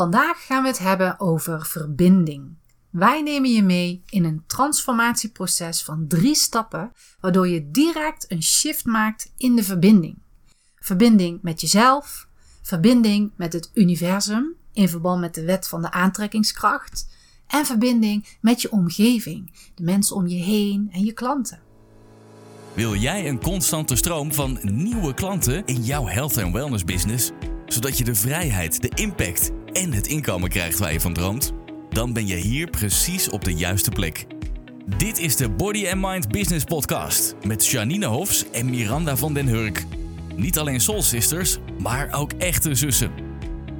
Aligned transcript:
Vandaag 0.00 0.46
gaan 0.46 0.62
we 0.62 0.68
het 0.68 0.78
hebben 0.78 1.20
over 1.20 1.66
verbinding. 1.66 2.56
Wij 2.90 3.22
nemen 3.22 3.52
je 3.52 3.62
mee 3.62 4.02
in 4.06 4.24
een 4.24 4.42
transformatieproces 4.46 5.82
van 5.82 6.04
drie 6.08 6.34
stappen, 6.34 6.92
waardoor 7.20 7.48
je 7.48 7.70
direct 7.70 8.24
een 8.28 8.42
shift 8.42 8.84
maakt 8.84 9.32
in 9.36 9.56
de 9.56 9.62
verbinding. 9.62 10.18
Verbinding 10.74 11.42
met 11.42 11.60
jezelf, 11.60 12.28
verbinding 12.62 13.32
met 13.36 13.52
het 13.52 13.70
universum 13.74 14.54
in 14.72 14.88
verband 14.88 15.20
met 15.20 15.34
de 15.34 15.44
wet 15.44 15.68
van 15.68 15.82
de 15.82 15.90
aantrekkingskracht 15.90 17.08
en 17.46 17.66
verbinding 17.66 18.38
met 18.40 18.62
je 18.62 18.72
omgeving, 18.72 19.70
de 19.74 19.82
mensen 19.82 20.16
om 20.16 20.26
je 20.26 20.42
heen 20.42 20.88
en 20.92 21.04
je 21.04 21.12
klanten. 21.12 21.60
Wil 22.74 22.94
jij 22.94 23.28
een 23.28 23.40
constante 23.40 23.96
stroom 23.96 24.32
van 24.32 24.58
nieuwe 24.62 25.14
klanten 25.14 25.66
in 25.66 25.82
jouw 25.82 26.06
health 26.06 26.36
en 26.36 26.52
wellness 26.52 26.84
business, 26.84 27.30
zodat 27.72 27.98
je 27.98 28.04
de 28.04 28.14
vrijheid, 28.14 28.82
de 28.82 28.90
impact 28.94 29.50
en 29.72 29.92
het 29.92 30.06
inkomen 30.06 30.48
krijgt 30.48 30.78
waar 30.78 30.92
je 30.92 31.00
van 31.00 31.12
droomt? 31.12 31.52
Dan 31.90 32.12
ben 32.12 32.26
je 32.26 32.36
hier 32.36 32.70
precies 32.70 33.28
op 33.28 33.44
de 33.44 33.54
juiste 33.54 33.90
plek. 33.90 34.26
Dit 34.96 35.18
is 35.18 35.36
de 35.36 35.48
Body 35.48 35.88
and 35.88 36.00
Mind 36.00 36.28
Business 36.28 36.64
Podcast 36.64 37.34
met 37.46 37.66
Janine 37.66 38.06
Hofs 38.06 38.50
en 38.50 38.70
Miranda 38.70 39.16
van 39.16 39.34
den 39.34 39.46
Hurk. 39.46 39.84
Niet 40.36 40.58
alleen 40.58 40.80
soul 40.80 41.02
sisters, 41.02 41.58
maar 41.78 42.12
ook 42.12 42.32
echte 42.32 42.74
zussen. 42.74 43.10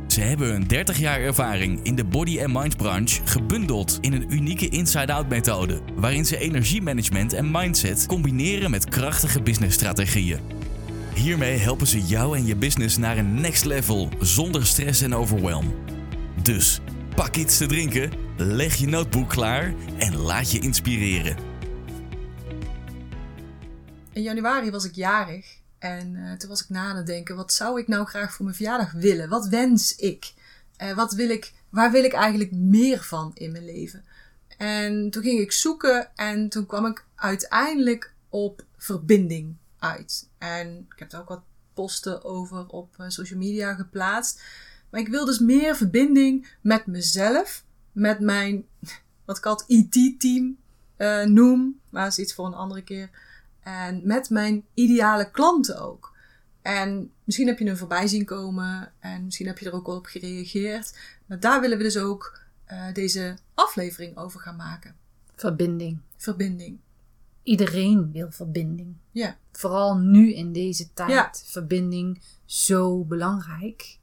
Ze 0.07 0.21
hebben 0.21 0.49
hun 0.49 0.66
30 0.66 0.99
jaar 0.99 1.21
ervaring 1.21 1.80
in 1.83 1.95
de 1.95 2.05
body 2.05 2.41
and 2.41 2.52
mind 2.52 2.77
branche 2.77 3.21
gebundeld 3.25 3.99
in 4.01 4.13
een 4.13 4.33
unieke 4.33 4.69
inside-out 4.69 5.29
methode, 5.29 5.80
waarin 5.95 6.27
ze 6.27 6.38
energiemanagement 6.38 7.33
en 7.33 7.51
mindset 7.51 8.07
combineren 8.07 8.71
met 8.71 8.88
krachtige 8.88 9.43
businessstrategieën. 9.43 10.38
Hiermee 11.15 11.59
helpen 11.59 11.87
ze 11.87 12.01
jou 12.01 12.37
en 12.37 12.47
je 12.47 12.57
business 12.57 12.97
naar 12.97 13.19
een 13.19 13.41
next 13.41 13.65
level 13.65 14.09
zonder 14.21 14.67
stress 14.67 15.03
en 15.03 15.15
overwhelm. 15.15 15.75
Dus 16.43 16.81
pak 17.15 17.37
iets 17.37 17.57
te 17.57 17.67
drinken, 17.67 18.13
leg 18.37 18.75
je 18.75 18.87
notebook 18.87 19.29
klaar 19.29 19.75
en 19.99 20.17
laat 20.17 20.51
je 20.51 20.59
inspireren. 20.59 21.37
In 24.13 24.23
januari 24.23 24.71
was 24.71 24.85
ik 24.85 24.95
jarig 24.95 25.59
en 25.79 26.15
uh, 26.15 26.33
toen 26.33 26.49
was 26.49 26.63
ik 26.63 26.69
na 26.69 26.83
aan 26.83 26.97
het 26.97 27.07
denken, 27.07 27.37
wat 27.37 27.52
zou 27.52 27.80
ik 27.80 27.89
nou 27.89 28.07
graag 28.07 28.33
voor 28.33 28.45
mijn 28.45 28.57
verjaardag 28.57 28.93
willen? 28.93 29.29
Wat 29.29 29.49
wens 29.49 29.97
ik? 29.97 30.33
Uh, 30.83 30.93
wat 30.93 31.13
wil 31.13 31.30
ik? 31.30 31.52
Waar 31.69 31.91
wil 31.91 32.05
ik 32.05 32.13
eigenlijk 32.13 32.52
meer 32.52 33.02
van 33.02 33.30
in 33.35 33.52
mijn 33.52 33.65
leven? 33.65 34.05
En 34.57 35.11
toen 35.11 35.23
ging 35.23 35.41
ik 35.41 35.52
zoeken 35.52 36.11
en 36.17 36.49
toen 36.49 36.67
kwam 36.67 36.87
ik 36.87 37.05
uiteindelijk 37.15 38.13
op 38.29 38.65
verbinding 38.77 39.57
uit. 39.79 40.29
En 40.41 40.87
ik 40.93 40.99
heb 40.99 41.13
er 41.13 41.21
ook 41.21 41.29
wat 41.29 41.43
posten 41.74 42.24
over 42.24 42.66
op 42.66 42.96
uh, 43.01 43.09
social 43.09 43.38
media 43.38 43.74
geplaatst. 43.74 44.43
Maar 44.91 45.01
ik 45.01 45.09
wil 45.09 45.24
dus 45.24 45.38
meer 45.38 45.77
verbinding 45.77 46.49
met 46.60 46.87
mezelf, 46.87 47.65
met 47.93 48.21
mijn, 48.21 48.65
wat 49.24 49.37
ik 49.37 49.46
altijd 49.46 49.68
IT-team 49.68 50.59
noem, 51.24 51.80
maar 51.91 52.02
dat 52.02 52.13
is 52.13 52.18
iets 52.18 52.35
voor 52.35 52.46
een 52.46 52.55
andere 52.55 52.83
keer 52.83 53.11
en 53.63 54.01
met 54.05 54.30
mijn 54.30 54.65
ideale 54.74 55.30
klanten 55.30 55.80
ook. 55.80 56.16
En 56.63 57.13
misschien 57.24 57.46
heb 57.46 57.59
je 57.59 57.66
hem 57.66 57.77
voorbij 57.77 58.07
zien 58.07 58.24
komen 58.24 58.93
en 58.99 59.24
misschien 59.24 59.46
heb 59.46 59.59
je 59.59 59.66
er 59.66 59.74
ook 59.74 59.87
al 59.87 59.96
op 59.96 60.07
gereageerd. 60.07 60.99
Maar 61.27 61.41
daar 61.41 61.61
willen 61.61 61.79
we 61.79 61.83
dus 61.83 61.96
ook 61.96 62.41
uh, 62.73 62.93
deze 62.93 63.37
aflevering 63.55 64.16
over 64.16 64.41
gaan 64.41 64.56
maken. 64.56 64.94
Verbinding. 65.37 65.99
Verbinding. 66.16 66.78
Iedereen 67.50 68.12
wil 68.12 68.31
verbinding. 68.31 68.97
Ja. 69.10 69.37
Vooral 69.53 69.97
nu 69.97 70.34
in 70.34 70.53
deze 70.53 70.93
tijd. 70.93 71.10
Ja. 71.10 71.31
Verbinding 71.44 72.20
zo 72.44 73.04
belangrijk. 73.04 73.98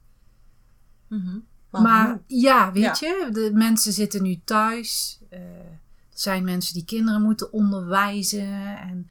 Mm 1.08 1.20
-hmm. 1.20 1.44
Maar, 1.70 1.82
maar 1.82 2.20
ja, 2.26 2.72
weet 2.72 2.98
ja. 2.98 3.08
je, 3.08 3.28
de 3.32 3.50
mensen 3.54 3.92
zitten 3.92 4.22
nu 4.22 4.40
thuis. 4.44 5.20
Uh, 5.30 5.38
er 5.38 5.80
zijn 6.08 6.44
mensen 6.44 6.74
die 6.74 6.84
kinderen 6.84 7.22
moeten 7.22 7.52
onderwijzen. 7.52 8.78
En 8.78 9.10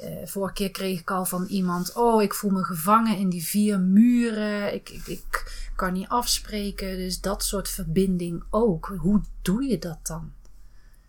uh, 0.00 0.26
vorige 0.26 0.54
keer 0.54 0.70
kreeg 0.70 1.00
ik 1.00 1.10
al 1.10 1.24
van 1.24 1.46
iemand: 1.46 1.92
Oh, 1.96 2.22
ik 2.22 2.34
voel 2.34 2.50
me 2.50 2.64
gevangen 2.64 3.18
in 3.18 3.28
die 3.28 3.44
vier 3.44 3.80
muren. 3.80 4.74
Ik, 4.74 4.88
ik, 4.88 5.06
ik 5.06 5.70
kan 5.76 5.92
niet 5.92 6.08
afspreken. 6.08 6.96
Dus 6.96 7.20
dat 7.20 7.44
soort 7.44 7.68
verbinding 7.68 8.44
ook. 8.50 8.94
Hoe 8.98 9.20
doe 9.42 9.64
je 9.64 9.78
dat 9.78 9.98
dan? 10.02 10.32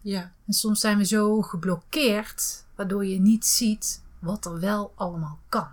Ja. 0.04 0.32
En 0.46 0.54
soms 0.54 0.80
zijn 0.80 0.98
we 0.98 1.06
zo 1.06 1.42
geblokkeerd, 1.42 2.66
waardoor 2.76 3.06
je 3.06 3.20
niet 3.20 3.46
ziet 3.46 4.02
wat 4.20 4.46
er 4.46 4.60
wel 4.60 4.94
allemaal 4.96 5.40
kan. 5.50 5.68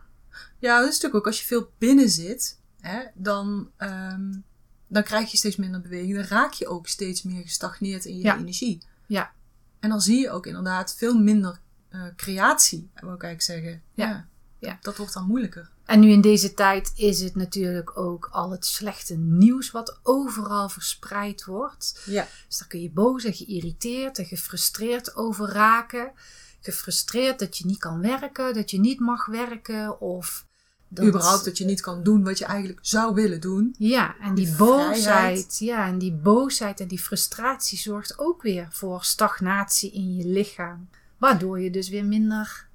Ja, 0.59 0.79
dat 0.79 0.89
is 0.89 0.95
natuurlijk 0.95 1.15
ook 1.15 1.27
als 1.27 1.41
je 1.41 1.47
veel 1.47 1.71
binnen 1.79 2.09
zit, 2.09 2.59
hè, 2.81 3.03
dan, 3.15 3.71
um, 3.79 4.45
dan 4.87 5.03
krijg 5.03 5.31
je 5.31 5.37
steeds 5.37 5.57
minder 5.57 5.81
beweging. 5.81 6.15
Dan 6.15 6.25
raak 6.25 6.53
je 6.53 6.69
ook 6.69 6.87
steeds 6.87 7.23
meer 7.23 7.43
gestagneerd 7.43 8.05
in 8.05 8.17
je 8.17 8.23
ja. 8.23 8.39
energie. 8.39 8.83
Ja. 9.07 9.33
En 9.81 9.89
dan 9.89 10.01
zie 10.01 10.21
je 10.21 10.31
ook 10.31 10.47
inderdaad 10.47 10.95
veel 10.95 11.19
minder 11.19 11.61
uh, 11.91 12.03
creatie, 12.17 12.91
wil 12.95 13.15
ik 13.15 13.23
eigenlijk 13.23 13.43
zeggen. 13.43 13.83
Ja. 13.95 14.09
ja. 14.09 14.29
Ja. 14.60 14.78
Dat 14.81 14.97
wordt 14.97 15.12
dan 15.12 15.26
moeilijker. 15.26 15.71
En 15.84 16.00
nu 16.00 16.10
in 16.10 16.21
deze 16.21 16.54
tijd 16.54 16.93
is 16.94 17.21
het 17.21 17.34
natuurlijk 17.34 17.98
ook 17.98 18.28
al 18.32 18.50
het 18.50 18.66
slechte 18.66 19.16
nieuws 19.16 19.71
wat 19.71 20.00
overal 20.03 20.69
verspreid 20.69 21.44
wordt. 21.44 22.03
Ja. 22.06 22.28
Dus 22.48 22.59
daar 22.59 22.69
kun 22.69 22.82
je 22.82 22.91
boos 22.91 23.25
en 23.25 23.34
geïrriteerd 23.34 24.19
en 24.19 24.26
gefrustreerd 24.26 25.16
over 25.16 25.48
raken. 25.48 26.12
Gefrustreerd 26.60 27.38
dat 27.38 27.59
je 27.59 27.66
niet 27.66 27.78
kan 27.78 28.00
werken, 28.00 28.54
dat 28.54 28.71
je 28.71 28.81
niet 28.81 29.00
mag 29.00 29.26
werken 29.26 30.00
of... 30.00 30.48
Dat... 30.88 31.06
Überhaupt 31.06 31.44
dat 31.44 31.59
je 31.59 31.65
niet 31.65 31.81
kan 31.81 32.03
doen 32.03 32.25
wat 32.25 32.38
je 32.38 32.44
eigenlijk 32.44 32.78
zou 32.82 33.15
willen 33.15 33.41
doen. 33.41 33.75
Ja, 33.78 34.16
en 34.21 34.34
die, 34.34 34.47
die 34.47 34.56
boosheid, 34.56 35.03
vrijheid. 35.03 35.59
ja, 35.59 35.87
en 35.87 35.98
die 35.98 36.12
boosheid 36.12 36.81
en 36.81 36.88
die 36.88 36.98
frustratie 36.98 37.78
zorgt 37.78 38.19
ook 38.19 38.42
weer 38.42 38.69
voor 38.71 39.04
stagnatie 39.04 39.92
in 39.92 40.16
je 40.16 40.27
lichaam. 40.27 40.88
Waardoor 41.19 41.60
je 41.60 41.71
dus 41.71 41.88
weer 41.88 42.04
minder 42.04 42.69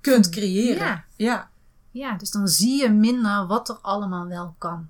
kunt 0.00 0.28
creëren. 0.28 0.86
Ja. 0.86 1.04
ja. 1.16 1.50
Ja, 1.90 2.16
dus 2.16 2.30
dan 2.30 2.48
zie 2.48 2.82
je 2.82 2.88
minder 2.88 3.46
wat 3.46 3.68
er 3.68 3.74
allemaal 3.74 4.26
wel 4.26 4.54
kan. 4.58 4.88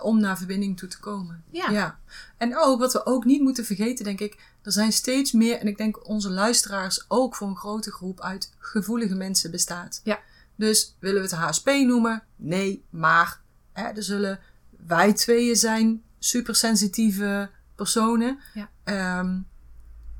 Om 0.00 0.20
naar 0.20 0.38
verbinding 0.38 0.78
toe 0.78 0.88
te 0.88 1.00
komen. 1.00 1.44
Ja. 1.50 1.70
ja. 1.70 1.98
En 2.36 2.58
ook 2.58 2.78
wat 2.78 2.92
we 2.92 3.06
ook 3.06 3.24
niet 3.24 3.42
moeten 3.42 3.64
vergeten, 3.64 4.04
denk 4.04 4.20
ik. 4.20 4.52
Er 4.62 4.72
zijn 4.72 4.92
steeds 4.92 5.32
meer, 5.32 5.58
en 5.58 5.66
ik 5.66 5.76
denk 5.76 6.08
onze 6.08 6.30
luisteraars 6.30 7.04
ook 7.08 7.36
voor 7.36 7.48
een 7.48 7.56
grote 7.56 7.90
groep 7.92 8.20
uit 8.20 8.52
gevoelige 8.58 9.14
mensen 9.14 9.50
bestaat. 9.50 10.00
Ja. 10.04 10.18
Dus 10.56 10.96
willen 10.98 11.22
we 11.22 11.28
het 11.28 11.36
HSP 11.36 11.66
noemen? 11.66 12.22
Nee, 12.36 12.84
maar 12.90 13.40
hè, 13.72 13.84
er 13.84 14.02
zullen 14.02 14.40
wij 14.86 15.12
tweeën 15.12 15.56
zijn 15.56 16.02
supersensitieve 16.18 17.50
personen. 17.74 18.38
Ja. 18.54 19.18
Um, 19.18 19.46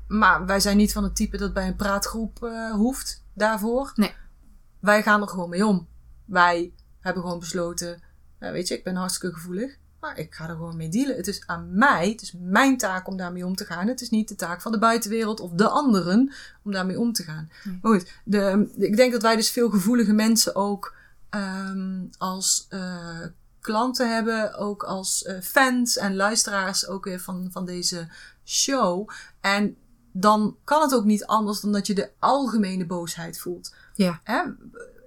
maar 0.07 0.45
wij 0.45 0.59
zijn 0.59 0.77
niet 0.77 0.93
van 0.93 1.03
het 1.03 1.15
type 1.15 1.37
dat 1.37 1.53
bij 1.53 1.67
een 1.67 1.75
praatgroep 1.75 2.43
uh, 2.43 2.71
hoeft 2.71 3.23
daarvoor. 3.35 3.91
Nee. 3.95 4.13
Wij 4.79 5.03
gaan 5.03 5.21
er 5.21 5.27
gewoon 5.27 5.49
mee 5.49 5.65
om. 5.65 5.87
Wij 6.25 6.73
hebben 6.99 7.23
gewoon 7.23 7.39
besloten, 7.39 8.01
uh, 8.39 8.51
weet 8.51 8.67
je, 8.67 8.77
ik 8.77 8.83
ben 8.83 8.95
hartstikke 8.95 9.35
gevoelig. 9.35 9.77
Maar 9.99 10.17
ik 10.17 10.33
ga 10.33 10.49
er 10.49 10.55
gewoon 10.55 10.77
mee 10.77 10.89
dealen. 10.89 11.15
Het 11.15 11.27
is 11.27 11.47
aan 11.47 11.77
mij, 11.77 12.09
het 12.09 12.21
is 12.21 12.33
mijn 12.39 12.77
taak 12.77 13.07
om 13.07 13.17
daarmee 13.17 13.45
om 13.45 13.55
te 13.55 13.65
gaan. 13.65 13.87
Het 13.87 14.01
is 14.01 14.09
niet 14.09 14.27
de 14.27 14.35
taak 14.35 14.61
van 14.61 14.71
de 14.71 14.79
buitenwereld 14.79 15.39
of 15.39 15.51
de 15.51 15.67
anderen 15.67 16.33
om 16.63 16.71
daarmee 16.71 16.99
om 16.99 17.13
te 17.13 17.23
gaan. 17.23 17.49
Nee. 17.63 17.79
Maar 17.81 17.91
goed, 17.91 18.11
de, 18.23 18.69
ik 18.77 18.95
denk 18.95 19.11
dat 19.11 19.21
wij 19.21 19.35
dus 19.35 19.49
veel 19.49 19.69
gevoelige 19.69 20.13
mensen 20.13 20.55
ook 20.55 20.95
um, 21.29 22.09
als 22.17 22.67
uh, 22.69 23.25
klanten 23.59 24.13
hebben. 24.13 24.55
Ook 24.55 24.83
als 24.83 25.29
fans 25.41 25.97
en 25.97 26.15
luisteraars 26.15 26.87
ook 26.87 27.03
weer 27.03 27.19
van, 27.19 27.49
van 27.51 27.65
deze 27.65 28.07
show. 28.43 29.09
En 29.41 29.77
dan 30.17 30.57
kan 30.63 30.81
het 30.81 30.93
ook 30.93 31.05
niet 31.05 31.25
anders 31.25 31.59
dan 31.59 31.71
dat 31.71 31.87
je 31.87 31.93
de 31.93 32.09
algemene 32.19 32.85
boosheid 32.85 33.39
voelt. 33.39 33.73
Ja. 33.93 34.19
Hè? 34.23 34.43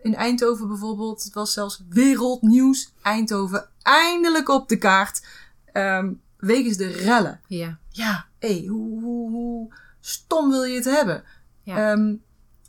In 0.02 0.14
Eindhoven 0.14 0.68
bijvoorbeeld, 0.68 1.24
het 1.24 1.34
was 1.34 1.52
zelfs 1.52 1.82
wereldnieuws. 1.88 2.92
Eindhoven 3.02 3.68
eindelijk 3.82 4.48
op 4.48 4.68
de 4.68 4.78
kaart. 4.78 5.26
Um, 5.72 6.20
wegens 6.36 6.76
de 6.76 6.86
rellen. 6.86 7.40
Ja. 7.46 7.78
Ja, 7.90 8.26
hé, 8.38 8.66
hoe, 8.66 9.02
hoe, 9.02 9.30
hoe 9.30 9.74
stom 10.00 10.50
wil 10.50 10.64
je 10.64 10.74
het 10.74 10.84
hebben? 10.84 11.24
Ja. 11.62 11.92
Um, 11.92 12.22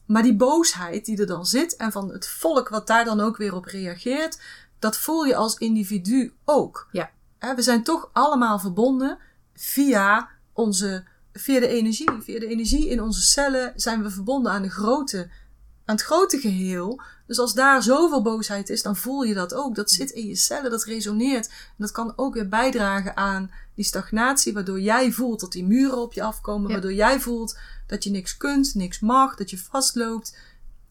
maar 0.05 0.23
die 0.23 0.35
boosheid 0.35 1.05
die 1.05 1.17
er 1.17 1.27
dan 1.27 1.45
zit 1.45 1.75
en 1.75 1.91
van 1.91 2.11
het 2.11 2.27
volk 2.27 2.69
wat 2.69 2.87
daar 2.87 3.05
dan 3.05 3.19
ook 3.19 3.37
weer 3.37 3.55
op 3.55 3.65
reageert, 3.65 4.41
dat 4.79 4.97
voel 4.97 5.23
je 5.23 5.35
als 5.35 5.57
individu 5.57 6.33
ook. 6.45 6.87
Ja. 6.91 7.11
We 7.55 7.61
zijn 7.61 7.83
toch 7.83 8.09
allemaal 8.13 8.59
verbonden 8.59 9.17
via 9.53 10.29
onze 10.53 11.03
via 11.39 11.59
de 11.59 11.67
energie. 11.67 12.09
Via 12.21 12.39
de 12.39 12.47
energie 12.47 12.89
in 12.89 13.01
onze 13.01 13.21
cellen 13.21 13.73
zijn 13.75 14.03
we 14.03 14.09
verbonden 14.09 14.51
aan, 14.51 14.61
de 14.61 14.69
grote, 14.69 15.29
aan 15.85 15.95
het 15.95 16.03
grote 16.03 16.39
geheel. 16.39 17.01
Dus 17.27 17.39
als 17.39 17.53
daar 17.53 17.83
zoveel 17.83 18.21
boosheid 18.21 18.69
is, 18.69 18.81
dan 18.81 18.95
voel 18.95 19.23
je 19.23 19.33
dat 19.33 19.53
ook. 19.53 19.75
Dat 19.75 19.91
zit 19.91 20.09
in 20.09 20.27
je 20.27 20.35
cellen, 20.35 20.71
dat 20.71 20.83
resoneert. 20.83 21.47
En 21.47 21.75
dat 21.77 21.91
kan 21.91 22.13
ook 22.15 22.33
weer 22.33 22.49
bijdragen 22.49 23.17
aan 23.17 23.51
die 23.75 23.85
stagnatie, 23.85 24.53
waardoor 24.53 24.79
jij 24.79 25.11
voelt 25.11 25.39
dat 25.39 25.51
die 25.51 25.65
muren 25.65 25.97
op 25.97 26.13
je 26.13 26.23
afkomen. 26.23 26.67
Ja. 26.67 26.73
Waardoor 26.73 26.93
jij 26.93 27.19
voelt 27.19 27.57
dat 27.87 28.03
je 28.03 28.09
niks 28.09 28.37
kunt, 28.37 28.75
niks 28.75 28.99
mag, 28.99 29.35
dat 29.35 29.49
je 29.49 29.57
vastloopt. 29.57 30.37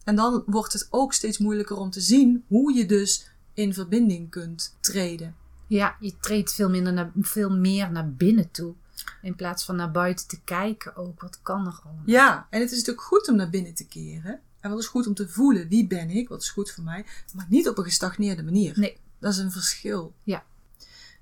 En 0.05 0.17
dan 0.17 0.43
wordt 0.47 0.73
het 0.73 0.87
ook 0.91 1.12
steeds 1.12 1.39
moeilijker 1.39 1.77
om 1.77 1.91
te 1.91 2.00
zien 2.00 2.45
hoe 2.49 2.75
je 2.75 2.87
dus 2.87 3.31
in 3.55 3.75
verbinding 3.75 4.31
kunt 4.31 4.77
treden. 4.81 5.37
Ja, 5.67 5.97
je 6.00 6.15
treedt 6.21 6.53
veel, 6.53 6.71
minder 6.71 6.93
naar, 6.93 7.12
veel 7.21 7.50
meer 7.50 7.93
naar 7.93 8.12
binnen 8.12 8.50
toe. 8.50 8.75
In 9.23 9.35
plaats 9.35 9.65
van 9.65 9.77
naar 9.77 9.91
buiten 9.91 10.27
te 10.27 10.41
kijken 10.41 10.97
ook. 10.97 11.21
Wat 11.21 11.43
kan 11.43 11.67
er 11.67 11.81
allemaal? 11.85 12.03
Ja, 12.06 12.47
en 12.50 12.61
het 12.61 12.71
is 12.71 12.77
natuurlijk 12.77 13.06
goed 13.06 13.29
om 13.29 13.37
naar 13.37 13.50
binnen 13.50 13.75
te 13.75 13.87
keren. 13.87 14.41
En 14.61 14.71
wat 14.71 14.79
is 14.79 14.87
goed 14.87 15.06
om 15.06 15.15
te 15.15 15.29
voelen? 15.29 15.69
Wie 15.69 15.87
ben 15.87 16.11
ik? 16.11 16.29
Wat 16.29 16.43
is 16.43 16.50
goed 16.50 16.71
voor 16.71 16.85
mij? 16.85 17.06
Maar 17.35 17.47
niet 17.49 17.69
op 17.69 17.79
een 17.79 17.85
gestagneerde 17.85 18.43
manier. 18.43 18.79
Nee. 18.79 19.00
Dat 19.19 19.33
is 19.33 19.39
een 19.39 19.53
verschil. 19.53 20.15
Ja. 20.23 20.45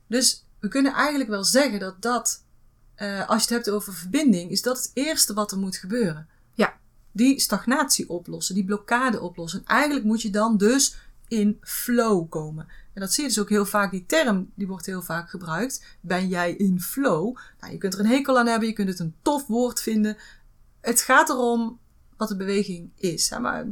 Dus 0.06 0.44
we 0.58 0.68
kunnen 0.68 0.92
eigenlijk 0.92 1.30
wel 1.30 1.44
zeggen 1.44 1.80
dat 1.80 2.02
dat, 2.02 2.44
eh, 2.94 3.28
als 3.28 3.36
je 3.42 3.54
het 3.54 3.64
hebt 3.64 3.76
over 3.76 3.94
verbinding, 3.94 4.50
is 4.50 4.62
dat 4.62 4.76
het 4.76 4.90
eerste 4.94 5.34
wat 5.34 5.52
er 5.52 5.58
moet 5.58 5.76
gebeuren. 5.76 6.28
Ja. 6.54 6.78
Die 7.12 7.40
stagnatie 7.40 8.08
oplossen, 8.08 8.54
die 8.54 8.64
blokkade 8.64 9.20
oplossen. 9.20 9.60
En 9.60 9.66
eigenlijk 9.66 10.04
moet 10.04 10.22
je 10.22 10.30
dan 10.30 10.56
dus 10.56 10.96
in 11.28 11.58
flow 11.60 12.30
komen. 12.30 12.68
En 12.96 13.02
dat 13.02 13.12
zie 13.12 13.22
je 13.22 13.28
dus 13.28 13.40
ook 13.40 13.48
heel 13.48 13.66
vaak, 13.66 13.90
die 13.90 14.06
term, 14.06 14.50
die 14.54 14.66
wordt 14.66 14.86
heel 14.86 15.02
vaak 15.02 15.30
gebruikt. 15.30 15.98
Ben 16.00 16.28
jij 16.28 16.52
in 16.52 16.80
flow? 16.80 17.36
Nou, 17.60 17.72
je 17.72 17.78
kunt 17.78 17.94
er 17.94 18.00
een 18.00 18.06
hekel 18.06 18.38
aan 18.38 18.46
hebben, 18.46 18.68
je 18.68 18.74
kunt 18.74 18.88
het 18.88 18.98
een 18.98 19.14
tof 19.22 19.46
woord 19.46 19.82
vinden. 19.82 20.16
Het 20.80 21.00
gaat 21.00 21.28
erom 21.28 21.78
wat 22.16 22.28
de 22.28 22.36
beweging 22.36 22.90
is. 22.96 23.30
Hè? 23.30 23.38
Maar, 23.38 23.66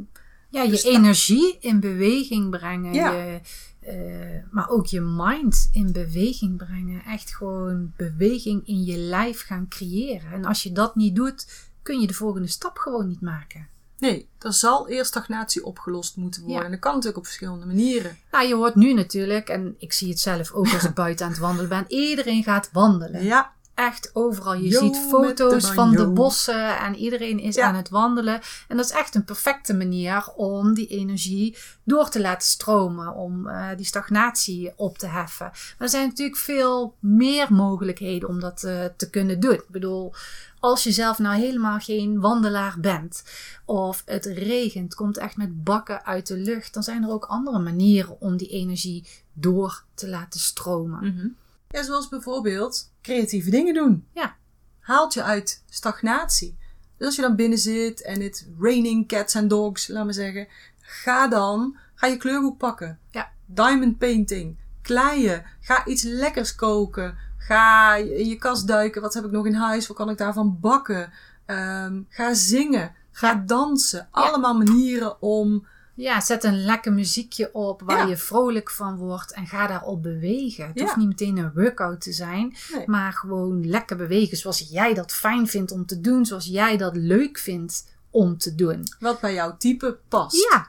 Ja, 0.49 0.61
je 0.61 0.69
Dus 0.69 0.83
energie 0.83 1.57
in 1.59 1.79
beweging 1.79 2.49
brengen. 2.49 2.93
Ja. 2.93 3.11
Je, 3.11 3.41
eh, 3.79 4.43
maar 4.51 4.69
ook 4.69 4.85
je 4.85 5.01
mind 5.01 5.69
in 5.71 5.91
beweging 5.91 6.57
brengen. 6.57 7.03
Echt 7.03 7.35
gewoon 7.35 7.93
beweging 7.95 8.67
in 8.67 8.83
je 8.83 8.97
lijf 8.97 9.41
gaan 9.41 9.67
creëren. 9.67 10.31
En 10.31 10.45
als 10.45 10.63
je 10.63 10.71
dat 10.71 10.95
niet 10.95 11.15
doet, 11.15 11.47
kun 11.81 11.99
je 11.99 12.07
de 12.07 12.13
volgende 12.13 12.47
stap 12.47 12.77
gewoon 12.77 13.07
niet 13.07 13.21
maken. 13.21 13.67
Nee, 14.05 14.29
er 14.39 14.53
zal 14.53 14.89
eerst 14.89 15.09
stagnatie 15.09 15.65
opgelost 15.65 16.15
moeten 16.15 16.41
worden. 16.41 16.59
Ja. 16.59 16.65
En 16.65 16.71
dat 16.71 16.79
kan 16.79 16.91
natuurlijk 16.91 17.17
op 17.17 17.25
verschillende 17.25 17.65
manieren. 17.65 18.17
Nou, 18.31 18.47
je 18.47 18.55
hoort 18.55 18.75
nu 18.75 18.93
natuurlijk, 18.93 19.49
en 19.49 19.75
ik 19.77 19.93
zie 19.93 20.09
het 20.09 20.19
zelf 20.19 20.51
ook 20.51 20.73
als 20.73 20.83
ik 20.83 20.93
buiten 21.03 21.25
aan 21.25 21.31
het 21.31 21.41
wandelen 21.41 21.69
ben, 21.69 21.85
iedereen 21.87 22.43
gaat 22.43 22.69
wandelen. 22.71 23.23
Ja, 23.23 23.53
Echt 23.75 24.09
overal. 24.13 24.53
Je 24.55 24.69
Yo, 24.69 24.79
ziet 24.79 24.97
foto's 24.97 25.67
de 25.67 25.73
van 25.73 25.91
de 25.91 26.07
bossen 26.07 26.77
en 26.79 26.95
iedereen 26.95 27.39
is 27.39 27.55
Ja. 27.55 27.67
aan 27.67 27.75
het 27.75 27.89
wandelen. 27.89 28.41
En 28.67 28.77
dat 28.77 28.85
is 28.85 28.91
echt 28.91 29.15
een 29.15 29.23
perfecte 29.23 29.73
manier 29.73 30.31
om 30.35 30.73
die 30.73 30.87
energie 30.87 31.57
door 31.83 32.09
te 32.09 32.21
laten 32.21 32.47
stromen, 32.47 33.13
om 33.15 33.47
eh, 33.47 33.67
die 33.77 33.85
stagnatie 33.85 34.73
op 34.75 34.97
te 34.97 35.07
heffen. 35.07 35.45
Maar 35.45 35.75
er 35.77 35.89
zijn 35.89 36.07
natuurlijk 36.07 36.37
veel 36.37 36.95
meer 36.99 37.53
mogelijkheden 37.53 38.29
om 38.29 38.39
dat 38.39 38.63
eh, 38.63 38.85
te 38.97 39.09
kunnen 39.09 39.39
doen. 39.39 39.53
Ik 39.53 39.69
bedoel, 39.69 40.13
als 40.59 40.83
je 40.83 40.91
zelf 40.91 41.19
nou 41.19 41.35
helemaal 41.39 41.79
geen 41.79 42.19
wandelaar 42.19 42.75
bent, 42.79 43.23
of 43.65 44.01
het 44.05 44.25
regent, 44.25 44.95
komt 44.95 45.17
echt 45.17 45.37
met 45.37 45.63
bakken 45.63 46.05
uit 46.05 46.27
de 46.27 46.37
lucht, 46.37 46.73
dan 46.73 46.83
zijn 46.83 47.03
er 47.03 47.09
ook 47.09 47.25
andere 47.25 47.59
manieren 47.59 48.21
om 48.21 48.37
die 48.37 48.49
energie 48.49 49.07
door 49.33 49.83
te 49.93 50.09
laten 50.09 50.39
stromen. 50.39 51.13
Mhm. 51.13 51.27
Ja, 51.67 51.83
zoals 51.83 52.09
bijvoorbeeld 52.09 52.91
creatieve 53.01 53.49
dingen 53.49 53.73
doen. 53.73 54.07
Ja. 54.13 54.35
Haalt 54.79 55.13
je 55.13 55.23
uit 55.23 55.63
stagnatie. 55.69 56.57
Dus 56.97 57.05
als 57.05 57.15
je 57.15 57.21
dan 57.21 57.35
binnen 57.35 57.57
zit 57.57 58.01
en 58.01 58.21
het 58.21 58.47
raining 58.59 59.07
cats 59.07 59.35
and 59.35 59.49
dogs, 59.49 59.87
laat 59.87 60.03
maar 60.03 60.13
zeggen. 60.13 60.47
Ga 60.79 61.27
dan, 61.27 61.77
ga 61.95 62.07
je 62.07 62.17
kleurboek 62.17 62.57
pakken. 62.57 62.99
Ja. 63.11 63.31
Diamond 63.45 63.97
painting. 63.97 64.57
Kleien. 64.81 65.43
Ga 65.61 65.85
iets 65.85 66.03
lekkers 66.03 66.55
koken. 66.55 67.17
Ga 67.37 67.95
in 67.95 68.27
je 68.27 68.35
kast 68.35 68.67
duiken. 68.67 69.01
Wat 69.01 69.13
heb 69.13 69.25
ik 69.25 69.31
nog 69.31 69.45
in 69.45 69.53
huis? 69.53 69.87
Wat 69.87 69.97
kan 69.97 70.09
ik 70.09 70.17
daarvan 70.17 70.57
bakken? 70.59 71.11
Ehm, 71.45 72.01
ga 72.09 72.33
zingen. 72.33 72.95
Ga 73.11 73.43
dansen. 73.45 74.07
Allemaal 74.11 74.57
manieren 74.57 75.21
om... 75.21 75.67
Ja, 75.95 76.21
zet 76.21 76.43
een 76.43 76.63
lekker 76.65 76.93
muziekje 76.93 77.53
op 77.53 77.81
waar 77.81 77.97
Ja. 77.97 78.05
je 78.05 78.17
vrolijk 78.17 78.71
van 78.71 78.97
wordt 78.97 79.31
en 79.31 79.47
ga 79.47 79.67
daarop 79.67 80.03
bewegen. 80.03 80.67
Het 80.67 80.75
Ja. 80.75 80.81
hoeft 80.83 80.95
niet 80.95 81.07
meteen 81.07 81.37
een 81.37 81.51
workout 81.53 82.01
te 82.01 82.11
zijn, 82.13 82.55
Nee. 82.73 82.83
maar 82.87 83.13
gewoon 83.13 83.67
lekker 83.67 83.97
bewegen 83.97 84.37
zoals 84.37 84.59
jij 84.69 84.93
dat 84.93 85.11
fijn 85.11 85.47
vindt 85.47 85.71
om 85.71 85.85
te 85.85 86.01
doen, 86.01 86.25
zoals 86.25 86.45
jij 86.45 86.77
dat 86.77 86.95
leuk 86.95 87.37
vindt 87.37 87.85
om 88.09 88.37
te 88.37 88.55
doen. 88.55 88.83
Wat 88.99 89.19
bij 89.19 89.33
jouw 89.33 89.57
type 89.57 89.97
past. 90.07 90.47
Ja, 90.51 90.67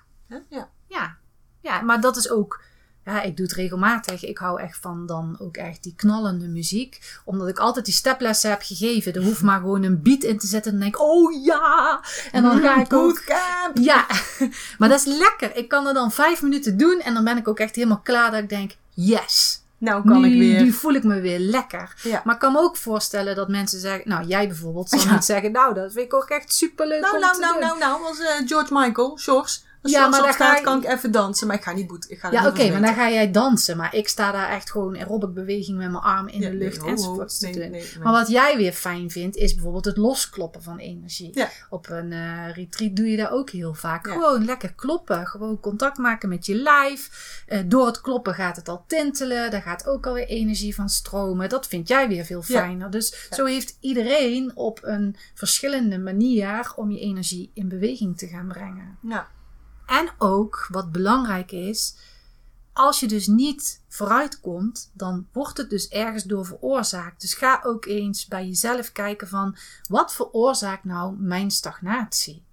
ja. 0.49 0.69
ja, 0.89 1.17
ja, 1.61 1.81
maar 1.81 2.01
dat 2.01 2.17
is 2.17 2.31
ook. 2.31 2.63
Ja, 3.07 3.23
ik 3.23 3.37
doe 3.37 3.47
het 3.47 3.55
regelmatig. 3.55 4.25
Ik 4.25 4.39
hou 4.39 4.61
echt 4.61 4.79
van 4.81 5.07
dan 5.07 5.37
ook 5.41 5.57
echt 5.57 5.83
die 5.83 5.95
knallende 5.97 6.49
muziek. 6.49 7.21
Omdat 7.25 7.49
ik 7.49 7.59
altijd 7.59 7.85
die 7.85 7.95
steplessen 7.95 8.51
heb 8.51 8.63
gegeven. 8.63 9.15
Er 9.15 9.23
hoeft 9.25 9.43
maar 9.43 9.61
gewoon 9.61 9.83
een 9.83 10.03
beat 10.03 10.23
in 10.23 10.39
te 10.39 10.47
zetten. 10.47 10.73
En 10.73 10.79
dan 10.79 10.89
denk 10.91 11.01
ik, 11.03 11.09
oh 11.09 11.45
ja! 11.45 12.01
En 12.33 12.43
dan 12.43 12.61
ga 12.61 12.81
ik 12.81 12.93
ook 12.93 13.23
ja, 13.75 14.07
maar 14.79 14.89
dat 14.89 14.99
is 14.99 15.05
lekker. 15.19 15.57
Ik 15.57 15.69
kan 15.69 15.87
er 15.87 15.95
dan 15.95 16.13
vijf 16.13 16.43
minuten 16.43 16.77
doen 16.77 17.01
en 17.01 17.15
dan 17.15 17.25
ben 17.25 17.37
ik 17.37 17.49
ook 17.49 17.59
echt 17.59 17.75
helemaal 17.75 18.01
klaar 18.03 18.31
dat 18.31 18.41
ik 18.43 18.49
denk, 18.49 18.73
yes. 18.95 19.61
Nou 19.79 20.09
kan 20.09 20.21
nu, 20.21 20.33
ik 20.33 20.39
weer. 20.39 20.63
nu 20.63 20.73
voel 20.73 20.93
ik 20.93 21.05
me 21.05 21.21
weer 21.21 21.39
lekker. 21.39 21.95
Ja. 22.03 22.23
Maar 22.25 22.35
ik 22.35 22.41
kan 22.41 22.53
me 22.53 22.59
ook 22.59 22.77
voorstellen 22.77 23.37
dat 23.37 23.49
mensen 23.49 23.81
zeggen, 23.81 24.09
nou 24.09 24.27
jij 24.27 24.47
bijvoorbeeld 24.49 24.89
zal 24.89 24.99
Ja. 25.01 25.13
niet 25.13 25.25
zeggen, 25.25 25.53
nou 25.53 25.75
dat 25.75 25.93
vind 25.93 26.05
ik 26.07 26.15
ook 26.15 26.29
echt 26.29 26.53
superleuk 26.55 27.01
Nou, 27.01 27.15
om 27.15 27.21
nou, 27.21 27.35
te 27.35 27.41
nou, 27.41 27.53
doen. 27.53 27.63
nou, 27.63 27.79
nou, 27.79 28.03
was 28.03 28.19
eh, 28.19 28.47
George 28.47 28.75
Michael, 28.75 29.19
Shores. 29.19 29.66
Als 29.87 29.95
Ja, 29.95 30.09
maar 30.09 30.23
daar 30.23 30.33
staat, 30.33 30.51
ga 30.51 30.57
je- 30.57 30.63
kan 30.63 30.83
ik 30.83 30.89
even 30.89 31.11
dansen, 31.11 31.47
maar 31.47 31.57
ik 31.57 31.63
ga 31.63 31.73
niet 31.73 31.87
boet. 31.87 32.11
Ik 32.11 32.19
ga 32.19 32.31
Ja, 32.31 32.47
oké, 32.47 32.71
maar 32.71 32.81
dan 32.81 32.95
ga 32.95 33.11
jij 33.11 33.31
dansen. 33.31 33.77
Maar 33.77 33.95
ik 33.95 34.09
sta 34.09 34.33
daar 34.33 34.51
echt 34.51 34.71
gewoon 34.71 34.97
aerobic 34.97 35.35
beweging 35.35 35.79
met 35.79 35.91
mijn 35.91 36.03
arm 36.03 36.29
in 36.29 36.41
Ja, 36.41 36.49
de 36.51 36.55
lucht 36.55 36.83
nee, 37.41 37.69
nee. 37.69 37.85
Maar 38.03 38.13
wat 38.13 38.29
jij 38.29 38.57
weer 38.57 38.73
fijn 38.73 39.11
vindt, 39.11 39.37
is 39.37 39.55
bijvoorbeeld 39.55 39.85
het 39.85 39.97
loskloppen 39.97 40.63
van 40.63 40.79
energie. 40.79 41.31
Ja. 41.35 41.49
Op 41.71 41.89
een 41.91 42.13
eh, 42.13 42.55
retreat 42.55 42.97
doe 42.97 43.07
je 43.11 43.17
dat 43.17 43.31
ook 43.31 43.51
heel 43.51 43.75
vaak. 43.75 44.07
Ja. 44.07 44.13
Gewoon 44.13 44.45
lekker 44.45 44.73
kloppen. 44.75 45.27
Gewoon 45.27 45.61
contact 45.61 45.99
maken 45.99 46.29
met 46.29 46.47
je 46.47 46.55
lijf. 46.55 47.11
Eh, 47.47 47.61
door 47.67 47.87
het 47.87 48.01
kloppen 48.01 48.35
gaat 48.35 48.57
het 48.57 48.69
al 48.69 48.85
tintelen. 48.87 49.51
Daar 49.51 49.63
gaat 49.63 49.87
ook 49.87 50.07
alweer 50.07 50.27
energie 50.27 50.75
van 50.75 50.89
stromen. 50.89 51.49
Dat 51.49 51.67
vind 51.67 51.89
jij 51.89 52.09
weer 52.09 52.25
veel 52.25 52.43
fijner. 52.43 52.91
Dus 52.91 53.29
zo 53.31 53.45
heeft 53.45 53.77
iedereen 53.81 54.53
op 54.55 54.81
een 54.83 55.17
verschillende 55.35 55.99
manier 55.99 56.73
om 56.77 56.91
je 56.91 57.01
energie 57.01 57.51
in 57.55 57.69
beweging 57.69 58.19
te 58.19 58.27
gaan 58.27 58.49
brengen. 58.49 58.99
Ja, 59.03 59.29
En 59.87 60.11
ook, 60.19 60.67
wat 60.71 60.93
belangrijk 60.93 61.53
is, 61.53 61.97
als 62.73 63.01
je 63.01 63.07
dus 63.07 63.27
niet 63.27 63.83
vooruitkomt, 63.89 64.91
dan 64.93 65.27
wordt 65.33 65.57
het 65.57 65.71
dus 65.71 65.89
ergens 65.89 66.25
door 66.25 66.47
veroorzaakt. 66.47 67.21
Dus 67.21 67.35
ga 67.35 67.61
ook 67.65 67.85
eens 67.85 68.27
bij 68.27 68.47
jezelf 68.47 68.93
kijken 68.93 69.29
van, 69.29 69.57
wat 69.89 70.15
veroorzaakt 70.15 70.85
nou 70.85 71.17
mijn 71.19 71.51
stagnatie? 71.51 72.45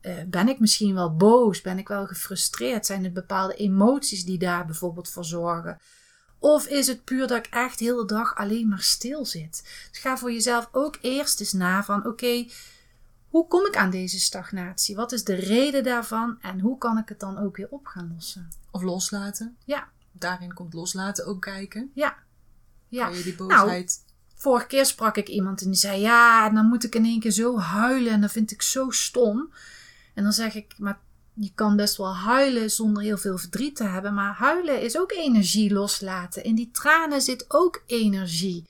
Eh, 0.00 0.14
ben 0.26 0.48
ik 0.48 0.60
misschien 0.60 0.94
wel 0.94 1.16
boos? 1.16 1.60
Ben 1.60 1.78
ik 1.78 1.88
wel 1.88 2.06
gefrustreerd? 2.06 2.86
Zijn 2.86 3.04
het 3.04 3.12
bepaalde 3.12 3.54
emoties 3.54 4.24
die 4.24 4.38
daar 4.38 4.66
bijvoorbeeld 4.66 5.08
voor 5.08 5.24
zorgen? 5.24 5.80
Of 6.38 6.66
is 6.66 6.86
het 6.86 7.04
puur 7.04 7.26
dat 7.26 7.46
ik 7.46 7.52
echt 7.52 7.78
de 7.78 7.84
hele 7.84 8.04
dag 8.04 8.36
alleen 8.36 8.68
maar 8.68 8.82
stil 8.82 9.24
zit? 9.24 9.62
Dus 9.90 10.00
ga 10.00 10.16
voor 10.16 10.32
jezelf 10.32 10.68
ook 10.72 10.98
eerst 11.00 11.40
eens 11.40 11.52
na 11.52 11.84
van, 11.84 12.06
oké, 12.06 12.46
hoe 13.30 13.46
kom 13.46 13.66
ik 13.66 13.76
aan 13.76 13.90
deze 13.90 14.20
stagnatie? 14.20 14.96
Wat 14.96 15.12
is 15.12 15.24
de 15.24 15.34
reden 15.34 15.84
daarvan? 15.84 16.38
En 16.40 16.60
hoe 16.60 16.78
kan 16.78 16.98
ik 16.98 17.08
het 17.08 17.20
dan 17.20 17.38
ook 17.38 17.56
weer 17.56 17.68
op 17.70 17.86
gaan 17.86 18.10
lossen? 18.14 18.48
of 18.70 18.82
loslaten. 18.82 19.56
Ja. 19.64 19.88
Daarin 20.12 20.54
komt 20.54 20.74
loslaten 20.74 21.26
ook 21.26 21.42
kijken. 21.42 21.90
Ja. 21.94 22.16
Ja. 22.88 23.06
Kan 23.06 23.16
je 23.16 23.22
die 23.22 23.34
Nou, 23.36 23.48
boosheid... 23.48 24.04
Vorige 24.34 24.66
keer 24.66 24.86
sprak 24.86 25.16
ik 25.16 25.28
iemand 25.28 25.60
en 25.62 25.66
die 25.66 25.78
zei: 25.78 26.00
Ja, 26.00 26.48
en 26.48 26.54
dan 26.54 26.66
moet 26.66 26.84
ik 26.84 26.94
in 26.94 27.04
één 27.04 27.20
keer 27.20 27.30
zo 27.30 27.58
huilen 27.58 28.12
en 28.12 28.20
dat 28.20 28.32
vind 28.32 28.50
ik 28.50 28.62
zo 28.62 28.90
stom. 28.90 29.52
En 30.14 30.22
dan 30.22 30.32
zeg 30.32 30.54
ik: 30.54 30.74
Maar 30.78 31.00
je 31.34 31.52
kan 31.54 31.76
best 31.76 31.96
wel 31.96 32.14
huilen 32.14 32.70
zonder 32.70 33.02
heel 33.02 33.18
veel 33.18 33.38
verdriet 33.38 33.76
te 33.76 33.84
hebben. 33.84 34.14
Maar 34.14 34.34
huilen 34.34 34.80
is 34.80 34.98
ook 34.98 35.12
energie 35.12 35.72
loslaten. 35.72 36.44
In 36.44 36.54
die 36.54 36.70
tranen 36.70 37.22
zit 37.22 37.44
ook 37.48 37.82
energie. 37.86 38.68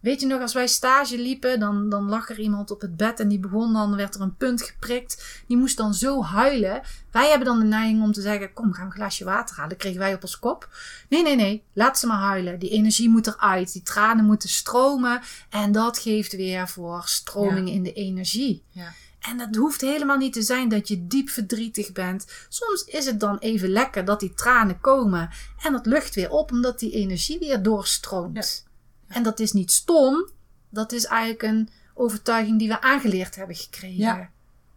Weet 0.00 0.20
je 0.20 0.26
nog, 0.26 0.40
als 0.40 0.52
wij 0.54 0.66
stage 0.66 1.18
liepen, 1.18 1.60
dan, 1.60 1.88
dan 1.88 2.08
lag 2.08 2.28
er 2.28 2.38
iemand 2.38 2.70
op 2.70 2.80
het 2.80 2.96
bed 2.96 3.20
en 3.20 3.28
die 3.28 3.38
begon 3.38 3.72
dan, 3.72 3.96
werd 3.96 4.14
er 4.14 4.20
een 4.20 4.36
punt 4.36 4.62
geprikt. 4.62 5.42
Die 5.46 5.56
moest 5.56 5.76
dan 5.76 5.94
zo 5.94 6.22
huilen. 6.22 6.80
Wij 7.10 7.28
hebben 7.28 7.46
dan 7.46 7.58
de 7.58 7.64
neiging 7.64 8.02
om 8.02 8.12
te 8.12 8.20
zeggen, 8.20 8.52
kom, 8.52 8.72
ga 8.72 8.82
een 8.82 8.92
glaasje 8.92 9.24
water 9.24 9.56
halen. 9.56 9.70
Dat 9.70 9.78
kregen 9.78 9.98
wij 9.98 10.14
op 10.14 10.22
ons 10.22 10.38
kop. 10.38 10.68
Nee, 11.08 11.22
nee, 11.22 11.36
nee, 11.36 11.62
laat 11.72 11.98
ze 11.98 12.06
maar 12.06 12.18
huilen. 12.20 12.58
Die 12.58 12.70
energie 12.70 13.08
moet 13.08 13.26
eruit, 13.26 13.72
die 13.72 13.82
tranen 13.82 14.24
moeten 14.24 14.48
stromen. 14.48 15.20
En 15.50 15.72
dat 15.72 15.98
geeft 15.98 16.32
weer 16.36 16.68
voor 16.68 17.02
stroming 17.04 17.68
Ja. 17.68 17.74
in 17.74 17.82
de 17.82 17.92
energie. 17.92 18.62
Ja. 18.70 18.92
En 19.18 19.40
het 19.40 19.56
hoeft 19.56 19.80
helemaal 19.80 20.16
niet 20.16 20.32
te 20.32 20.42
zijn 20.42 20.68
dat 20.68 20.88
je 20.88 21.06
diep 21.06 21.28
verdrietig 21.28 21.92
bent. 21.92 22.26
Soms 22.48 22.84
is 22.84 23.06
het 23.06 23.20
dan 23.20 23.38
even 23.38 23.68
lekker 23.68 24.04
dat 24.04 24.20
die 24.20 24.34
tranen 24.34 24.80
komen. 24.80 25.30
En 25.62 25.72
dat 25.72 25.86
lucht 25.86 26.14
weer 26.14 26.30
op, 26.30 26.50
omdat 26.50 26.78
die 26.78 26.90
energie 26.92 27.38
weer 27.38 27.62
doorstroomt. 27.62 28.66
En 29.08 29.22
dat 29.22 29.40
is 29.40 29.52
niet 29.52 29.70
stom. 29.72 30.28
Dat 30.70 30.92
is 30.92 31.04
eigenlijk 31.04 31.42
een 31.42 31.68
overtuiging 31.94 32.58
die 32.58 32.68
we 32.68 32.80
aangeleerd 32.80 33.36
hebben 33.36 33.56
gekregen. 33.56 33.96
Ja. 33.96 34.16
Dat 34.16 34.26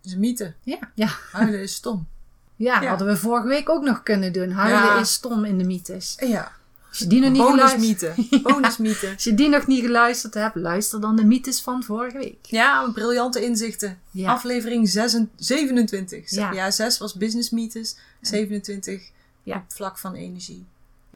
is 0.01 0.11
een 0.13 0.19
mythe. 0.19 0.53
ja, 0.63 0.79
ja. 0.95 1.09
Huilen 1.31 1.61
is 1.61 1.73
stom. 1.75 2.07
Ja, 2.55 2.81
Ja. 2.81 2.89
hadden 2.89 3.07
we 3.07 3.17
vorige 3.17 3.47
week 3.47 3.69
ook 3.69 3.83
nog 3.83 4.03
kunnen 4.03 4.33
doen. 4.33 4.51
Huilen 4.51 4.83
Ja. 4.83 4.99
is 4.99 5.11
stom 5.13 5.45
in 5.45 5.57
de 5.57 5.63
mythes. 5.63 6.15
Ja. 6.19 6.51
Als 6.89 6.99
je 6.99 7.07
die 7.07 7.19
nog 7.19 7.31
niet 7.31 7.41
geluisterd, 7.41 9.13
als 9.13 9.23
je 9.23 9.33
die 9.33 9.49
nog 9.49 9.67
niet 9.67 9.81
geluisterd 9.83 10.33
hebt, 10.33 10.55
luister 10.55 11.01
dan 11.01 11.15
de 11.15 11.25
mythes 11.25 11.61
van 11.61 11.83
vorige 11.83 12.17
week. 12.17 12.37
Ja, 12.45 12.89
briljante 12.93 13.43
inzichten. 13.43 13.99
Aflevering 14.25 14.89
6 14.89 15.17
27. 15.35 16.29
Ja. 16.29 16.51
Ja. 16.51 16.71
6 16.71 16.97
was 16.97 17.13
business 17.13 17.49
mythes. 17.49 17.95
27 18.21 19.09
Ja. 19.43 19.55
op 19.55 19.63
vlak 19.67 19.97
van 19.97 20.13
energie. 20.13 20.65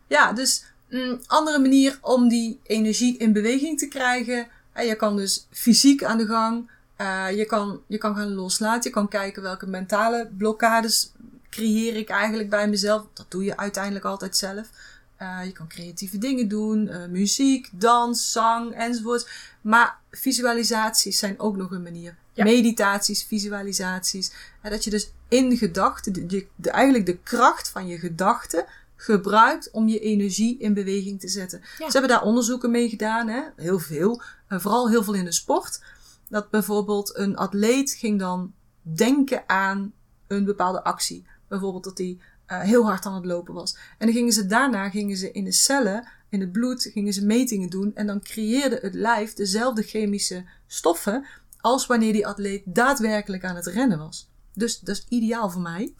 Ja, 0.07 0.33
dus 0.33 0.63
Mm, 0.89 1.19
andere 1.27 1.59
manier 1.59 1.97
om 2.01 2.27
die 2.27 2.59
energie 2.63 3.17
in 3.17 3.33
beweging 3.33 3.79
te 3.79 3.87
krijgen. 3.87 4.47
Je 4.75 4.95
kan 4.95 5.15
dus 5.15 5.47
fysiek 5.51 6.03
aan 6.03 6.17
de 6.17 6.25
gang. 6.25 6.69
Eh, 6.95 7.25
je, 7.37 7.45
kan, 7.45 7.81
je 7.87 7.97
kan 7.97 8.15
gaan 8.15 8.33
loslaten. 8.33 8.83
Je 8.83 8.89
kan 8.89 9.07
kijken 9.07 9.41
welke 9.41 9.67
mentale 9.67 10.29
blokkades 10.37 11.11
creëer 11.49 11.95
ik 11.95 12.09
eigenlijk 12.09 12.49
bij 12.49 12.69
mezelf. 12.69 13.05
Dat 13.13 13.25
doe 13.29 13.43
je 13.43 13.57
uiteindelijk 13.57 14.05
altijd 14.05 14.37
zelf. 14.37 14.69
Eh, 15.17 15.39
je 15.43 15.51
kan 15.51 15.67
creatieve 15.67 16.17
dingen 16.17 16.47
doen, 16.47 16.87
eh, 16.87 17.05
muziek, 17.05 17.69
dans, 17.71 18.31
zang 18.31 18.73
enzovoort. 18.73 19.29
Maar 19.61 19.97
visualisaties 20.11 21.19
zijn 21.19 21.39
ook 21.39 21.55
nog 21.55 21.71
een 21.71 21.83
manier. 21.83 22.15
Ja. 22.33 22.43
Meditaties, 22.43 23.23
visualisaties. 23.23 24.31
Dat 24.61 24.83
je 24.83 24.89
dus 24.89 25.11
in 25.27 25.57
gedachten, 25.57 26.29
eigenlijk 26.61 27.05
de 27.05 27.17
kracht 27.17 27.69
van 27.69 27.87
je 27.87 27.97
gedachten 27.97 28.65
gebruikt 29.05 29.71
om 29.71 29.87
je 29.87 29.99
energie 29.99 30.57
in 30.57 30.73
beweging 30.73 31.19
te 31.19 31.27
zetten. 31.27 31.59
Ja. 31.59 31.85
Ze 31.85 31.91
hebben 31.91 32.09
daar 32.09 32.23
onderzoeken 32.23 32.71
mee 32.71 32.89
gedaan, 32.89 33.27
hè? 33.27 33.41
heel 33.55 33.79
veel. 33.79 34.21
En 34.47 34.61
vooral 34.61 34.89
heel 34.89 35.03
veel 35.03 35.13
in 35.13 35.25
de 35.25 35.31
sport. 35.31 35.83
Dat 36.29 36.49
bijvoorbeeld 36.49 37.17
een 37.17 37.35
atleet 37.35 37.91
ging 37.91 38.19
dan 38.19 38.53
denken 38.81 39.43
aan 39.47 39.93
een 40.27 40.45
bepaalde 40.45 40.83
actie. 40.83 41.25
Bijvoorbeeld 41.47 41.83
dat 41.83 41.97
hij 41.97 42.17
eh, 42.45 42.59
heel 42.59 42.85
hard 42.85 43.05
aan 43.05 43.15
het 43.15 43.25
lopen 43.25 43.53
was. 43.53 43.77
En 43.97 44.05
dan 44.05 44.15
gingen 44.15 44.33
ze 44.33 44.45
daarna 44.45 44.89
gingen 44.89 45.17
ze 45.17 45.31
in 45.31 45.43
de 45.43 45.51
cellen, 45.51 46.07
in 46.29 46.39
het 46.39 46.51
bloed, 46.51 46.89
gingen 46.93 47.13
ze 47.13 47.25
metingen 47.25 47.69
doen. 47.69 47.95
En 47.95 48.07
dan 48.07 48.21
creëerde 48.21 48.79
het 48.81 48.93
lijf 48.93 49.33
dezelfde 49.33 49.83
chemische 49.83 50.45
stoffen 50.67 51.25
als 51.61 51.85
wanneer 51.85 52.13
die 52.13 52.27
atleet 52.27 52.61
daadwerkelijk 52.65 53.43
aan 53.43 53.55
het 53.55 53.65
rennen 53.65 53.97
was. 53.97 54.29
Dus 54.53 54.79
dat 54.79 54.95
is 54.95 55.05
ideaal 55.09 55.49
voor 55.49 55.61
mij. 55.61 55.93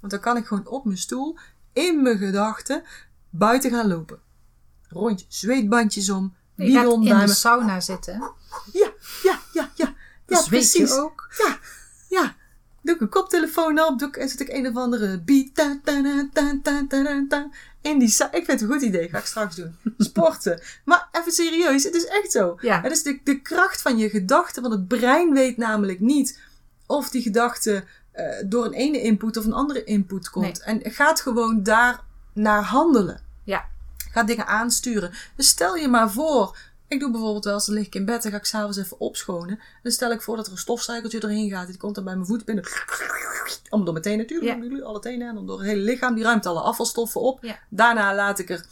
Want 0.00 0.12
dan 0.12 0.20
kan 0.20 0.36
ik 0.36 0.46
gewoon 0.46 0.66
op 0.66 0.84
mijn 0.84 0.98
stoel, 0.98 1.38
in 1.72 2.02
mijn 2.02 2.18
gedachten, 2.18 2.82
buiten 3.30 3.70
gaan 3.70 3.88
lopen. 3.88 4.18
Rondje, 4.88 5.26
zweetbandjes 5.28 6.10
om, 6.10 6.34
Je 6.54 6.64
bidon 6.64 7.06
in 7.06 7.18
de 7.18 7.34
sauna 7.34 7.80
zitten. 7.80 8.18
Ja, 8.72 8.92
ja, 9.22 9.38
ja, 9.52 9.70
ja. 9.74 9.94
Ja, 10.26 10.36
Dat 10.36 10.48
weet 10.48 10.72
je 10.72 10.78
precies. 10.78 10.96
ook. 10.96 11.28
Ja, 11.38 11.58
ja. 12.08 12.34
Doe 12.82 12.94
ik 12.94 13.00
een 13.00 13.08
koptelefoon 13.08 13.80
op, 13.80 13.98
doe 13.98 14.08
ik, 14.08 14.16
en 14.16 14.28
zet 14.28 14.40
ik 14.40 14.48
een 14.48 14.66
of 14.66 14.76
andere 14.76 15.20
beat. 15.20 15.54
Ta, 15.54 15.80
ta, 15.84 16.02
ta, 16.02 16.28
ta, 16.32 16.58
ta, 16.62 16.84
ta, 16.88 17.04
ta, 17.04 17.24
ta. 17.28 17.48
In 17.80 17.98
die 17.98 18.08
ik 18.08 18.30
vind 18.30 18.46
het 18.46 18.60
een 18.60 18.68
goed 18.68 18.82
idee, 18.82 19.08
ga 19.08 19.18
ik 19.18 19.24
straks 19.24 19.56
doen. 19.56 19.76
Sporten. 19.98 20.62
Maar 20.84 21.08
even 21.12 21.32
serieus, 21.32 21.84
het 21.84 21.94
is 21.94 22.06
echt 22.06 22.32
zo. 22.32 22.56
Ja. 22.60 22.80
Het 22.80 22.92
is 22.92 23.02
de, 23.02 23.20
de 23.24 23.40
kracht 23.40 23.82
van 23.82 23.98
je 23.98 24.08
gedachten, 24.08 24.62
want 24.62 24.74
het 24.74 24.88
brein 24.88 25.32
weet 25.32 25.56
namelijk 25.56 26.00
niet 26.00 26.40
of 26.86 27.10
die 27.10 27.22
gedachte 27.22 27.84
eh, 28.12 28.24
door 28.46 28.64
een 28.64 28.72
ene 28.72 29.02
input 29.02 29.36
of 29.36 29.44
een 29.44 29.52
andere 29.52 29.84
input 29.84 30.30
komt. 30.30 30.60
En 30.60 30.80
gaat 30.82 31.20
gewoon 31.20 31.62
daar 31.62 32.00
naar 32.32 32.62
handelen. 32.62 33.20
Ja. 33.44 33.68
Gaat 34.10 34.26
dingen 34.26 34.46
aansturen. 34.46 35.12
Dus 35.36 35.48
stel 35.48 35.76
je 35.76 35.88
maar 35.88 36.10
voor, 36.10 36.56
ik 36.90 37.00
doe 37.00 37.10
bijvoorbeeld 37.10 37.44
wel 37.44 37.54
eens, 37.54 37.66
dan 37.66 37.74
lig 37.74 37.86
ik 37.86 37.94
in 37.94 38.04
bed 38.04 38.24
en 38.24 38.30
ga 38.30 38.36
ik 38.36 38.44
s'avonds 38.44 38.78
even 38.78 39.00
opschonen. 39.00 39.60
Dan 39.82 39.92
stel 39.92 40.10
ik 40.10 40.22
voor 40.22 40.36
dat 40.36 40.46
er 40.46 40.52
een 40.52 40.58
stofzuigeltje 40.58 41.20
doorheen 41.20 41.50
gaat. 41.50 41.66
Die 41.66 41.76
komt 41.76 41.94
dan 41.94 42.04
bij 42.04 42.14
mijn 42.14 42.26
voet 42.26 42.44
binnen. 42.44 42.64
Om 43.68 43.84
door 43.84 43.92
mijn 43.92 44.04
tenen 44.04 44.18
natuurlijk, 44.18 44.84
alle 44.84 45.00
tenen 45.00 45.28
en 45.28 45.34
dan 45.34 45.46
door 45.46 45.58
het 45.58 45.68
hele 45.68 45.82
lichaam. 45.82 46.14
Die 46.14 46.24
ruimt 46.24 46.46
alle 46.46 46.60
afvalstoffen 46.60 47.20
op. 47.20 47.44
Ja. 47.44 47.58
Daarna 47.68 48.14
laat 48.14 48.38
ik 48.38 48.50
er, 48.50 48.64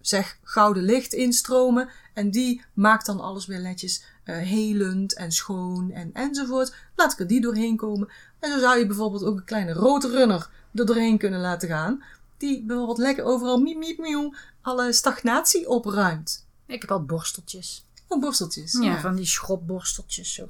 zeg, 0.00 0.38
gouden 0.42 0.82
licht 0.82 1.12
instromen. 1.12 1.88
En 2.14 2.30
die 2.30 2.64
maakt 2.72 3.06
dan 3.06 3.20
alles 3.20 3.46
weer 3.46 3.60
netjes 3.60 4.04
eh, 4.24 4.36
helend 4.36 5.14
en 5.14 5.32
schoon 5.32 5.90
en 5.90 6.10
enzovoort. 6.12 6.74
Laat 6.94 7.12
ik 7.12 7.18
er 7.18 7.26
die 7.26 7.40
doorheen 7.40 7.76
komen. 7.76 8.08
En 8.46 8.52
zo 8.52 8.58
zou 8.58 8.78
je 8.78 8.86
bijvoorbeeld 8.86 9.24
ook 9.24 9.36
een 9.36 9.44
kleine 9.44 9.72
roodrunner 9.72 10.48
er 10.74 10.86
doorheen 10.86 11.18
kunnen 11.18 11.40
laten 11.40 11.68
gaan. 11.68 12.02
Die 12.36 12.62
bijvoorbeeld 12.64 12.98
lekker 12.98 13.24
overal 13.24 13.58
miep 13.58 13.78
miep 13.78 14.34
alle 14.62 14.92
stagnatie 14.92 15.68
opruimt. 15.68 16.46
Ik 16.66 16.80
heb 16.80 16.90
al 16.90 17.04
borsteltjes. 17.04 17.84
Oh, 18.08 18.20
borsteltjes. 18.20 18.72
Ja, 18.80 19.00
van 19.00 19.14
die 19.14 19.26
schropborsteltjes. 19.26 20.34
Zo. 20.34 20.46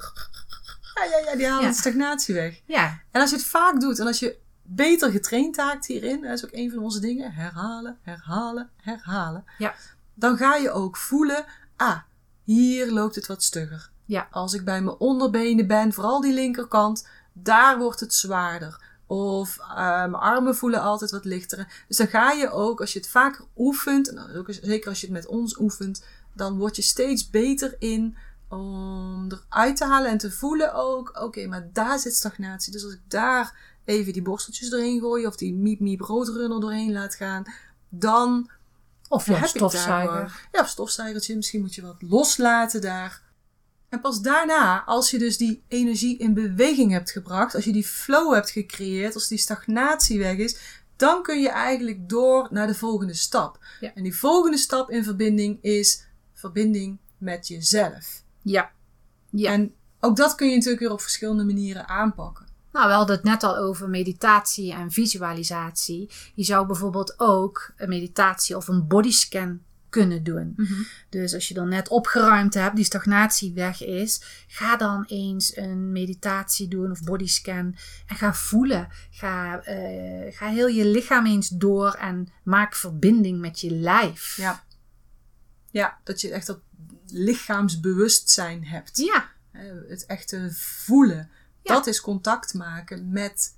ja, 0.95 1.05
ja, 1.05 1.19
ja, 1.31 1.37
die 1.37 1.47
halen 1.47 1.65
Ja. 1.65 1.71
de 1.71 1.77
stagnatie 1.77 2.35
weg. 2.35 2.61
Ja, 2.65 3.01
En 3.11 3.21
als 3.21 3.31
je 3.31 3.37
het 3.37 3.45
vaak 3.45 3.81
doet 3.81 3.99
en 3.99 4.07
als 4.07 4.19
je 4.19 4.37
beter 4.63 5.11
getraind 5.11 5.57
raakt 5.57 5.87
hierin, 5.87 6.23
dat 6.23 6.33
is 6.33 6.45
ook 6.45 6.53
een 6.53 6.71
van 6.71 6.79
onze 6.83 7.01
dingen, 7.01 7.33
herhalen, 7.33 7.99
herhalen, 8.03 8.71
herhalen. 8.77 9.45
Ja. 9.59 9.75
Dan 10.15 10.37
ga 10.37 10.57
je 10.57 10.71
ook 10.71 10.97
voelen, 10.97 11.45
ah, 11.77 11.99
hier 12.43 12.93
loopt 12.93 13.15
het 13.15 13.27
wat 13.27 13.43
stugger. 13.43 13.91
Ja. 14.05 14.29
Als 14.31 14.55
ik 14.55 14.65
bij 14.65 14.83
mijn 14.83 14.97
onderbenen 14.97 15.67
ben, 15.67 15.93
vooral 15.93 16.21
die 16.21 16.33
linkerkant, 16.35 17.07
daar 17.43 17.79
wordt 17.79 18.01
het 18.01 18.15
zwaarder. 18.15 18.81
Of 19.07 19.59
eh, 19.59 19.77
mijn 19.77 20.15
armen 20.15 20.57
voelen 20.57 20.81
altijd 20.81 21.11
wat 21.11 21.25
lichter. 21.25 21.85
Dus 21.89 21.97
dan 21.97 22.07
ga 22.07 22.33
je 22.33 22.51
ook, 22.51 22.81
als 22.81 22.93
je 22.93 22.99
het 22.99 23.09
vaker 23.09 23.45
oefent, 23.57 24.09
en 24.09 24.37
ook 24.37 24.47
zeker 24.61 24.89
als 24.89 25.01
je 25.01 25.07
het 25.07 25.15
met 25.15 25.27
ons 25.27 25.59
oefent, 25.59 26.05
dan 26.33 26.59
word 26.59 26.77
je 26.77 26.83
steeds 26.83 27.31
beter 27.31 27.77
in 27.79 28.17
om 28.49 29.29
eruit 29.33 29.77
te 29.77 29.85
halen 29.85 30.11
en 30.11 30.19
te 30.19 30.33
voelen 30.33 30.75
ook, 30.75 31.19
oké, 31.23 31.47
maar 31.47 31.69
daar 31.73 31.99
zit 31.99 32.15
stagnatie. 32.15 32.73
Dus 32.73 32.85
als 32.85 32.93
ik 32.93 33.01
daar 33.09 33.55
even 33.85 34.13
die 34.13 34.23
borsteltjes 34.23 34.71
doorheen 34.71 35.01
gooi 35.01 35.27
of 35.27 35.37
die 35.37 35.55
miep 35.55 35.81
miep 35.81 36.01
roodrunner 36.01 36.61
doorheen 36.61 36.93
laat 36.93 37.15
gaan, 37.15 37.45
dan 37.89 38.51
of 39.09 39.27
ja, 39.27 39.33
heb 39.33 39.45
ik 39.45 39.61
daar 39.61 39.71
stofzuiger. 39.71 40.49
Ja, 40.53 40.61
of 40.61 40.69
stofzuigertje. 40.69 41.37
Misschien 41.37 41.61
moet 41.61 41.75
je 41.75 41.83
wat 41.83 42.03
loslaten 42.03 42.81
daar. 42.81 43.23
En 43.97 44.03
pas 44.03 44.21
daarna, 44.21 44.85
als 44.85 45.11
je 45.11 45.19
dus 45.19 45.37
die 45.37 45.63
energie 45.69 46.19
in 46.19 46.35
beweging 46.35 46.93
hebt 46.93 47.11
gebracht, 47.11 47.55
als 47.55 47.65
je 47.65 47.73
die 47.73 47.87
flow 47.87 48.35
hebt 48.35 48.51
gecreëerd, 48.51 49.15
als 49.15 49.29
die 49.29 49.39
stagnatie 49.39 50.19
weg 50.19 50.37
is, 50.37 50.59
dan 50.97 51.23
kun 51.23 51.41
je 51.41 51.49
eigenlijk 51.49 52.09
door 52.09 52.49
naar 52.51 52.67
de 52.67 52.75
volgende 52.75 53.15
stap. 53.15 53.59
Ja. 53.81 53.95
En 53.95 54.03
die 54.03 54.17
volgende 54.17 54.57
stap 54.57 54.91
in 54.91 55.05
verbinding 55.05 55.63
is 55.63 56.07
verbinding 56.33 56.99
met 57.19 57.49
jezelf. 57.49 58.23
Ja. 58.43 58.71
Ja. 59.31 59.53
En 59.53 59.75
ook 60.01 60.17
dat 60.17 60.35
kun 60.35 60.49
je 60.49 60.55
natuurlijk 60.55 60.81
weer 60.81 60.93
op 60.93 61.01
verschillende 61.01 61.45
manieren 61.45 61.89
aanpakken. 61.89 62.47
Nou, 62.73 62.89
we 62.89 62.95
hadden 62.95 63.17
het 63.17 63.25
net 63.25 63.43
al 63.43 63.57
over 63.57 63.89
meditatie 63.89 64.73
en 64.73 64.91
visualisatie. 64.91 66.11
Je 66.35 66.45
zou 66.45 66.67
bijvoorbeeld 66.67 67.15
ook 67.21 67.73
een 67.77 67.89
meditatie 67.89 68.57
of 68.57 68.69
een 68.69 68.87
bodyscan 68.87 69.61
kunnen 70.03 70.23
doen. 70.25 70.55
Dus 71.09 71.35
als 71.35 71.49
je 71.49 71.55
dan 71.55 71.69
net 71.69 71.89
opgeruimd 71.89 72.55
hebt, 72.55 72.77
die 72.77 72.85
stagnatie 72.85 73.53
weg 73.53 73.83
is, 73.85 74.23
ga 74.47 74.77
dan 74.77 75.05
eens 75.09 75.57
een 75.57 75.93
meditatie 75.93 76.69
doen 76.69 76.91
of 76.91 77.03
bodyscan 77.03 77.77
en 78.07 78.17
ga 78.17 78.35
voelen. 78.35 78.89
Ga, 79.11 79.61
eh, 79.63 80.35
ga 80.37 80.49
heel 80.49 80.67
je 80.69 80.87
lichaam 80.87 81.27
eens 81.27 81.49
door 81.49 81.93
en 81.93 82.29
maak 82.45 82.75
verbinding 82.75 83.41
met 83.41 83.61
je 83.61 83.71
lijf. 83.71 84.37
Ja. 84.37 84.65
Ja, 85.71 85.99
dat 86.05 86.21
je 86.21 86.31
echt 86.31 86.47
dat 86.47 86.61
lichaamsbewustzijn 87.07 88.65
hebt. 88.67 88.97
Ja, 88.99 89.29
Het 89.89 90.07
echte 90.07 90.49
voelen. 90.53 91.31
Ja. 91.63 91.75
Dat 91.75 91.87
is 91.87 92.01
contact 92.01 92.55
maken 92.55 93.09
met 93.11 93.55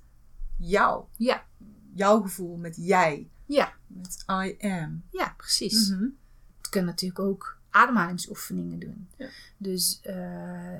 jou. 0.56 1.04
ja, 1.16 1.46
Jouw 1.94 2.20
gevoel, 2.22 2.56
met 2.56 2.76
jij. 2.76 3.28
ja, 3.46 3.72
Met 3.86 4.24
I 4.30 4.56
am. 4.60 5.02
ja, 5.10 5.34
precies. 5.36 5.88
Mhm. 5.90 6.04
Je 6.68 6.74
kunt 6.74 6.86
natuurlijk 6.86 7.20
ook 7.20 7.56
ademhalingsoefeningen 7.70 8.78
doen. 8.78 9.08
Ja. 9.16 9.26
Dus 9.56 10.00
eh, 10.02 10.16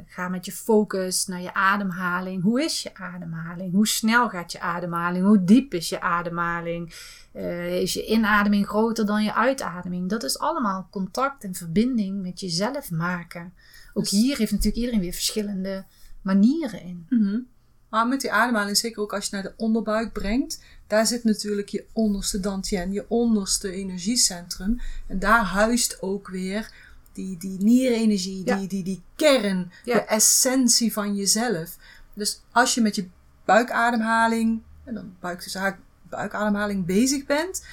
ga 0.06 0.28
met 0.28 0.44
je 0.44 0.52
focus 0.52 1.26
naar 1.26 1.40
je 1.40 1.54
ademhaling. 1.54 2.42
Hoe 2.42 2.62
is 2.64 2.82
je 2.82 2.94
ademhaling? 2.94 3.72
Hoe 3.72 3.86
snel 3.86 4.28
gaat 4.28 4.52
je 4.52 4.60
ademhaling? 4.60 5.24
Hoe 5.24 5.44
diep 5.44 5.74
is 5.74 5.88
je 5.88 6.00
ademhaling? 6.00 6.94
Eh, 7.32 7.80
is 7.80 7.92
je 7.92 8.06
inademing 8.06 8.66
groter 8.66 9.06
dan 9.06 9.24
je 9.24 9.34
uitademing? 9.34 10.08
Dat 10.08 10.22
is 10.22 10.38
allemaal 10.38 10.88
contact 10.90 11.44
en 11.44 11.54
verbinding 11.54 12.22
met 12.22 12.40
jezelf 12.40 12.90
maken. 12.90 13.52
Ook 13.94 14.02
Dus- 14.02 14.12
hier 14.12 14.36
heeft 14.36 14.50
natuurlijk 14.52 14.78
iedereen 14.78 15.00
weer 15.00 15.12
verschillende 15.12 15.84
manieren 16.22 16.82
in. 16.82 17.06
Mhm. 17.08 17.38
Maar 17.88 18.08
met 18.08 18.20
die 18.20 18.32
ademhaling, 18.32 18.76
zeker 18.76 19.02
ook 19.02 19.12
als 19.12 19.24
je 19.24 19.34
naar 19.34 19.42
de 19.42 19.54
onderbuik 19.56 20.12
brengt, 20.12 20.64
daar 20.88 21.06
zit 21.06 21.24
natuurlijk 21.24 21.68
je 21.68 21.84
onderste 21.92 22.40
dantien, 22.40 22.92
je 22.92 23.04
onderste 23.08 23.70
energiecentrum. 23.70 24.80
En 25.06 25.18
daar 25.18 25.44
huist 25.44 26.02
ook 26.02 26.28
weer 26.28 26.72
die, 27.12 27.36
die 27.36 27.58
nierenergie, 27.62 28.42
Ja. 28.46 28.56
die, 28.56 28.68
die, 28.68 28.82
die 28.84 29.02
kern, 29.16 29.72
Ja. 29.84 29.94
de 29.94 30.00
essentie 30.00 30.92
van 30.92 31.16
jezelf. 31.16 31.76
Dus 32.14 32.42
als 32.52 32.74
je 32.74 32.80
met 32.80 32.94
je 32.94 33.08
buikademhaling, 33.44 34.62
en 34.84 34.94
dan 34.94 35.14
buik, 35.20 35.42
dus 35.44 35.56
buikademhaling 36.08 36.86
bezig 36.86 37.26
bent, 37.26 37.64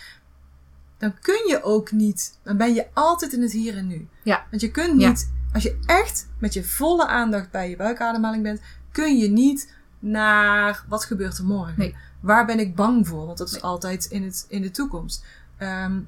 dan 0.97 1.19
kun 1.19 1.47
je 1.47 1.63
ook 1.63 1.91
niet, 1.91 2.39
dan 2.43 2.57
ben 2.57 2.73
je 2.73 2.87
altijd 2.93 3.33
in 3.33 3.41
het 3.41 3.51
hier 3.51 3.77
en 3.77 3.87
nu. 3.87 4.07
Ja. 4.23 4.45
Want 4.49 4.61
je 4.61 4.71
kunt 4.71 5.01
Ja. 5.01 5.09
niet, 5.09 5.31
als 5.53 5.63
je 5.63 5.79
echt 5.85 6.27
met 6.39 6.53
je 6.53 6.63
volle 6.63 7.07
aandacht 7.07 7.51
bij 7.51 7.69
je 7.69 7.75
buikademhaling 7.75 8.43
bent, 8.43 8.59
kun 8.91 9.17
je 9.17 9.27
niet 9.29 9.73
naar 9.99 10.85
wat 10.87 11.05
gebeurt 11.05 11.37
er 11.37 11.45
morgen. 11.45 11.73
Nee. 11.77 11.95
Waar 12.25 12.45
ben 12.45 12.59
ik 12.59 12.75
bang 12.75 13.07
voor? 13.07 13.25
Want 13.25 13.37
dat 13.37 13.49
is 13.49 13.61
altijd 13.61 14.05
in, 14.05 14.23
het, 14.23 14.45
in 14.47 14.61
de 14.61 14.71
toekomst. 14.71 15.25
Ehm, 15.57 16.01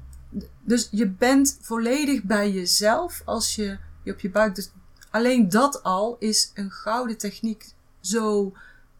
dus 0.60 0.88
je 0.90 1.08
bent 1.08 1.58
volledig 1.60 2.22
bij 2.22 2.52
jezelf 2.52 3.22
als 3.24 3.54
je, 3.54 3.78
je 4.02 4.12
op 4.12 4.20
je 4.20 4.30
buik. 4.30 4.54
Dus 4.54 4.70
alleen 5.10 5.48
dat 5.48 5.82
al 5.82 6.16
is 6.18 6.50
een 6.54 6.70
gouden 6.70 7.18
techniek. 7.18 7.72
Zo 8.00 8.52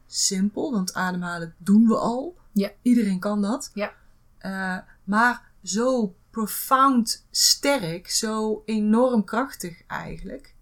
simpel, 0.07 0.73
want 0.73 0.95
ademhalen 0.95 1.55
doen 1.57 1.87
we 1.87 1.97
al. 1.97 2.37
Ja. 2.53 2.71
Iedereen 2.83 3.19
kan 3.19 3.43
dat. 3.43 3.71
Ja. 3.75 3.93
Eh, 4.39 4.79
maar 5.05 5.51
zo 5.63 6.15
profound 6.31 7.27
sterk, 7.31 8.11
zo 8.11 8.63
enorm 8.65 9.25
krachtig 9.25 9.83
eigenlijk. 9.87 10.55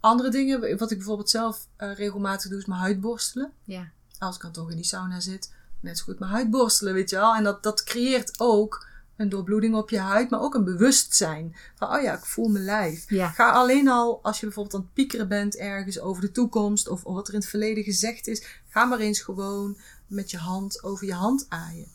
Andere 0.00 0.30
dingen, 0.30 0.78
wat 0.78 0.90
ik 0.90 0.96
bijvoorbeeld 0.96 1.30
zelf 1.30 1.68
eh, 1.76 1.94
regelmatig 1.94 2.50
doe, 2.50 2.58
is 2.58 2.66
mijn 2.66 2.80
huid 2.80 3.00
borstelen. 3.00 3.52
Ja. 3.64 3.90
Als 4.18 4.36
ik 4.36 4.42
dan 4.42 4.52
toch 4.52 4.70
in 4.70 4.76
die 4.76 4.84
sauna 4.84 5.20
zit, 5.20 5.54
net 5.80 5.98
zo 5.98 6.04
goed 6.04 6.18
mijn 6.18 6.30
huid 6.30 6.50
borstelen, 6.50 6.94
weet 6.94 7.10
je 7.10 7.16
wel. 7.16 7.34
En 7.34 7.44
dat, 7.44 7.62
dat 7.62 7.84
creëert 7.84 8.40
ook 8.40 8.86
een 9.16 9.28
doorbloeding 9.28 9.74
op 9.74 9.90
je 9.90 9.98
huid, 9.98 10.30
maar 10.30 10.40
ook 10.40 10.54
een 10.54 10.64
bewustzijn. 10.64 11.56
Van, 11.74 11.96
oh 11.96 12.02
ja, 12.02 12.14
ik 12.14 12.24
voel 12.24 12.48
mijn 12.48 12.64
lijf. 12.64 13.10
Ja. 13.10 13.28
Ga 13.28 13.50
alleen 13.50 13.88
al, 13.88 14.22
als 14.22 14.40
je 14.40 14.46
bijvoorbeeld 14.46 14.74
aan 14.74 14.80
het 14.80 14.92
piekeren 14.92 15.28
bent 15.28 15.56
ergens 15.56 16.00
over 16.00 16.22
de 16.22 16.30
toekomst 16.30 16.88
of, 16.88 17.02
wat 17.02 17.28
er 17.28 17.34
in 17.34 17.40
het 17.40 17.48
verleden 17.48 17.84
gezegd 17.84 18.26
is, 18.26 18.44
ga 18.68 18.84
maar 18.84 18.98
eens 18.98 19.20
gewoon 19.20 19.78
met 20.06 20.30
je 20.30 20.38
hand 20.38 20.82
over 20.82 21.06
je 21.06 21.14
hand 21.14 21.46
aaien. 21.48 21.88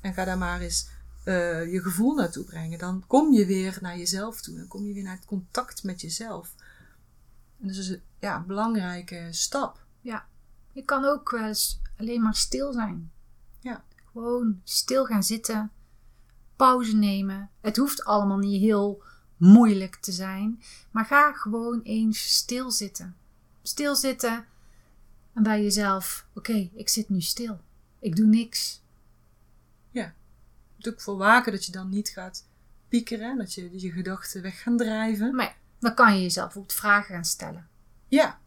En 0.00 0.14
ga 0.14 0.24
daar 0.24 0.38
maar 0.38 0.60
eens 0.60 0.88
eh, 1.24 1.72
je 1.72 1.82
gevoel 1.82 2.14
naartoe 2.14 2.44
brengen. 2.44 2.78
Dan 2.78 3.04
kom 3.06 3.32
je 3.32 3.46
weer 3.46 3.78
naar 3.80 3.98
jezelf 3.98 4.40
toe. 4.40 4.56
Dan 4.56 4.68
kom 4.68 4.86
je 4.86 4.92
weer 4.92 5.02
naar 5.02 5.16
het 5.16 5.24
contact 5.24 5.82
met 5.82 6.00
jezelf. 6.00 6.54
En 7.60 7.66
dat 7.66 7.70
is 7.70 7.76
dus 7.76 7.88
een 7.88 8.02
ja, 8.18 8.44
belangrijke 8.46 9.28
stap. 9.30 9.78
Je 10.78 10.84
kan 10.84 11.04
ook 11.04 11.32
eens 11.32 11.80
alleen 11.96 12.22
maar 12.22 12.34
stil 12.34 12.72
zijn. 12.72 13.12
Ja. 13.60 13.84
Gewoon 14.12 14.60
stil 14.64 15.04
gaan 15.04 15.22
zitten. 15.22 15.72
Pauze 16.56 16.96
nemen. 16.96 17.50
Het 17.60 17.76
hoeft 17.76 18.04
allemaal 18.04 18.38
niet 18.38 18.60
heel 18.60 19.02
moeilijk 19.36 19.96
te 19.96 20.12
zijn. 20.12 20.62
Maar 20.90 21.04
ga 21.04 21.32
gewoon 21.32 21.80
eens 21.82 22.36
stilzitten. 22.36 23.16
Stilzitten. 23.62 24.46
En 25.32 25.42
bij 25.42 25.62
jezelf. 25.62 26.26
Oké, 26.34 26.70
ik 26.74 26.88
zit 26.88 27.08
nu 27.08 27.20
stil. 27.20 27.60
Ik 27.98 28.16
doe 28.16 28.26
niks. 28.26 28.82
Natuurlijk 30.76 31.02
voor 31.02 31.16
waken 31.16 31.52
dat 31.52 31.64
je 31.64 31.72
dan 31.72 31.88
niet 31.88 32.08
gaat 32.08 32.46
piekeren. 32.88 33.38
Dat 33.38 33.54
je 33.54 33.80
je 33.80 33.92
gedachten 33.92 34.42
weg 34.42 34.62
gaan 34.62 34.76
drijven. 34.76 35.34
Maar 35.34 35.46
ja, 35.46 35.54
dan 35.78 35.94
kan 35.94 36.14
je 36.14 36.22
jezelf 36.22 36.46
bijvoorbeeld 36.46 36.78
vragen 36.78 37.14
gaan 37.14 37.24
stellen. 37.24 37.68
Ja. 38.08 38.40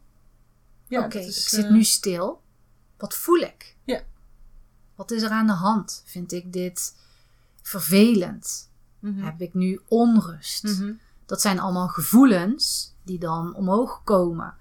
Ja, 0.91 1.05
Oké, 1.05 1.17
ik 1.19 1.31
zit 1.33 1.63
eh, 1.65 1.71
nu 1.71 1.83
stil. 1.83 2.41
Wat 2.98 3.13
voel 3.15 3.39
ik? 3.39 3.75
Ja. 3.83 4.01
Wat 4.95 5.12
is 5.12 5.21
er 5.21 5.29
aan 5.29 5.48
de 5.48 5.53
hand? 5.53 6.01
Vind 6.05 6.31
ik 6.31 6.53
dit 6.53 6.95
vervelend? 7.62 8.69
mhm, 9.00 9.24
Heb 9.24 9.41
ik 9.41 9.53
nu 9.53 9.81
onrust? 9.88 10.63
mhm. 10.63 10.91
Dat 11.25 11.41
zijn 11.41 11.60
allemaal 11.60 11.88
gevoelens 11.88 12.93
die 13.03 13.19
dan 13.19 13.55
omhoog 13.55 14.01
komen. 14.03 14.53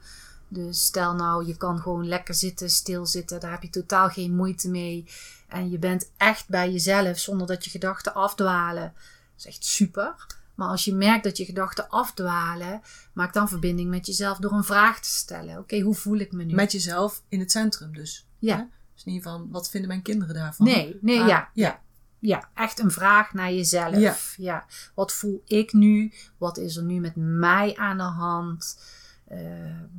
Dus 0.48 0.84
stel 0.84 1.14
nou, 1.14 1.46
je 1.46 1.56
kan 1.56 1.78
gewoon 1.80 2.08
lekker 2.08 2.34
zitten, 2.34 2.70
stilzitten. 2.70 3.40
Daar 3.40 3.50
heb 3.50 3.62
je 3.62 3.70
totaal 3.70 4.08
geen 4.08 4.36
moeite 4.36 4.68
mee. 4.68 5.04
En 5.48 5.70
je 5.70 5.78
bent 5.78 6.10
echt 6.16 6.48
bij 6.48 6.72
jezelf 6.72 7.18
zonder 7.18 7.46
dat 7.46 7.64
je 7.64 7.70
gedachten 7.70 8.14
afdwalen. 8.14 8.92
Dat 8.94 9.38
is 9.38 9.46
echt 9.46 9.64
super. 9.64 10.26
Maar 10.60 10.68
als 10.68 10.84
je 10.84 10.94
merkt 10.94 11.24
dat 11.24 11.36
je 11.36 11.44
gedachten 11.44 11.88
afdwalen, 11.88 12.80
maak 13.12 13.32
dan 13.32 13.48
verbinding 13.48 13.90
met 13.90 14.06
jezelf 14.06 14.38
door 14.38 14.52
een 14.52 14.64
vraag 14.64 15.00
te 15.00 15.08
stellen. 15.08 15.58
Oké, 15.58 15.80
hoe 15.80 15.94
voel 15.94 16.18
ik 16.18 16.32
me 16.32 16.44
nu? 16.44 16.54
Met 16.54 16.72
jezelf 16.72 17.22
in 17.28 17.40
het 17.40 17.50
centrum 17.50 17.92
dus. 17.92 18.26
Ja. 18.38 18.56
Hè? 18.56 18.64
Dus 18.94 19.04
niet 19.04 19.22
van, 19.22 19.48
wat 19.50 19.70
vinden 19.70 19.88
mijn 19.88 20.02
kinderen 20.02 20.34
daarvan? 20.34 20.66
Nee, 20.66 20.98
nee, 21.00 21.20
Ah, 21.20 21.28
ja. 21.28 21.50
ja. 21.54 21.80
Ja, 22.18 22.50
echt 22.54 22.78
een 22.78 22.90
vraag 22.90 23.32
naar 23.32 23.52
jezelf. 23.52 23.96
Ja. 23.96 24.16
Ja. 24.36 24.66
Wat 24.94 25.12
voel 25.12 25.42
ik 25.46 25.72
nu? 25.72 26.12
Wat 26.38 26.58
is 26.58 26.76
er 26.76 26.84
nu 26.84 27.00
met 27.00 27.16
mij 27.16 27.76
aan 27.76 27.96
de 27.96 28.02
hand? 28.02 28.80
Eh, 29.26 29.38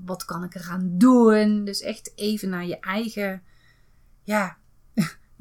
wat 0.05 0.25
kan 0.25 0.43
ik 0.43 0.55
eraan 0.55 0.89
doen? 0.97 1.65
Dus 1.65 1.81
echt 1.81 2.11
even 2.15 2.49
naar 2.49 2.65
je 2.65 2.79
eigen. 2.79 3.43
Ja, 4.23 4.57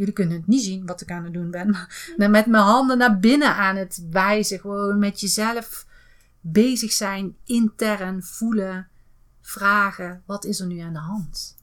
jullie 0.01 0.15
kunnen 0.15 0.37
het 0.37 0.47
niet 0.47 0.63
zien 0.63 0.87
wat 0.87 1.01
ik 1.01 1.11
aan 1.11 1.25
het 1.25 1.33
doen 1.33 1.51
ben. 1.51 1.71
Maar 2.17 2.31
met 2.31 2.47
mijn 2.47 2.63
handen 2.63 2.99
naar 2.99 3.19
binnen 3.19 3.55
aan 3.55 3.77
het 3.77 4.07
wijzen. 4.11 4.61
Gewoon 4.61 4.99
met 4.99 5.21
jezelf 5.21 5.87
bezig 6.41 6.93
zijn, 6.93 7.37
intern 7.45 8.23
voelen, 8.23 8.89
vragen. 9.41 10.23
Wat 10.27 10.45
is 10.45 10.61
er 10.61 10.67
nu 10.67 10.79
aan 10.79 10.93
de 10.93 10.99
hand? 10.99 11.57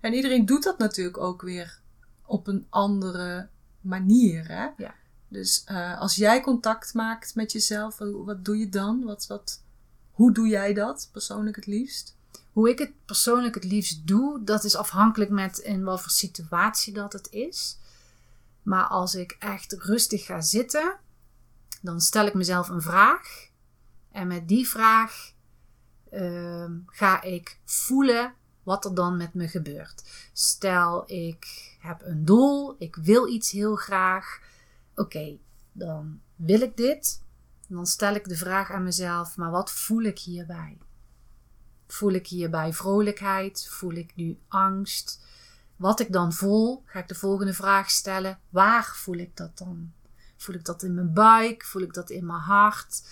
En 0.00 0.14
iedereen 0.14 0.46
doet 0.46 0.62
dat 0.62 0.78
natuurlijk 0.78 1.18
ook 1.18 1.42
weer 1.42 1.80
op 2.24 2.46
een 2.46 2.66
andere 2.68 3.48
manier. 3.80 4.48
Hè? 4.48 4.68
Ja. 4.76 4.94
Dus 5.28 5.64
eh, 5.64 6.00
als 6.00 6.16
jij 6.16 6.40
contact 6.40 6.94
maakt 6.94 7.34
met 7.34 7.52
jezelf, 7.52 7.98
wat, 7.98 8.12
wat 8.24 8.44
doe 8.44 8.58
je 8.58 8.68
dan? 8.68 9.04
Wat, 9.04 9.26
wat, 9.26 9.62
hoe 10.10 10.32
doe 10.32 10.48
jij 10.48 10.74
dat 10.74 11.08
persoonlijk 11.12 11.56
het 11.56 11.66
liefst? 11.66 12.16
Hoe 12.58 12.70
ik 12.70 12.78
het 12.78 13.04
persoonlijk 13.04 13.54
het 13.54 13.64
liefst 13.64 14.06
doe, 14.06 14.44
dat 14.44 14.64
is 14.64 14.76
afhankelijk 14.76 15.30
met 15.30 15.58
in 15.58 15.84
wat 15.84 16.00
voor 16.00 16.10
situatie 16.10 16.92
dat 16.92 17.12
het 17.12 17.30
is. 17.30 17.78
Maar 18.62 18.84
als 18.84 19.14
ik 19.14 19.36
echt 19.38 19.72
rustig 19.72 20.24
ga 20.24 20.40
zitten, 20.40 20.96
dan 21.80 22.00
stel 22.00 22.26
ik 22.26 22.34
mezelf 22.34 22.68
een 22.68 22.82
vraag. 22.82 23.48
En 24.12 24.26
met 24.26 24.48
die 24.48 24.68
vraag 24.68 25.32
ehm, 26.10 26.72
ga 26.86 27.22
ik 27.22 27.58
voelen 27.64 28.34
wat 28.62 28.84
er 28.84 28.94
dan 28.94 29.16
met 29.16 29.34
me 29.34 29.48
gebeurt. 29.48 30.28
Stel, 30.32 31.10
ik 31.10 31.76
heb 31.80 32.02
een 32.02 32.24
doel, 32.24 32.76
ik 32.78 32.96
wil 32.96 33.28
iets 33.28 33.50
heel 33.50 33.76
graag. 33.76 34.40
Oké, 34.94 35.38
dan 35.72 36.20
wil 36.36 36.60
ik 36.60 36.76
dit. 36.76 37.22
Dan 37.66 37.86
stel 37.86 38.14
ik 38.14 38.28
de 38.28 38.36
vraag 38.36 38.70
aan 38.70 38.82
mezelf, 38.82 39.36
maar 39.36 39.50
wat 39.50 39.72
voel 39.72 40.02
ik 40.02 40.18
hierbij? 40.18 40.78
Voel 41.88 42.12
ik 42.12 42.26
hierbij 42.26 42.72
vrolijkheid? 42.72 43.68
Voel 43.70 43.92
ik 43.92 44.12
nu 44.14 44.38
angst? 44.48 45.20
Wat 45.76 46.00
ik 46.00 46.12
dan 46.12 46.32
voel, 46.32 46.82
ga 46.86 46.98
ik 46.98 47.08
de 47.08 47.14
volgende 47.14 47.54
vraag 47.54 47.90
stellen. 47.90 48.38
Waar 48.48 48.92
voel 48.96 49.16
ik 49.16 49.36
dat 49.36 49.58
dan? 49.58 49.92
Voel 50.36 50.54
ik 50.54 50.64
dat 50.64 50.82
in 50.82 50.94
mijn 50.94 51.12
buik? 51.12 51.64
Voel 51.64 51.82
ik 51.82 51.94
dat 51.94 52.10
in 52.10 52.26
mijn 52.26 52.40
hart? 52.40 53.02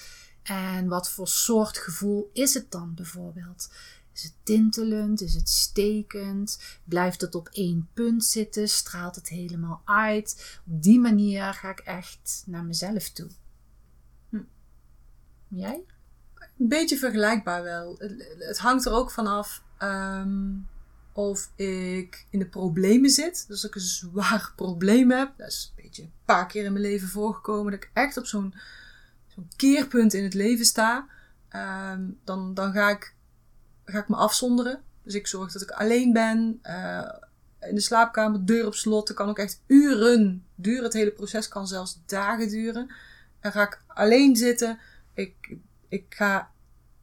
En 0.42 0.88
wat 0.88 1.10
voor 1.10 1.28
soort 1.28 1.78
gevoel 1.78 2.30
is 2.32 2.54
het 2.54 2.70
dan 2.70 2.94
bijvoorbeeld? 2.94 3.68
Is 4.12 4.22
het 4.22 4.34
tintelend? 4.42 5.20
Is 5.20 5.34
het 5.34 5.48
stekend? 5.48 6.78
Blijft 6.84 7.20
het 7.20 7.34
op 7.34 7.48
één 7.48 7.88
punt 7.94 8.24
zitten? 8.24 8.68
Straalt 8.68 9.14
het 9.14 9.28
helemaal 9.28 9.82
uit? 9.84 10.58
Op 10.66 10.82
die 10.82 11.00
manier 11.00 11.54
ga 11.54 11.70
ik 11.70 11.78
echt 11.78 12.42
naar 12.46 12.64
mezelf 12.64 13.08
toe. 13.08 13.30
Hm. 14.28 14.42
Jij? 15.48 15.84
Een 16.59 16.69
beetje 16.69 16.97
vergelijkbaar 16.97 17.62
wel. 17.62 17.97
Het, 18.38 18.59
hangt 18.59 18.85
er 18.85 18.92
ook 18.92 19.11
vanaf 19.11 19.62
ehm 19.79 20.55
of 21.12 21.51
ik 21.55 22.27
in 22.31 22.38
de 22.38 22.47
problemen 22.47 23.11
zit. 23.11 23.45
Dus 23.49 23.49
als 23.49 23.64
ik 23.64 23.75
een 23.75 23.81
zwaar 23.81 24.53
probleem 24.57 25.11
heb. 25.11 25.33
Dat 25.37 25.49
is 25.49 25.73
een 25.77 25.83
beetje 25.83 26.03
een 26.03 26.12
paar 26.25 26.47
keer 26.47 26.64
in 26.64 26.73
mijn 26.73 26.85
leven 26.85 27.09
voorgekomen. 27.09 27.73
Dat 27.73 27.83
ik 27.83 27.90
echt 27.92 28.16
op 28.16 28.27
zo'n 28.27 28.55
zo'n 29.27 29.49
keerpunt 29.57 30.14
in 30.14 30.23
het 30.25 30.35
leven 30.35 30.64
sta. 30.64 31.07
Ehm, 31.49 32.03
dan 32.25 32.55
dan 32.55 32.73
ga, 32.73 32.90
ik, 32.90 33.14
ga 33.85 33.99
ik 33.99 34.09
me 34.09 34.16
afzonderen. 34.16 34.83
Dus 35.03 35.14
ik 35.14 35.27
zorg 35.27 35.53
dat 35.53 35.62
ik 35.62 35.71
alleen 35.71 36.12
ben. 36.12 36.59
eh, 36.62 37.12
in 37.61 37.75
de 37.75 37.81
slaapkamer, 37.81 38.47
deur 38.47 38.66
op 38.66 38.75
slot. 38.75 39.07
Dat 39.07 39.16
kan 39.16 39.29
ook 39.29 39.38
echt 39.38 39.61
uren 39.66 40.45
duren. 40.55 40.85
Het 40.85 40.92
hele 40.92 41.11
proces 41.11 41.49
kan 41.49 41.66
zelfs 41.66 42.01
dagen 42.07 42.49
duren. 42.49 42.90
Dan 43.40 43.53
ga 43.53 43.62
ik 43.62 43.81
alleen 43.87 44.37
zitten. 44.37 44.79
Ik, 45.14 45.57
ik 45.88 46.05
ga 46.09 46.51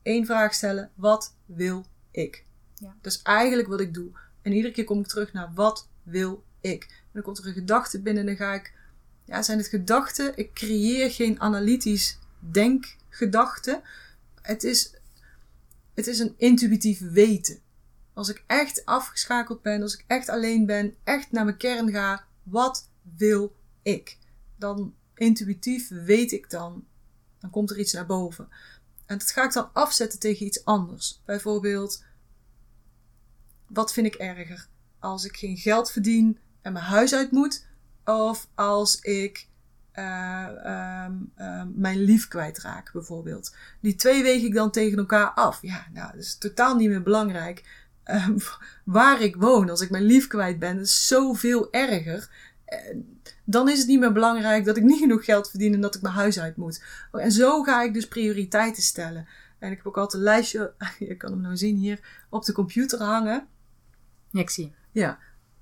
één 0.02 0.26
vraag 0.26 0.54
stellen. 0.54 0.91
Wat 0.96 1.36
wil 1.46 1.86
ik? 2.12 2.46
Ja. 2.76 2.96
Dat 3.02 3.12
is 3.12 3.22
eigenlijk 3.22 3.67
wat 3.67 3.80
ik 3.80 3.93
doe. 3.93 4.12
En 4.41 4.52
iedere 4.52 4.74
keer 4.74 4.84
kom 4.84 5.00
ik 5.00 5.08
terug 5.08 5.34
naar 5.34 5.52
wat 5.54 5.88
wil 6.04 6.43
ik? 6.62 6.84
En 6.84 7.10
dan 7.12 7.22
komt 7.22 7.38
er 7.38 7.48
een 7.48 7.54
gedachte 7.54 8.02
binnen 8.02 8.22
en 8.22 8.28
dan 8.28 8.48
ga 8.48 8.54
ik... 8.54 8.74
Ja, 9.26 9.41
zijn 9.41 9.58
het 9.58 9.67
gedachten? 9.67 10.38
Ik 10.38 10.54
creëer 10.54 11.12
geen 11.12 11.41
analytisch 11.41 12.19
denkgedachte. 12.39 13.82
Het 14.41 14.63
is, 14.63 14.93
het 15.93 16.08
is 16.08 16.19
een 16.19 16.34
intuïtief 16.38 17.00
weten. 17.00 17.60
Als 18.13 18.30
ik 18.30 18.43
echt 18.48 18.86
afgeschakeld 18.86 19.62
ben, 19.62 19.82
als 19.82 19.93
ik 19.93 20.04
echt 20.08 20.30
alleen 20.30 20.65
ben, 20.65 20.96
echt 21.04 21.32
naar 21.32 21.46
mijn 21.46 21.58
kern 21.58 21.91
ga, 21.91 22.26
wat 22.43 22.89
wil 23.17 23.56
ik? 23.82 24.17
Dan 24.56 24.93
intuïtief 25.15 25.89
weet 25.89 26.32
ik 26.32 26.50
dan, 26.50 26.86
dan 27.43 27.51
komt 27.51 27.69
er 27.69 27.79
iets 27.79 27.93
naar 27.93 28.06
boven. 28.06 28.47
En 29.06 29.17
dat 29.17 29.32
ga 29.32 29.43
ik 29.43 29.53
dan 29.53 29.69
afzetten 29.73 30.19
tegen 30.19 30.45
iets 30.45 30.65
anders. 30.65 31.21
Bijvoorbeeld, 31.25 32.03
wat 33.67 33.93
vind 33.93 34.08
ik 34.08 34.15
erger? 34.15 34.67
Als 34.99 35.25
ik 35.25 35.38
geen 35.38 35.58
geld 35.58 35.91
verdien 35.91 36.38
en 36.62 36.73
mijn 36.73 36.86
huis 36.86 37.13
uit 37.13 37.32
moet, 37.32 37.65
of 38.06 38.47
als 38.56 39.01
ik 39.01 39.47
eh, 39.91 40.65
ehm, 40.65 41.13
ehm, 41.36 41.67
mijn 41.75 41.99
lief 41.99 42.27
kwijtraak, 42.27 42.91
bijvoorbeeld. 42.91 43.56
Die 43.79 43.95
twee 43.95 44.23
weeg 44.23 44.43
ik 44.43 44.53
dan 44.53 44.71
tegen 44.71 44.97
elkaar 44.97 45.32
af. 45.32 45.62
Ja, 45.62 45.88
nou, 45.93 46.12
dat 46.12 46.21
is 46.21 46.38
totaal 46.38 46.75
niet 46.75 46.89
meer 46.89 47.03
belangrijk. 47.03 47.88
Ehm, 48.03 48.38
waar 48.84 49.21
ik 49.21 49.36
woon, 49.36 49.69
als 49.69 49.82
ik 49.82 49.89
mijn 49.89 50.03
lief 50.03 50.27
kwijt 50.27 50.60
ben, 50.60 50.79
is 50.79 51.08
zoveel 51.08 51.71
erger. 51.71 52.29
Dan 53.43 53.69
is 53.69 53.77
het 53.77 53.88
niet 53.88 53.99
meer 53.99 54.12
belangrijk 54.12 54.65
dat 54.65 54.77
ik 54.77 54.84
niet 54.84 54.99
genoeg 54.99 55.25
geld 55.25 55.49
verdien 55.49 55.73
en 55.73 55.82
dat 55.82 55.95
ik 55.95 56.01
mijn 56.01 56.13
huis 56.13 56.39
uit 56.39 56.56
moet. 56.56 56.84
En 57.12 57.32
zo 57.32 57.63
ga 57.63 57.84
ik 57.84 57.93
dus 57.93 58.08
prioriteiten 58.08 58.84
stellen. 58.84 59.27
En 59.60 59.71
ik 59.71 59.77
heb 59.77 59.88
ook 59.88 59.97
altijd 59.97 60.13
een 60.13 60.29
lijstje, 60.29 60.73
je 60.99 61.17
kan 61.17 61.32
hem 61.32 61.41
nou 61.41 61.58
zien 61.58 61.75
hier, 61.75 62.25
op 62.29 62.45
de 62.45 62.53
computer 62.53 63.03
hangen. 63.03 63.47
Ja, 64.29 64.39
ik 64.39 64.49
zie. 64.49 64.73
Ja, 64.91 65.19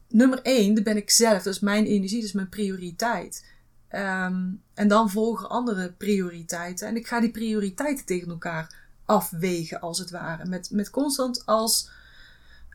nummer 0.08 0.41
één, 0.41 0.74
dat 0.74 0.84
ben 0.84 0.98
ik 0.98 1.10
zelf. 1.10 1.44
Dat 1.44 1.54
is 1.54 1.60
mijn 1.60 1.86
energie, 1.86 2.17
dat 2.17 2.28
is 2.28 2.34
mijn 2.34 2.50
prioriteit. 2.50 3.46
Ehm, 3.88 4.50
en 4.74 4.88
dan 4.88 5.10
volgen 5.10 5.50
andere 5.50 5.91
prioriteiten. 5.91 6.88
En 6.88 6.96
ik 6.96 7.08
ga 7.08 7.20
die 7.20 7.32
prioriteiten 7.32 8.06
tegen 8.06 8.30
elkaar 8.30 8.76
afwegen, 9.06 9.80
als 9.80 10.00
het 10.00 10.12
ware. 10.12 10.46
Met, 10.46 10.70
met 10.72 10.89
constant 10.89 11.46
als, 11.46 11.89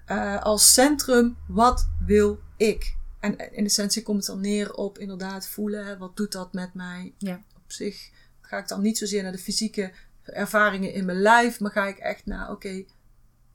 eh, 0.06 0.42
als 0.42 0.72
centrum, 0.72 1.36
wat 1.48 1.88
wil 2.04 2.40
ik? 2.56 2.96
En 3.26 3.52
in 3.52 3.64
essentie 3.64 4.02
komt 4.02 4.18
het 4.18 4.26
dan 4.26 4.40
neer 4.40 4.74
op 4.74 4.98
inderdaad 4.98 5.48
voelen. 5.48 5.98
Wat 5.98 6.16
doet 6.16 6.32
dat 6.32 6.52
met 6.52 6.74
mij? 6.74 7.14
Ja. 7.18 7.42
Op 7.56 7.72
zich 7.72 8.10
ga 8.40 8.58
ik 8.58 8.68
dan 8.68 8.82
niet 8.82 8.98
zozeer 8.98 9.22
naar 9.22 9.32
de 9.32 9.38
fysieke 9.38 9.92
ervaringen 10.22 10.92
in 10.92 11.04
mijn 11.04 11.20
lijf, 11.20 11.60
maar 11.60 11.70
ga 11.70 11.86
ik 11.86 11.98
echt 11.98 12.26
naar, 12.26 12.50
oké, 12.50 12.84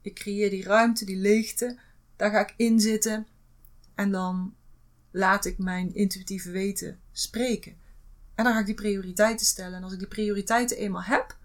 ik 0.02 0.16
creëer 0.16 0.50
die 0.50 0.64
ruimte, 0.64 1.06
die 1.06 1.18
leegte. 1.18 1.78
Daar 2.16 2.32
ga 2.32 2.40
ik 2.40 2.54
in 2.58 2.80
zitten. 2.80 3.28
En 3.96 4.12
dan 4.12 4.56
laat 5.12 5.46
ik 5.46 5.58
mijn 5.58 5.96
intuïtieve 5.96 6.52
weten 6.52 7.00
spreken. 7.12 7.76
En 8.36 8.44
dan 8.44 8.54
ga 8.54 8.60
ik 8.60 8.66
die 8.66 8.76
prioriteiten 8.76 9.46
stellen. 9.46 9.78
En 9.78 9.84
als 9.84 9.94
ik 9.94 10.00
die 10.00 10.08
prioriteiten 10.08 10.78
eenmaal 10.78 11.04
heb, 11.04 11.38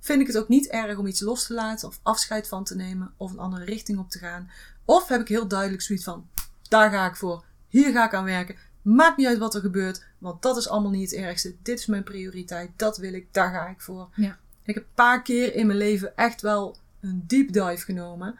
vind 0.00 0.20
ik 0.20 0.26
het 0.26 0.38
ook 0.38 0.48
niet 0.48 0.68
erg 0.68 0.98
om 0.98 1.06
iets 1.06 1.20
los 1.20 1.46
te 1.46 1.54
laten 1.54 1.88
of 1.88 2.00
afscheid 2.02 2.48
van 2.48 2.64
te 2.64 2.76
nemen 2.76 3.14
of 3.16 3.32
een 3.32 3.38
andere 3.38 3.64
richting 3.64 3.98
op 3.98 4.10
te 4.10 4.18
gaan. 4.18 4.50
Of 4.84 5.08
heb 5.08 5.20
ik 5.20 5.28
heel 5.28 5.48
duidelijk 5.48 5.82
zoiets 5.82 6.04
van: 6.04 6.28
daar 6.68 6.90
ga 6.90 7.06
ik 7.06 7.16
voor, 7.16 7.44
hier 7.68 7.92
ga 7.92 8.06
ik 8.06 8.14
aan 8.14 8.24
werken. 8.24 8.56
Maakt 8.82 9.16
niet 9.16 9.26
uit 9.26 9.38
wat 9.38 9.54
er 9.54 9.60
gebeurt, 9.60 10.06
want 10.18 10.42
dat 10.42 10.56
is 10.56 10.68
allemaal 10.68 10.90
niet 10.90 11.10
het 11.10 11.20
ergste. 11.20 11.54
Dit 11.62 11.78
is 11.78 11.86
mijn 11.86 12.02
prioriteit, 12.02 12.70
dat 12.76 12.96
wil 12.96 13.12
ik, 13.12 13.26
daar 13.30 13.50
ga 13.52 13.68
ik 13.68 13.80
voor. 13.80 14.08
Ja. 14.14 14.38
Ik 14.62 14.74
heb 14.74 14.84
een 14.84 14.94
paar 14.94 15.22
keer 15.22 15.54
in 15.54 15.66
mijn 15.66 15.78
leven 15.78 16.16
echt 16.16 16.42
wel 16.42 16.76
een 17.00 17.24
deep 17.26 17.52
dive 17.52 17.84
genomen. 17.84 18.38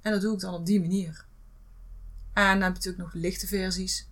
En 0.00 0.12
dat 0.12 0.20
doe 0.20 0.34
ik 0.34 0.40
dan 0.40 0.54
op 0.54 0.66
die 0.66 0.80
manier. 0.80 1.24
En 2.32 2.44
dan 2.44 2.52
heb 2.52 2.60
je 2.60 2.90
natuurlijk 2.90 3.02
nog 3.02 3.12
lichte 3.12 3.46
versies. 3.46 4.08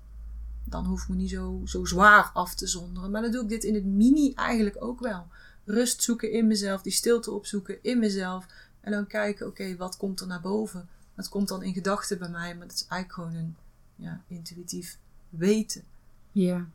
Dan 0.64 0.84
hoef 0.84 1.02
ik 1.02 1.08
me 1.08 1.14
niet 1.14 1.30
zo, 1.30 1.60
zo 1.64 1.84
zwaar 1.84 2.30
af 2.34 2.54
te 2.54 2.66
zonderen. 2.66 3.10
Maar 3.10 3.22
dan 3.22 3.30
doe 3.30 3.42
ik 3.42 3.48
dit 3.48 3.64
in 3.64 3.74
het 3.74 3.84
mini 3.84 4.32
eigenlijk 4.34 4.76
ook 4.78 5.00
wel. 5.00 5.26
Rust 5.64 6.02
zoeken 6.02 6.32
in 6.32 6.46
mezelf, 6.46 6.82
die 6.82 6.92
stilte 6.92 7.30
opzoeken 7.30 7.78
in 7.82 7.98
mezelf. 7.98 8.46
En 8.80 8.92
dan 8.92 9.06
kijken, 9.06 9.46
oké, 9.46 9.76
wat 9.76 9.96
komt 9.96 10.20
er 10.20 10.26
naar 10.26 10.40
boven? 10.40 10.88
Dat 11.14 11.28
komt 11.28 11.48
dan 11.48 11.62
in 11.62 11.72
gedachten 11.72 12.18
bij 12.18 12.28
mij, 12.28 12.56
maar 12.56 12.66
dat 12.66 12.76
is 12.76 12.86
eigenlijk 12.86 13.12
gewoon 13.12 13.44
een 13.44 13.56
ja, 13.98 14.22
intuïtief 14.28 14.98
weten. 15.28 15.84
Ja. 16.32 16.68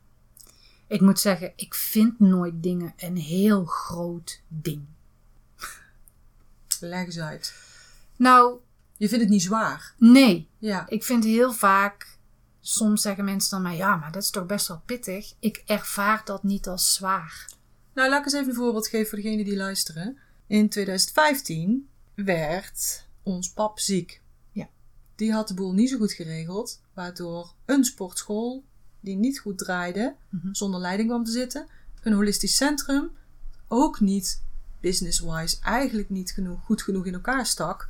Ik 0.88 1.02
moet 1.02 1.20
zeggen, 1.20 1.54
ik 1.56 1.74
vind 1.74 2.20
nooit 2.20 2.64
dingen 2.64 2.94
een 2.98 3.18
heel 3.18 3.66
groot 3.66 4.42
ding. 4.48 4.86
Leg 6.80 7.06
eens 7.06 7.20
uit. 7.20 7.54
Nou, 8.16 8.60
Je 8.98 9.08
vindt 9.08 9.24
het 9.24 9.34
niet 9.34 9.42
zwaar. 9.42 9.94
nee. 9.98 10.48
Ja. 10.58 10.90
Ik 10.90 11.04
vind 11.04 11.24
heel 11.24 11.54
vaak, 11.54 12.18
soms 12.60 13.02
zeggen 13.02 13.26
mensen 13.26 13.50
dan 13.50 13.62
maar, 13.62 13.76
ja, 13.76 13.96
maar 13.96 14.12
dat 14.12 14.24
is 14.24 14.30
toch 14.30 14.46
best 14.46 14.68
wel 14.68 14.82
pittig. 14.86 15.34
Ik 15.40 15.64
ervaar 15.66 16.22
dat 16.26 16.44
niet 16.44 16.68
als 16.68 16.94
zwaar. 16.94 17.50
Nou, 17.94 18.10
laat 18.10 18.20
ik 18.20 18.26
eens 18.26 18.34
even 18.34 18.50
een 18.50 18.56
voorbeeld 18.56 18.88
geven 18.88 19.08
voor 19.10 19.18
degenen 19.22 19.46
die 19.46 19.56
luisteren. 19.56 20.18
In 20.48 20.70
2015 20.70 21.90
werd 22.16 23.06
ons 23.24 23.50
pap 23.54 23.80
ziek. 23.80 24.22
Die 25.16 25.34
had 25.34 25.48
de 25.48 25.54
boel 25.54 25.74
niet 25.74 25.90
zo 25.90 25.98
goed 25.98 26.12
geregeld, 26.12 26.82
waardoor 26.94 27.54
een 27.66 27.84
sportschool 27.84 28.64
die 29.00 29.16
niet 29.16 29.40
goed 29.40 29.58
draaide, 29.58 30.16
Mhm. 30.30 30.54
zonder 30.54 30.80
leiding 30.80 31.10
kwam 31.10 31.24
te 31.24 31.32
zitten. 31.32 31.68
Een 32.02 32.14
holistisch 32.14 32.56
centrum 32.56 33.12
ook 33.68 34.00
niet 34.00 34.42
business-wise, 34.82 35.58
eigenlijk 35.62 36.10
niet 36.10 36.32
genoeg, 36.32 36.64
goed 36.66 36.82
genoeg 36.82 37.06
in 37.06 37.14
elkaar 37.14 37.46
stak. 37.46 37.90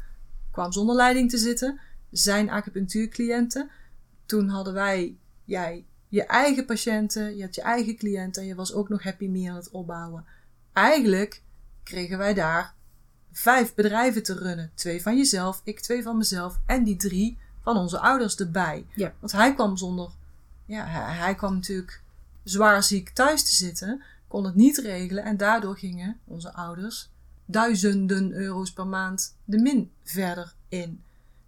Kwam 0.52 0.72
zonder 0.72 0.96
leiding 0.96 1.30
te 1.30 1.38
zitten. 1.38 1.80
Zijn 2.12 2.50
acupunctuurcliënten. 2.50 3.70
Toen 4.26 4.48
hadden 4.50 4.74
wij, 4.74 5.18
jij, 5.46 5.86
je 6.08 6.24
eigen 6.24 6.66
patiënten, 6.66 7.38
je 7.38 7.44
had 7.44 7.56
je 7.56 7.62
eigen 7.62 7.96
cliënten 7.96 8.42
en 8.42 8.48
je 8.48 8.56
was 8.56 8.74
ook 8.74 8.90
nog 8.90 9.04
Happy 9.04 9.28
Me 9.28 9.50
aan 9.50 9.56
het 9.56 9.70
opbouwen. 9.72 10.26
Eigenlijk 10.74 11.42
kregen 11.84 12.18
wij 12.18 12.34
daar 12.34 12.74
vijf 13.34 13.74
bedrijven 13.74 14.24
te 14.24 14.34
runnen. 14.34 14.72
Twee 14.76 15.02
van 15.02 15.18
jezelf, 15.18 15.62
ik 15.64 15.80
twee 15.80 16.04
van 16.04 16.18
mezelf 16.18 16.60
en 16.66 16.84
die 16.84 16.96
drie 16.96 17.38
van 17.62 17.78
onze 17.78 18.00
ouders 18.00 18.36
erbij. 18.36 18.86
Ja. 18.96 19.14
Want 19.20 19.32
hij 19.32 19.54
kwam 19.54 19.78
zonder, 19.78 20.10
ja, 20.66 20.86
hij, 20.86 21.16
hij 21.16 21.36
kwam 21.36 21.54
natuurlijk 21.54 22.02
zwaar 22.44 22.84
ziek 22.84 23.10
thuis 23.10 23.44
te 23.44 23.56
zitten, 23.56 24.04
kon 24.28 24.46
het 24.46 24.56
niet 24.56 24.78
regelen 24.78 25.24
en 25.24 25.38
daardoor 25.38 25.78
gingen 25.78 26.20
onze 26.26 26.54
ouders 26.54 27.10
duizenden 27.46 28.32
euro's 28.32 28.74
per 28.74 28.88
maand 28.88 29.36
de 29.46 29.58
min 29.58 29.92
verder 30.04 30.54
in. 30.68 31.04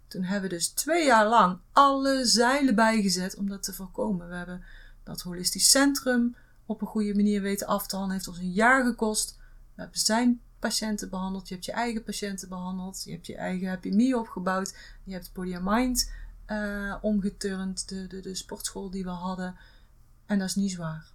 Toen 0.08 0.22
hebben 0.22 0.50
we 0.50 0.56
dus 0.56 0.68
twee 0.68 1.06
jaar 1.06 1.26
lang 1.26 1.58
alle 1.72 2.24
zeilen 2.24 2.74
bijgezet 2.74 3.36
om 3.36 3.48
dat 3.48 3.62
te 3.62 3.72
voorkomen. 3.72 4.28
We 4.28 4.34
hebben 4.34 4.62
dat 5.04 5.20
holistisch 5.20 5.70
centrum 5.70 6.36
op 6.66 6.80
een 6.80 6.86
goede 6.86 7.14
manier 7.14 7.42
weten 7.42 7.66
af 7.66 7.86
te 7.86 7.96
handelen. 7.96 8.16
Heeft 8.16 8.28
ons 8.28 8.46
een 8.46 8.52
jaar 8.52 8.84
gekost. 8.84 9.36
We 9.74 9.82
hebben 9.82 10.00
zijn 10.00 10.40
patiënten 10.68 11.10
behandeld. 11.10 11.48
Je 11.48 11.54
hebt 11.54 11.66
je 11.66 11.72
eigen 11.72 12.02
patiënten 12.02 12.48
behandeld. 12.48 13.02
Je 13.04 13.10
hebt 13.10 13.26
je 13.26 13.36
eigen 13.36 13.68
Happy 13.68 13.90
Me 13.90 14.18
opgebouwd. 14.18 14.74
Je 15.04 15.12
hebt 15.12 15.32
Body 15.32 15.56
Mind 15.60 16.12
eh, 16.46 16.96
omgeturnd. 17.00 17.88
De, 17.88 18.06
de, 18.06 18.20
de 18.20 18.34
sportschool 18.34 18.90
die 18.90 19.04
we 19.04 19.10
hadden. 19.10 19.56
En 20.26 20.38
dat 20.38 20.48
is 20.48 20.54
niet 20.54 20.70
zwaar. 20.70 21.06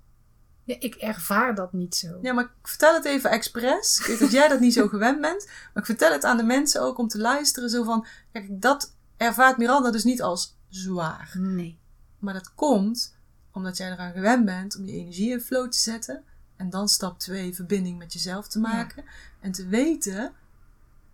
Ja, 0.63 0.75
ik 0.79 0.95
ervaar 0.95 1.55
dat 1.55 1.73
niet 1.73 1.95
zo. 1.95 2.19
Ja, 2.21 2.33
maar 2.33 2.43
ik 2.43 2.67
vertel 2.67 2.93
het 2.93 3.05
even 3.05 3.29
expres. 3.29 3.99
Ik 3.99 4.05
weet 4.05 4.19
dat 4.19 4.31
jij 4.31 4.47
dat 4.47 4.59
niet 4.59 4.73
zo 4.73 4.87
gewend 4.87 5.21
bent. 5.21 5.45
Maar 5.45 5.83
ik 5.83 5.85
vertel 5.85 6.11
het 6.11 6.23
aan 6.23 6.37
de 6.37 6.43
mensen 6.43 6.81
ook 6.81 6.97
om 6.97 7.07
te 7.07 7.17
luisteren. 7.17 7.69
Zo 7.69 7.83
van, 7.83 8.05
kijk, 8.31 8.61
dat 8.61 8.95
ervaart 9.17 9.57
Miranda 9.57 9.91
dus 9.91 10.03
niet 10.03 10.21
als 10.21 10.57
zwaar. 10.69 11.35
Nee. 11.37 11.79
Maar 12.19 12.33
dat 12.33 12.53
komt 12.53 13.15
omdat 13.51 13.77
jij 13.77 13.91
eraan 13.91 14.13
gewend 14.13 14.45
bent 14.45 14.77
om 14.77 14.85
je 14.85 14.91
energie 14.91 15.31
in 15.31 15.41
flow 15.41 15.69
te 15.69 15.77
zetten. 15.77 16.23
En 16.61 16.69
dan 16.69 16.89
stap 16.89 17.19
2, 17.19 17.55
verbinding 17.55 17.97
met 17.97 18.13
jezelf 18.13 18.47
te 18.47 18.59
maken. 18.59 19.03
En 19.39 19.51
te 19.51 19.67
weten 19.67 20.33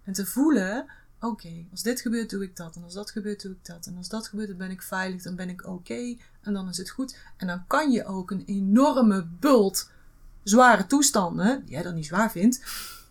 en 0.04 0.14
te 0.14 0.26
voelen, 0.26 0.86
oké, 1.22 1.66
als 1.72 1.84
dit 1.84 2.02
gebeurt 2.02 2.30
doe 2.30 2.44
ik 2.44 2.56
dat. 2.56 2.76
En 2.76 2.84
als 2.84 2.94
dat 2.94 3.12
gebeurt 3.12 3.42
doe 3.42 3.52
ik 3.52 3.66
dat. 3.66 3.86
En 3.86 3.98
als 3.98 4.10
dat 4.10 4.28
gebeurt 4.28 4.48
dan 4.48 4.58
ben 4.58 4.72
ik 4.72 4.82
veilig, 4.82 5.22
dan 5.22 5.36
ben 5.36 5.50
ik 5.50 5.68
oké. 5.68 6.16
en 6.42 6.54
dan 6.54 6.70
is 6.70 6.78
het 6.78 6.90
goed. 6.90 7.18
En 7.38 7.48
dan 7.48 7.64
kan 7.68 7.92
je 7.92 8.06
ook 8.06 8.32
een 8.32 8.44
enorme 8.46 9.28
bult 9.40 9.90
zware 10.44 10.86
toestanden, 10.88 11.62
die 11.66 11.72
jij 11.72 11.84
dan 11.84 11.96
niet 11.96 12.06
zwaar 12.06 12.32
vindt, 12.32 12.64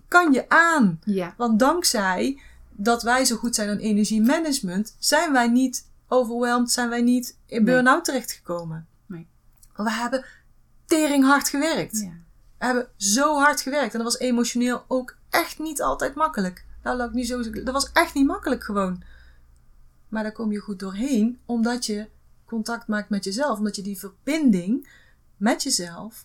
kan 0.08 0.32
je 0.32 0.48
aan. 0.48 1.00
Ja. 1.04 1.34
Want 1.36 1.58
dankzij 1.58 2.40
dat 2.70 3.02
wij 3.02 3.24
zo 3.24 3.36
goed 3.36 3.54
zijn 3.54 3.68
aan 3.68 3.78
energiemanagement, 3.78 4.96
zijn 4.98 5.32
wij 5.32 5.48
niet 5.48 5.86
overweldigd, 6.08 6.72
zijn 6.72 6.88
wij 6.88 7.02
niet 7.02 7.36
in 7.46 7.64
burn-out 7.64 8.04
terechtgekomen. 8.04 8.86
Nee. 9.06 9.26
We 9.76 9.90
hebben 9.90 10.24
tering 10.84 11.24
hard 11.24 11.48
gewerkt. 11.48 12.00
ja. 12.00 12.24
We 12.58 12.64
hebben 12.64 12.88
zo 12.96 13.38
hard 13.38 13.60
gewerkt. 13.60 13.92
En 13.92 14.02
dat 14.02 14.12
was 14.12 14.20
emotioneel 14.20 14.84
ook 14.88 15.16
echt 15.30 15.58
niet 15.58 15.82
altijd 15.82 16.14
makkelijk. 16.14 16.64
Nou, 16.82 16.96
laat 16.96 17.08
ik 17.08 17.14
niet 17.14 17.26
zo. 17.26 17.50
Dat 17.50 17.72
was 17.74 17.92
echt 17.92 18.14
niet 18.14 18.26
makkelijk 18.26 18.64
gewoon. 18.64 19.02
Maar 20.08 20.22
daar 20.22 20.32
kom 20.32 20.52
je 20.52 20.58
goed 20.58 20.78
doorheen, 20.78 21.38
omdat 21.44 21.86
je 21.86 22.08
contact 22.44 22.86
maakt 22.86 23.08
met 23.08 23.24
jezelf. 23.24 23.58
Omdat 23.58 23.76
je 23.76 23.82
die 23.82 23.98
verbinding 23.98 24.88
met 25.36 25.62
jezelf, 25.62 26.24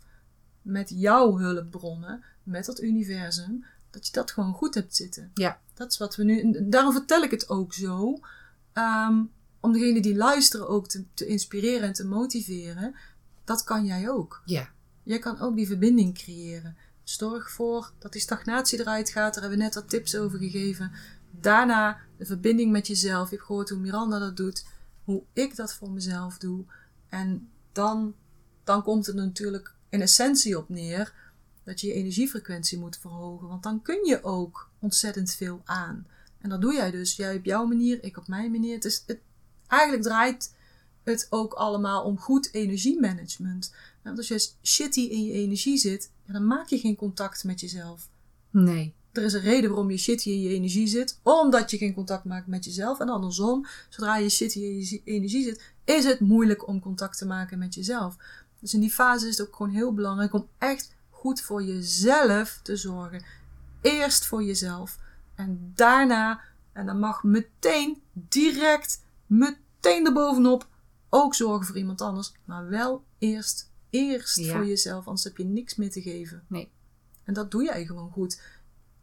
met 0.61 0.89
jouw 0.89 1.37
hulpbronnen, 1.37 2.23
met 2.43 2.65
dat 2.65 2.81
universum, 2.81 3.65
dat 3.89 4.05
je 4.05 4.11
dat 4.11 4.31
gewoon 4.31 4.53
goed 4.53 4.73
hebt 4.73 4.95
zitten. 4.95 5.31
Ja. 5.33 5.59
Dat 5.73 5.91
is 5.91 5.97
wat 5.97 6.15
we 6.15 6.23
nu. 6.23 6.65
Daarom 6.69 6.91
vertel 6.93 7.21
ik 7.21 7.31
het 7.31 7.49
ook 7.49 7.73
zo. 7.73 8.19
ehm, 8.73 9.23
om 9.59 9.73
degenen 9.73 10.01
die 10.01 10.15
luisteren 10.15 10.67
ook 10.69 10.87
te, 10.87 11.03
te 11.13 11.25
inspireren 11.25 11.87
en 11.87 11.93
te 11.93 12.05
motiveren. 12.05 12.95
Dat 13.43 13.63
kan 13.63 13.85
jij 13.85 14.09
ook. 14.09 14.41
Ja. 14.45 14.69
Jij 15.03 15.19
kan 15.19 15.39
ook 15.39 15.55
die 15.55 15.67
verbinding 15.67 16.13
creëren. 16.13 16.77
Zorg 17.03 17.51
voor 17.51 17.91
dat 17.99 18.11
die 18.11 18.21
stagnatie 18.21 18.79
eruit 18.79 19.09
gaat. 19.09 19.33
Daar 19.33 19.41
hebben 19.41 19.59
we 19.59 19.65
net 19.65 19.75
wat 19.75 19.89
tips 19.89 20.15
over 20.15 20.39
gegeven. 20.39 20.91
Daarna 21.31 21.99
de 22.17 22.25
verbinding 22.25 22.71
met 22.71 22.87
jezelf. 22.87 23.29
Je 23.29 23.35
hebt 23.35 23.47
gehoord 23.47 23.69
hoe 23.69 23.79
Miranda 23.79 24.19
dat 24.19 24.37
doet. 24.37 24.65
Hoe 25.03 25.23
ik 25.33 25.55
dat 25.55 25.73
voor 25.73 25.91
mezelf 25.91 26.37
doe. 26.37 26.65
En 27.09 27.49
dan, 27.71 28.15
dan 28.63 28.83
komt 28.83 29.05
het 29.05 29.15
natuurlijk 29.15 29.75
in 29.89 30.01
essentie 30.01 30.57
op 30.57 30.69
neer 30.69 31.13
dat 31.63 31.81
je 31.81 31.87
je 31.87 31.93
energiefrequentie 31.93 32.79
moet 32.79 32.97
verhogen. 32.97 33.47
Want 33.47 33.63
dan 33.63 33.81
kun 33.81 34.05
je 34.05 34.23
ook 34.23 34.69
ontzettend 34.79 35.31
veel 35.33 35.61
aan. 35.65 36.07
En 36.37 36.49
dat 36.49 36.61
doe 36.61 36.73
jij 36.73 36.91
dus. 36.91 37.15
Jij 37.15 37.35
op 37.35 37.45
jouw 37.45 37.65
manier, 37.65 38.03
ik 38.03 38.17
op 38.17 38.27
mijn 38.27 38.51
manier. 38.51 38.73
Het 38.73 38.85
is, 38.85 39.03
het, 39.05 39.19
eigenlijk 39.67 40.03
draait 40.03 40.55
het 41.03 41.27
ook 41.29 41.53
allemaal 41.53 42.03
om 42.03 42.17
goed 42.17 42.53
energiemanagement. 42.53 43.73
Want 44.03 44.17
als 44.17 44.27
je 44.27 44.49
shitty 44.63 44.99
in 44.99 45.23
je 45.23 45.31
energie 45.31 45.77
zit, 45.77 46.11
dan 46.25 46.47
maak 46.47 46.67
je 46.67 46.79
geen 46.79 46.95
contact 46.95 47.43
met 47.43 47.59
jezelf. 47.59 48.09
Nee. 48.49 48.93
Er 49.11 49.23
is 49.23 49.33
een 49.33 49.41
reden 49.41 49.69
waarom 49.69 49.91
je 49.91 49.97
shitty 49.97 50.29
in 50.29 50.41
je 50.41 50.49
energie 50.49 50.87
zit, 50.87 51.19
omdat 51.23 51.71
je 51.71 51.77
geen 51.77 51.93
contact 51.93 52.25
maakt 52.25 52.47
met 52.47 52.65
jezelf. 52.65 52.99
En 52.99 53.09
andersom, 53.09 53.65
zodra 53.89 54.17
je 54.17 54.29
shitty 54.29 54.59
in 54.59 54.79
je 54.79 55.01
energie 55.03 55.43
zit, 55.43 55.73
is 55.85 56.05
het 56.05 56.19
moeilijk 56.19 56.67
om 56.67 56.79
contact 56.79 57.17
te 57.17 57.25
maken 57.25 57.59
met 57.59 57.73
jezelf. 57.73 58.15
Dus 58.59 58.73
in 58.73 58.79
die 58.79 58.91
fase 58.91 59.27
is 59.27 59.37
het 59.37 59.47
ook 59.47 59.55
gewoon 59.55 59.71
heel 59.71 59.93
belangrijk 59.93 60.33
om 60.33 60.47
echt 60.57 60.95
goed 61.09 61.41
voor 61.41 61.63
jezelf 61.63 62.59
te 62.63 62.75
zorgen. 62.75 63.23
Eerst 63.81 64.25
voor 64.25 64.43
jezelf. 64.43 64.99
En 65.35 65.71
daarna, 65.75 66.41
en 66.73 66.85
dan 66.85 66.99
mag 66.99 67.23
meteen, 67.23 68.01
direct, 68.13 69.03
meteen 69.25 70.05
erbovenop, 70.05 70.67
ook 71.09 71.35
zorgen 71.35 71.65
voor 71.65 71.77
iemand 71.77 72.01
anders. 72.01 72.33
Maar 72.45 72.69
wel 72.69 73.03
eerst 73.17 73.70
eerst 73.91 74.37
Ja. 74.37 74.55
voor 74.55 74.65
jezelf, 74.65 75.05
anders 75.05 75.23
heb 75.23 75.37
je 75.37 75.43
niks 75.43 75.75
meer 75.75 75.91
te 75.91 76.01
geven. 76.01 76.43
Nee. 76.47 76.71
En 77.23 77.33
dat 77.33 77.51
doe 77.51 77.63
jij 77.63 77.85
gewoon 77.85 78.11
goed. 78.11 78.41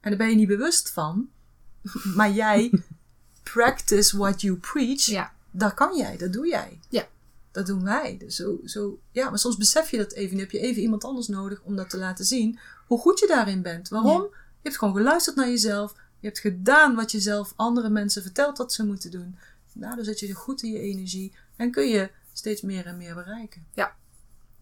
En 0.00 0.08
daar 0.10 0.18
ben 0.18 0.28
je 0.30 0.36
niet 0.36 0.48
bewust 0.48 0.90
van, 0.90 1.28
maar 2.16 2.30
jij 2.30 2.70
practice 3.42 4.16
what 4.16 4.40
you 4.40 4.56
preach. 4.56 5.04
Ja. 5.06 5.32
Dat 5.50 5.74
kan 5.74 5.96
jij, 5.96 6.16
dat 6.16 6.32
doe 6.32 6.46
jij. 6.46 6.80
Ja. 6.88 7.06
Dat 7.50 7.66
doen 7.66 7.84
wij. 7.84 8.16
Dus 8.18 8.36
zo, 8.36 8.58
zo, 8.64 8.98
ja, 9.12 9.30
maar 9.30 9.38
soms 9.38 9.56
besef 9.56 9.90
je 9.90 9.96
dat 9.96 10.12
even. 10.12 10.30
Dan 10.30 10.38
heb 10.40 10.50
je 10.50 10.58
even 10.58 10.82
iemand 10.82 11.04
anders 11.04 11.28
nodig 11.28 11.60
om 11.62 11.76
dat 11.76 11.90
te 11.90 11.98
laten 11.98 12.24
zien. 12.24 12.58
Hoe 12.86 12.98
goed 12.98 13.18
je 13.18 13.26
daarin 13.26 13.62
bent. 13.62 13.88
Waarom? 13.88 14.22
Je 14.22 14.28
hebt 14.62 14.78
gewoon 14.78 14.94
geluisterd 14.96 15.36
naar 15.36 15.48
jezelf. 15.48 15.94
Je 16.20 16.26
hebt 16.26 16.38
gedaan 16.38 16.94
wat 16.94 17.10
je 17.12 17.20
zelf 17.20 17.52
andere 17.56 17.88
mensen 17.88 18.22
vertelt 18.22 18.56
dat 18.56 18.72
ze 18.72 18.84
moeten 18.84 19.10
doen. 19.10 19.36
Daardoor 19.72 20.04
zit 20.04 20.18
je 20.18 20.32
goed 20.32 20.62
in 20.62 20.72
je 20.72 20.78
energie. 20.78 21.32
En 21.56 21.70
kun 21.70 21.88
je 21.88 22.10
steeds 22.32 22.60
meer 22.62 22.86
en 22.86 22.96
meer 22.96 23.14
bereiken. 23.14 23.66
Ja. 23.74 23.96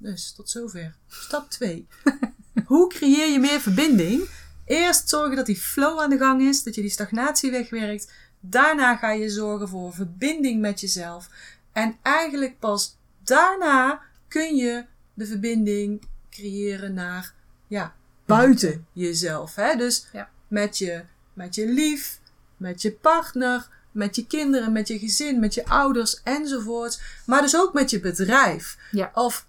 Dus 0.07 0.33
tot 0.33 0.51
zover. 0.51 0.95
Stap 1.09 1.51
2. 1.51 1.87
Hoe 2.66 2.88
creëer 2.88 3.33
je 3.33 3.38
meer 3.38 3.61
verbinding? 3.61 4.29
Eerst 4.64 5.09
zorgen 5.09 5.37
dat 5.37 5.47
die 5.47 5.57
flow 5.57 6.01
aan 6.01 6.11
de 6.11 6.19
gang 6.19 6.42
is. 6.42 6.62
Dat 6.62 6.75
je 6.75 6.81
die 6.81 6.90
stagnatie 6.90 7.51
wegwerkt. 7.51 8.12
Daarna 8.40 8.97
ga 8.97 9.11
je 9.11 9.31
zorgen 9.31 9.69
voor 9.69 9.95
verbinding 9.95 10.61
met 10.61 10.81
jezelf. 10.81 11.29
En 11.73 11.97
eigenlijk 12.03 12.59
pas 12.59 12.97
daarna 13.25 14.01
kun 14.29 14.57
je 14.57 14.85
de 15.14 15.27
verbinding 15.27 16.03
creëren 16.31 16.95
naar 16.95 17.35
ja, 17.66 17.95
buiten 18.27 18.87
jezelf. 18.92 19.55
Hè? 19.55 19.77
Dus 19.77 20.07
Ja. 20.12 20.31
met, 20.49 20.79
je, 20.79 21.05
met 21.33 21.55
je 21.55 21.66
lief, 21.69 22.19
met 22.57 22.83
je 22.83 22.92
partner, 22.92 23.69
met 23.92 24.16
je 24.16 24.27
kinderen, 24.27 24.73
met 24.73 24.88
je 24.88 24.99
gezin, 24.99 25.40
met 25.40 25.55
je 25.55 25.66
ouders 25.66 26.21
enzovoort. 26.23 27.01
Maar 27.25 27.42
dus 27.42 27.57
ook 27.57 27.73
met 27.73 27.90
je 27.90 28.01
bedrijf. 28.01 28.79
Ja. 28.90 29.11
Of 29.14 29.47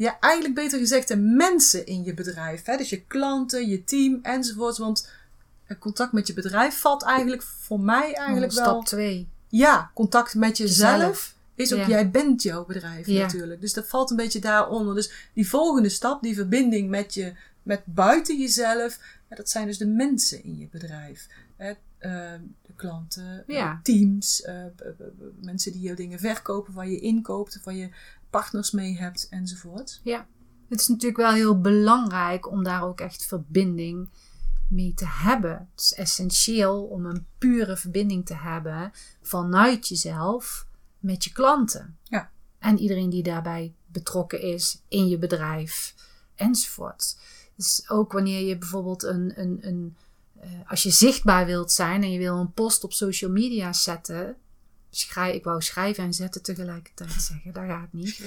ja, 0.00 0.16
eigenlijk 0.20 0.54
beter 0.54 0.78
gezegd 0.78 1.08
de 1.08 1.16
mensen 1.16 1.86
in 1.86 2.04
je 2.04 2.14
bedrijf. 2.14 2.64
Hè? 2.64 2.76
Dus 2.76 2.90
je 2.90 3.04
klanten, 3.06 3.68
je 3.68 3.84
team 3.84 4.18
enzovoort. 4.22 4.78
Want 4.78 5.10
contact 5.78 6.12
met 6.12 6.26
je 6.26 6.32
bedrijf 6.34 6.78
valt 6.78 7.02
eigenlijk 7.02 7.42
voor 7.42 7.80
mij 7.80 8.14
eigenlijk 8.14 8.52
wel... 8.52 8.64
Stap 8.64 8.84
2. 8.86 9.28
Ja, 9.48 9.90
contact 9.94 10.34
met 10.34 10.56
jezelf. 10.58 10.96
Jezelf. 10.98 11.34
Is 11.54 11.72
ook, 11.72 11.78
Ja. 11.78 11.88
jij 11.88 12.10
bent 12.10 12.42
jouw 12.42 12.64
bedrijf 12.64 13.06
Ja. 13.06 13.20
natuurlijk. 13.22 13.60
Dus 13.60 13.72
dat 13.72 13.88
valt 13.88 14.10
een 14.10 14.16
beetje 14.16 14.40
daaronder. 14.40 14.94
Dus 14.94 15.28
die 15.34 15.48
volgende 15.48 15.88
stap, 15.88 16.22
die 16.22 16.34
verbinding 16.34 16.90
met 16.90 17.14
je, 17.14 17.32
met 17.62 17.82
buiten 17.84 18.38
jezelf. 18.38 18.98
Dat 19.28 19.50
zijn 19.50 19.66
dus 19.66 19.78
de 19.78 19.86
mensen 19.86 20.44
in 20.44 20.58
je 20.58 20.68
bedrijf. 20.70 21.26
Hè, 21.56 21.70
eh, 21.98 22.32
de 22.66 22.72
klanten, 22.76 23.44
eh, 23.46 23.56
Ja. 23.56 23.80
teams, 23.82 24.42
eh, 24.42 24.54
mensen 25.40 25.72
die 25.72 25.80
jouw 25.80 25.94
dingen 25.94 26.18
verkopen, 26.18 26.74
waar 26.74 26.88
je 26.88 27.00
inkoopt, 27.00 27.60
waar 27.64 27.74
je 27.74 27.88
partners 28.30 28.70
mee 28.70 28.98
hebt 28.98 29.28
enzovoort. 29.28 30.00
Ja. 30.02 30.26
Het 30.68 30.80
is 30.80 30.88
natuurlijk 30.88 31.20
wel 31.20 31.32
heel 31.32 31.60
belangrijk 31.60 32.50
om 32.50 32.64
daar 32.64 32.82
ook 32.82 33.00
echt 33.00 33.26
verbinding 33.26 34.08
mee 34.68 34.94
te 34.94 35.06
hebben. 35.06 35.68
Het 35.70 35.80
is 35.80 35.94
essentieel 35.94 36.82
om 36.84 37.06
een 37.06 37.26
pure 37.38 37.76
verbinding 37.76 38.26
te 38.26 38.34
hebben 38.34 38.92
vanuit 39.22 39.88
jezelf 39.88 40.66
met 40.98 41.24
je 41.24 41.32
klanten. 41.32 41.98
Ja. 42.04 42.30
En 42.58 42.78
iedereen 42.78 43.10
die 43.10 43.22
daarbij 43.22 43.74
betrokken 43.86 44.40
is 44.40 44.82
in 44.88 45.08
je 45.08 45.18
bedrijf 45.18 45.94
enzovoort. 46.34 47.16
Dus 47.56 47.84
ook 47.88 48.12
wanneer 48.12 48.46
je 48.46 48.58
bijvoorbeeld 48.58 49.02
een, 49.02 49.32
een, 49.40 49.58
een 49.60 49.96
eh, 50.40 50.50
als 50.66 50.82
je 50.82 50.90
zichtbaar 50.90 51.46
wilt 51.46 51.72
zijn 51.72 52.02
en 52.02 52.12
je 52.12 52.18
wil 52.18 52.38
een 52.38 52.52
post 52.52 52.84
op 52.84 52.92
social 52.92 53.30
media 53.30 53.72
zetten. 53.72 54.36
Schrijf, 54.90 55.34
ik 55.34 55.44
wou 55.44 55.62
schrijven 55.62 56.04
en 56.04 56.14
zetten 56.14 56.42
tegelijkertijd 56.42 57.12
zeggen, 57.28 57.52
dat 57.52 57.64
gaat 57.64 57.92
niet. 57.92 58.20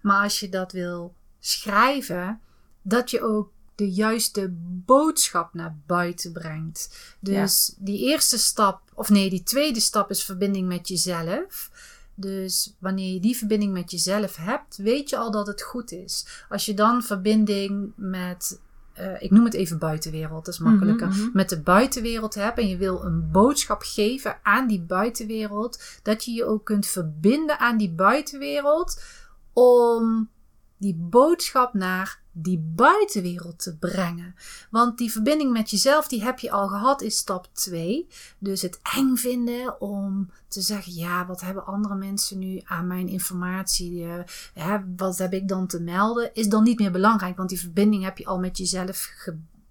Maar 0.00 0.22
als 0.22 0.40
je 0.40 0.48
dat 0.48 0.72
wil 0.72 1.14
schrijven, 1.40 2.40
dat 2.82 3.10
je 3.10 3.22
ook 3.22 3.50
de 3.74 3.90
juiste 3.90 4.48
boodschap 4.86 5.54
naar 5.54 5.76
buiten 5.86 6.32
brengt. 6.32 7.14
Dus 7.20 7.74
die 7.78 7.98
eerste 7.98 8.38
stap, 8.38 8.80
of 8.94 9.08
nee, 9.08 9.30
die 9.30 9.42
tweede 9.42 9.80
stap 9.80 10.10
is 10.10 10.24
verbinding 10.24 10.68
met 10.68 10.88
jezelf. 10.88 11.70
Dus 12.14 12.74
wanneer 12.78 13.12
je 13.12 13.20
die 13.20 13.36
verbinding 13.36 13.72
met 13.72 13.90
jezelf 13.90 14.36
hebt, 14.36 14.76
weet 14.76 15.08
je 15.08 15.16
al 15.16 15.30
dat 15.30 15.46
het 15.46 15.62
goed 15.62 15.92
is. 15.92 16.26
Als 16.48 16.64
je 16.64 16.74
dan 16.74 17.02
verbinding 17.02 17.92
met, 17.96 18.60
eh, 19.02 19.22
ik 19.22 19.30
noem 19.30 19.44
het 19.44 19.54
even 19.54 19.78
buitenwereld, 19.78 20.44
dat 20.44 20.54
is 20.54 20.60
makkelijker, 20.60 21.08
Mhm, 21.08 21.20
mhm. 21.20 21.30
met 21.32 21.48
de 21.48 21.60
buitenwereld 21.60 22.34
hebt 22.34 22.58
en 22.58 22.68
je 22.68 22.76
wil 22.76 23.04
een 23.04 23.30
boodschap 23.30 23.82
geven 23.82 24.36
aan 24.42 24.66
die 24.68 24.80
buitenwereld, 24.80 25.82
dat 26.02 26.24
je 26.24 26.32
je 26.32 26.44
ook 26.44 26.64
kunt 26.64 26.86
verbinden 26.86 27.58
aan 27.58 27.76
die 27.76 27.90
buitenwereld 27.92 29.02
om 29.52 30.28
die 30.76 30.94
boodschap 30.94 31.74
naar 31.74 32.21
die 32.32 32.58
buitenwereld 32.58 33.58
te 33.58 33.76
brengen. 33.76 34.34
Want 34.70 34.98
die 34.98 35.12
verbinding 35.12 35.52
met 35.52 35.70
jezelf, 35.70 36.08
die 36.08 36.22
heb 36.22 36.38
je 36.38 36.50
al 36.50 36.68
gehad, 36.68 37.02
is 37.02 37.16
stap 37.16 37.48
2. 37.52 38.06
Dus 38.38 38.62
het 38.62 38.80
eng 38.96 39.16
vinden 39.16 39.80
om 39.80 40.30
te 40.48 40.60
zeggen, 40.60 40.94
ja, 40.94 41.26
wat 41.26 41.40
hebben 41.40 41.66
andere 41.66 41.94
mensen 41.94 42.38
nu 42.38 42.60
aan 42.64 42.86
mijn 42.86 43.08
informatie? 43.08 44.06
eh, 44.54 44.74
wat 44.96 45.18
heb 45.18 45.32
ik 45.32 45.48
dan 45.48 45.66
te 45.66 45.80
melden? 45.80 46.34
Is 46.34 46.48
dan 46.48 46.62
niet 46.62 46.78
meer 46.78 46.92
belangrijk, 46.92 47.36
want 47.36 47.48
die 47.48 47.60
verbinding 47.60 48.04
heb 48.04 48.18
je 48.18 48.26
al 48.26 48.38
met 48.38 48.58
jezelf 48.58 49.10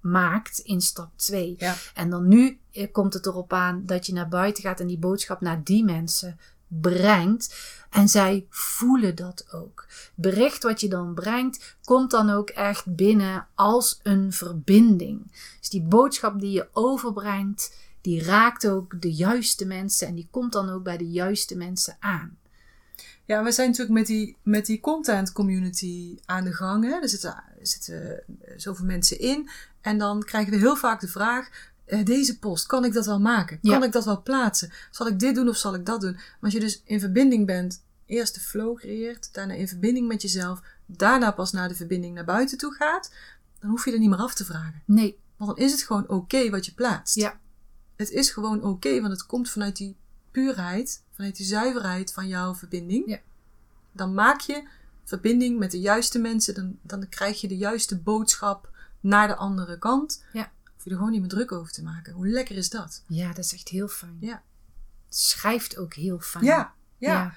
gemaakt 0.02 0.60
in 0.60 0.82
stap 0.82 1.10
2. 1.16 1.56
Ja. 1.58 1.76
En 1.94 2.10
dan 2.10 2.28
nu 2.28 2.60
eh, 2.72 2.92
komt 2.92 3.14
het 3.14 3.26
erop 3.26 3.54
aan 3.54 3.86
dat 3.86 4.06
je 4.06 4.14
naar 4.14 4.30
buiten 4.30 4.64
gaat 4.64 4.80
en 4.80 4.88
die 4.88 5.00
boodschap 5.00 5.42
naar 5.42 5.64
die 5.64 5.84
mensen 5.84 6.40
brengt. 6.68 7.56
En 7.92 8.10
zij 8.10 8.46
voelen 8.50 9.16
dat 9.16 9.54
ook. 9.54 9.88
Bericht 10.16 10.64
wat 10.64 10.82
je 10.82 10.90
dan 10.90 11.14
brengt, 11.14 11.76
komt 11.84 12.12
dan 12.12 12.30
ook 12.30 12.50
echt 12.50 12.96
binnen 12.96 13.48
als 13.56 14.00
een 14.04 14.34
verbinding. 14.34 15.32
Dus 15.60 15.70
die 15.70 15.82
boodschap 15.82 16.40
die 16.40 16.52
je 16.52 16.68
overbrengt, 16.72 17.76
die 18.02 18.24
raakt 18.24 18.68
ook 18.68 19.02
de 19.02 19.14
juiste 19.14 19.66
mensen 19.66 20.08
en 20.08 20.16
die 20.16 20.28
komt 20.32 20.54
dan 20.54 20.70
ook 20.70 20.84
bij 20.84 20.98
de 20.98 21.10
juiste 21.10 21.58
mensen 21.58 21.98
aan. 22.00 22.38
Ja, 23.26 23.44
we 23.44 23.52
zijn 23.52 23.70
natuurlijk 23.70 23.98
met 23.98 24.08
die, 24.08 24.38
met 24.44 24.66
die 24.66 24.80
content 24.80 25.32
community 25.32 26.20
aan 26.26 26.44
de 26.44 26.54
gang. 26.54 26.84
Hè? 26.84 27.02
Er 27.02 27.10
zitten, 27.10 27.44
er 27.60 27.68
zitten 27.68 28.24
zoveel 28.56 28.86
mensen 28.86 29.20
in. 29.20 29.50
En 29.82 29.98
dan 29.98 30.24
krijgen 30.24 30.52
we 30.52 30.58
heel 30.58 30.76
vaak 30.76 31.00
de 31.00 31.08
vraag: 31.08 31.71
deze 32.04 32.40
post, 32.40 32.66
kan 32.66 32.86
ik 32.86 32.94
dat 32.94 33.06
wel 33.06 33.20
maken? 33.20 33.60
Kan 33.62 33.72
Ja. 33.80 33.84
ik 33.86 33.92
dat 33.92 34.06
wel 34.06 34.22
plaatsen? 34.22 34.72
Zal 34.92 35.08
ik 35.08 35.20
dit 35.20 35.36
doen 35.36 35.50
of 35.50 35.58
zal 35.58 35.74
ik 35.74 35.86
dat 35.86 36.02
doen? 36.02 36.14
Maar 36.14 36.24
als 36.42 36.54
je 36.54 36.60
dus 36.60 36.82
in 36.86 37.00
verbinding 37.00 37.46
bent, 37.46 37.84
eerst 38.06 38.34
de 38.34 38.40
flow 38.40 38.78
creëert, 38.78 39.34
daarna 39.34 39.54
in 39.54 39.68
verbinding 39.68 40.08
met 40.08 40.22
jezelf, 40.22 40.62
daarna 40.86 41.32
pas 41.32 41.52
naar 41.52 41.68
de 41.68 41.76
verbinding 41.76 42.14
naar 42.16 42.26
buiten 42.26 42.58
toe 42.58 42.74
gaat, 42.74 43.14
dan 43.60 43.70
hoef 43.70 43.86
je 43.86 43.92
er 43.92 44.00
niet 44.00 44.10
meer 44.10 44.20
af 44.20 44.34
te 44.34 44.46
vragen. 44.46 44.82
Nee, 44.86 45.18
Want 45.38 45.56
dan 45.58 45.66
is 45.66 45.72
het 45.72 45.82
gewoon 45.82 46.08
oké 46.10 46.50
wat 46.50 46.66
je 46.66 46.74
plaatst. 46.74 47.16
ja, 47.16 47.40
Het 47.96 48.10
is 48.10 48.30
gewoon 48.30 48.64
oké, 48.64 49.02
want 49.02 49.12
het 49.14 49.26
komt 49.26 49.50
vanuit 49.50 49.76
die 49.78 49.96
puurheid, 50.32 51.04
vanuit 51.16 51.36
die 51.36 51.46
zuiverheid 51.46 52.14
van 52.14 52.28
jouw 52.28 52.56
verbinding. 52.56 53.04
Ja. 53.10 53.20
Dan 53.92 54.14
maak 54.14 54.40
je 54.40 54.64
verbinding 55.04 55.60
met 55.60 55.72
de 55.72 55.80
juiste 55.80 56.20
mensen, 56.20 56.54
dan, 56.54 56.78
dan 56.82 57.10
krijg 57.10 57.42
je 57.42 57.48
de 57.48 57.58
juiste 57.58 57.98
boodschap 57.98 58.70
naar 59.00 59.28
de 59.28 59.36
andere 59.36 59.78
kant. 59.78 60.24
Ja. 60.34 60.52
Hoef 60.82 60.90
je 60.90 60.96
er 60.96 61.02
gewoon 61.06 61.20
niet 61.20 61.28
meer 61.28 61.38
druk 61.40 61.52
over 61.52 61.72
te 61.72 61.84
maken. 61.84 62.14
Hoe 62.14 62.28
lekker 62.28 62.58
is 62.58 62.70
dat? 62.70 63.04
ja, 63.08 63.28
dat 63.28 63.46
is 63.46 63.54
echt 63.54 63.68
heel 63.68 63.88
fijn. 63.88 64.18
Ja. 64.20 64.44
Het 65.06 65.16
schrijft 65.16 65.78
ook 65.78 65.94
heel 65.94 66.20
fijn. 66.20 66.44
Ja, 66.44 66.74
ja. 66.98 67.34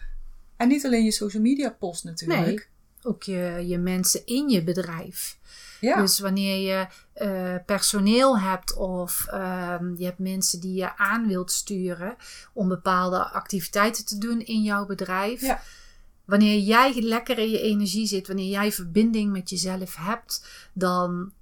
En 0.56 0.68
niet 0.68 0.84
alleen 0.84 1.04
je 1.04 1.10
social 1.10 1.42
media 1.42 1.70
post 1.70 2.04
natuurlijk. 2.04 2.46
Nee. 2.46 2.64
Ook 3.02 3.22
je, 3.22 3.64
je 3.66 3.78
mensen 3.78 4.26
in 4.26 4.48
je 4.48 4.64
bedrijf. 4.64 5.38
Ja. 5.80 6.00
Dus 6.00 6.18
wanneer 6.18 6.56
je 6.56 6.86
eh, 7.12 7.64
personeel 7.66 8.38
hebt 8.38 8.76
of 8.76 9.26
ehm, 9.26 9.94
je 9.96 10.04
hebt 10.04 10.18
mensen 10.18 10.60
die 10.60 10.74
je 10.74 10.96
aan 10.96 11.26
wilt 11.26 11.52
sturen 11.52 12.16
om 12.52 12.68
bepaalde 12.68 13.24
activiteiten 13.24 14.04
te 14.04 14.18
doen 14.18 14.40
in 14.40 14.62
jouw 14.62 14.86
bedrijf. 14.86 15.40
Ja. 15.40 15.62
Wanneer 16.24 16.58
jij 16.58 17.02
lekker 17.02 17.38
in 17.38 17.50
je 17.50 17.60
energie 17.60 18.06
zit, 18.06 18.26
wanneer 18.26 18.50
jij 18.50 18.72
verbinding 18.72 19.32
met 19.32 19.50
jezelf 19.50 19.96
hebt, 19.96 20.46
dan 20.72 21.32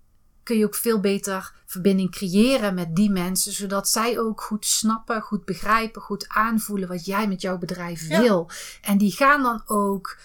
kun 0.53 0.61
je 0.61 0.67
ook 0.67 0.75
veel 0.75 1.01
beter 1.01 1.53
verbinding 1.67 2.11
creëren 2.11 2.75
met 2.75 2.97
die 2.97 3.11
mensen, 3.11 3.53
zodat 3.53 3.88
zij 3.88 4.19
ook 4.19 4.41
goed 4.41 4.67
snappen, 4.67 5.21
goed 5.23 5.45
begrijpen, 5.45 6.03
goed 6.03 6.25
aanvoelen 6.29 6.88
wat 6.88 7.05
jij 7.05 7.29
met 7.29 7.41
jouw 7.41 7.59
bedrijf 7.59 8.09
Ja. 8.09 8.21
wil. 8.21 8.51
En 8.83 8.99
die 8.99 9.12
gaan 9.12 9.43
dan 9.43 9.62
ook 9.67 10.17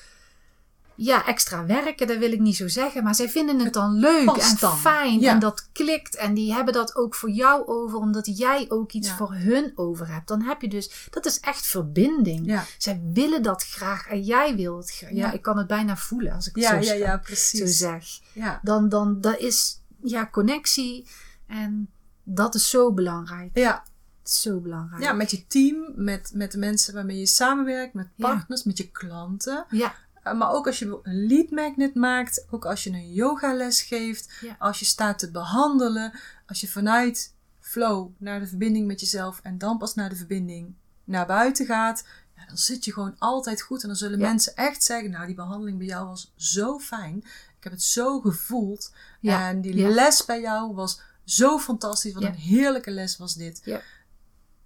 ja, 0.95 1.25
extra 1.25 1.65
werken, 1.65 2.07
dat 2.07 2.17
wil 2.17 2.31
ik 2.31 2.39
niet 2.39 2.55
zo 2.55 2.67
zeggen, 2.67 3.03
maar 3.03 3.15
zij 3.15 3.29
vinden 3.29 3.59
het 3.59 3.73
dan 3.73 3.93
leuk 3.99 4.27
en 4.29 4.57
dan. 4.59 4.77
fijn 4.77 5.19
Ja. 5.19 5.31
en 5.33 5.39
dat 5.39 5.69
klikt 5.73 6.15
en 6.15 6.33
die 6.33 6.53
hebben 6.53 6.73
dat 6.73 6.95
ook 6.95 7.15
voor 7.15 7.29
jou 7.29 7.67
over, 7.67 7.97
omdat 7.97 8.37
jij 8.37 8.65
ook 8.69 8.91
iets 8.91 9.07
Ja. 9.07 9.15
voor 9.15 9.33
hun 9.33 9.71
over 9.75 10.07
hebt. 10.07 10.27
Dan 10.27 10.41
heb 10.41 10.61
je 10.61 10.67
dus, 10.69 11.07
dat 11.09 11.25
is 11.25 11.39
echt 11.39 11.65
verbinding. 11.65 12.45
Ja. 12.45 12.63
Zij 12.77 13.01
willen 13.13 13.43
dat 13.43 13.63
graag 13.63 14.07
en 14.07 14.21
jij 14.21 14.55
wil 14.55 14.77
het 14.77 14.91
graag. 14.91 15.11
Ja, 15.11 15.31
ik 15.31 15.41
kan 15.41 15.57
het 15.57 15.67
bijna 15.67 15.97
voelen 15.97 16.33
als 16.33 16.47
ik 16.47 16.55
het 16.55 16.63
Ja, 16.63 16.81
zo, 16.81 16.87
ja, 16.87 16.93
ja, 16.93 17.11
zo 17.11 17.19
precies. 17.23 17.77
zeg. 17.77 18.05
Ja. 18.33 18.59
Dan, 18.63 18.89
dan 18.89 19.21
dat 19.21 19.37
is 19.37 19.81
ja, 20.03 20.27
connectie 20.31 21.07
en 21.47 21.89
dat 22.23 22.55
is 22.55 22.69
zo 22.69 22.93
belangrijk. 22.93 23.57
Ja. 23.57 23.83
Zo 24.23 24.59
belangrijk. 24.59 25.03
ja, 25.03 25.13
met 25.13 25.31
je 25.31 25.47
team, 25.47 25.91
met, 25.95 26.31
met 26.33 26.51
de 26.51 26.57
mensen 26.57 26.93
waarmee 26.93 27.19
je 27.19 27.25
samenwerkt, 27.25 27.93
met 27.93 28.07
Ja. 28.15 28.27
partners, 28.35 28.63
met 28.63 28.77
je 28.77 28.91
klanten. 28.91 29.65
ja, 29.69 29.93
Eh, 30.23 30.33
maar 30.37 30.51
ook 30.51 30.67
als 30.67 30.79
je 30.79 30.99
een 31.03 31.25
lead 31.27 31.49
magnet 31.49 31.95
maakt, 31.95 32.47
ook 32.51 32.65
als 32.65 32.83
je 32.83 32.89
een 32.89 33.13
yogales 33.13 33.81
geeft, 33.81 34.33
Ja. 34.41 34.55
als 34.59 34.79
je 34.79 34.85
staat 34.85 35.19
te 35.19 35.31
behandelen, 35.31 36.19
als 36.47 36.61
je 36.61 36.67
vanuit 36.67 37.33
flow 37.59 38.09
naar 38.17 38.39
de 38.39 38.47
verbinding 38.47 38.87
met 38.87 38.99
jezelf 38.99 39.39
en 39.43 39.57
dan 39.57 39.77
pas 39.77 39.93
naar 39.95 40.09
de 40.09 40.15
verbinding 40.15 40.75
naar 41.03 41.25
buiten 41.25 41.65
gaat, 41.65 42.05
ja, 42.35 42.45
dan 42.45 42.57
zit 42.57 42.85
je 42.85 42.93
gewoon 42.93 43.15
altijd 43.17 43.61
goed. 43.61 43.81
En 43.81 43.87
dan 43.87 43.97
zullen 43.97 44.19
Ja. 44.19 44.27
mensen 44.27 44.55
echt 44.55 44.83
zeggen, 44.83 45.11
nou 45.11 45.25
die 45.25 45.35
behandeling 45.35 45.77
bij 45.77 45.87
jou 45.87 46.07
was 46.07 46.33
zo 46.35 46.79
fijn. 46.79 47.23
Ik 47.67 47.73
heb 47.73 47.81
het 47.81 47.89
zo 47.91 48.19
gevoeld. 48.21 48.93
Ja. 49.21 49.49
En 49.49 49.61
die 49.61 49.75
Ja. 49.75 49.89
les 49.89 50.25
bij 50.25 50.41
jou 50.41 50.73
was 50.73 51.01
zo 51.23 51.59
fantastisch. 51.59 52.13
Wat 52.13 52.23
Ja. 52.23 52.29
een 52.29 52.35
heerlijke 52.35 52.91
les 52.91 53.17
was 53.17 53.33
dit. 53.35 53.61
Ja. 53.65 53.81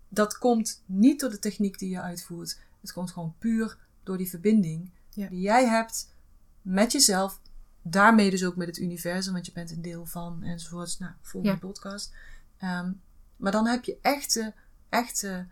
Dat 0.10 0.38
komt 0.38 0.84
niet 0.86 1.20
door 1.20 1.30
de 1.30 1.40
techniek 1.40 1.80
die 1.80 1.90
je 1.90 2.02
uitvoert. 2.02 2.60
Het 2.82 2.94
komt 2.94 3.12
gewoon 3.12 3.36
puur 3.40 3.78
door 4.04 4.18
die 4.18 4.30
verbinding 4.30 4.92
die 5.14 5.40
jij 5.40 5.68
hebt 5.68 6.14
met 6.62 6.92
jezelf. 6.92 7.40
Daarmee 7.82 8.30
dus 8.30 8.44
ook 8.46 8.56
met 8.56 8.68
het 8.68 8.78
universum, 8.78 9.34
want 9.34 9.46
je 9.46 9.52
bent 9.52 9.72
een 9.72 9.82
deel 9.82 10.06
van 10.06 10.44
enzovoorts. 10.44 10.98
Nou, 11.00 11.12
volgende 11.22 11.58
podcast. 11.60 12.14
Ehm, 12.58 12.92
maar 13.38 13.52
dan 13.52 13.68
heb 13.68 13.84
je 13.84 13.98
echte, 14.02 14.54
echte, 14.90 15.48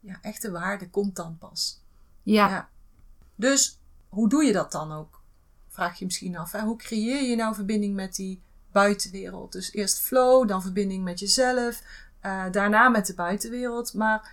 ja, 0.00 0.18
echte 0.22 0.50
waarde 0.50 0.90
komt 0.90 1.16
dan 1.16 1.38
pas. 1.38 1.80
Ja. 2.22 2.68
Dus 3.34 3.80
hoe 4.08 4.28
doe 4.28 4.44
je 4.44 4.52
dat 4.52 4.72
dan 4.72 4.92
ook? 4.92 5.15
Vraag 5.76 5.98
je 5.98 6.04
misschien 6.04 6.36
af. 6.36 6.52
Hè? 6.52 6.60
Hoe 6.60 6.76
creëer 6.76 7.22
je 7.22 7.36
nou 7.36 7.54
verbinding 7.54 7.94
met 7.94 8.14
die 8.14 8.42
buitenwereld? 8.72 9.52
Dus 9.52 9.72
eerst 9.72 10.00
flow, 10.00 10.48
dan 10.48 10.62
verbinding 10.62 11.04
met 11.04 11.18
jezelf, 11.18 11.82
eh, 12.20 12.44
daarna 12.50 12.88
met 12.88 13.06
de 13.06 13.14
buitenwereld. 13.14 13.94
Maar 13.94 14.30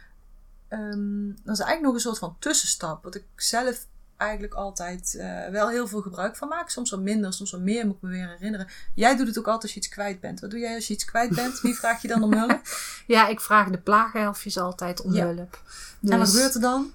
ehm, 0.67 1.27
dat 1.27 1.53
is 1.57 1.59
eigenlijk 1.59 1.81
nog 1.81 1.93
een 1.93 1.99
soort 1.99 2.17
van 2.17 2.35
tussenstap. 2.39 3.03
Wat 3.03 3.15
ik 3.15 3.23
zelf 3.35 3.87
eigenlijk 4.17 4.53
altijd 4.53 5.15
eh, 5.15 5.47
wel 5.47 5.69
heel 5.69 5.87
veel 5.87 6.01
gebruik 6.01 6.35
van 6.35 6.47
maak. 6.47 6.69
Soms 6.69 6.89
wat 6.91 6.99
minder, 6.99 7.33
soms 7.33 7.51
wat 7.51 7.61
meer, 7.61 7.85
moet 7.85 7.95
ik 7.95 8.01
me 8.01 8.09
weer 8.09 8.27
herinneren. 8.29 8.67
Jij 8.95 9.15
doet 9.17 9.27
het 9.27 9.37
ook 9.39 9.45
altijd 9.45 9.63
als 9.63 9.71
je 9.73 9.77
iets 9.79 9.89
kwijt 9.89 10.19
bent. 10.19 10.39
Wat 10.39 10.49
doe 10.51 10.59
jij 10.59 10.75
als 10.75 10.87
je 10.87 10.93
iets 10.93 11.05
kwijt 11.05 11.35
bent? 11.35 11.61
Wie 11.61 11.75
vraag 11.75 12.01
je 12.01 12.07
dan 12.07 12.23
om 12.23 12.33
hulp? 12.33 12.61
Ja, 13.07 13.27
ik 13.27 13.41
vraag 13.41 13.69
de 13.69 13.77
plaagelfjes 13.77 14.57
altijd 14.57 15.01
om 15.01 15.13
Ja. 15.13 15.25
hulp. 15.25 15.61
En 16.01 16.09
wat 16.09 16.19
Dus- 16.19 16.29
gebeurt 16.31 16.55
er 16.55 16.61
dan? 16.61 16.91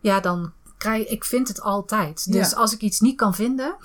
ja, 0.00 0.20
dan 0.20 0.52
krijg 0.78 1.06
ik 1.08 1.24
vind 1.24 1.48
het 1.48 1.60
altijd. 1.60 2.32
Dus 2.32 2.50
Ja. 2.50 2.56
als 2.56 2.72
ik 2.74 2.80
iets 2.80 3.00
niet 3.00 3.16
kan 3.16 3.34
vinden 3.34 3.76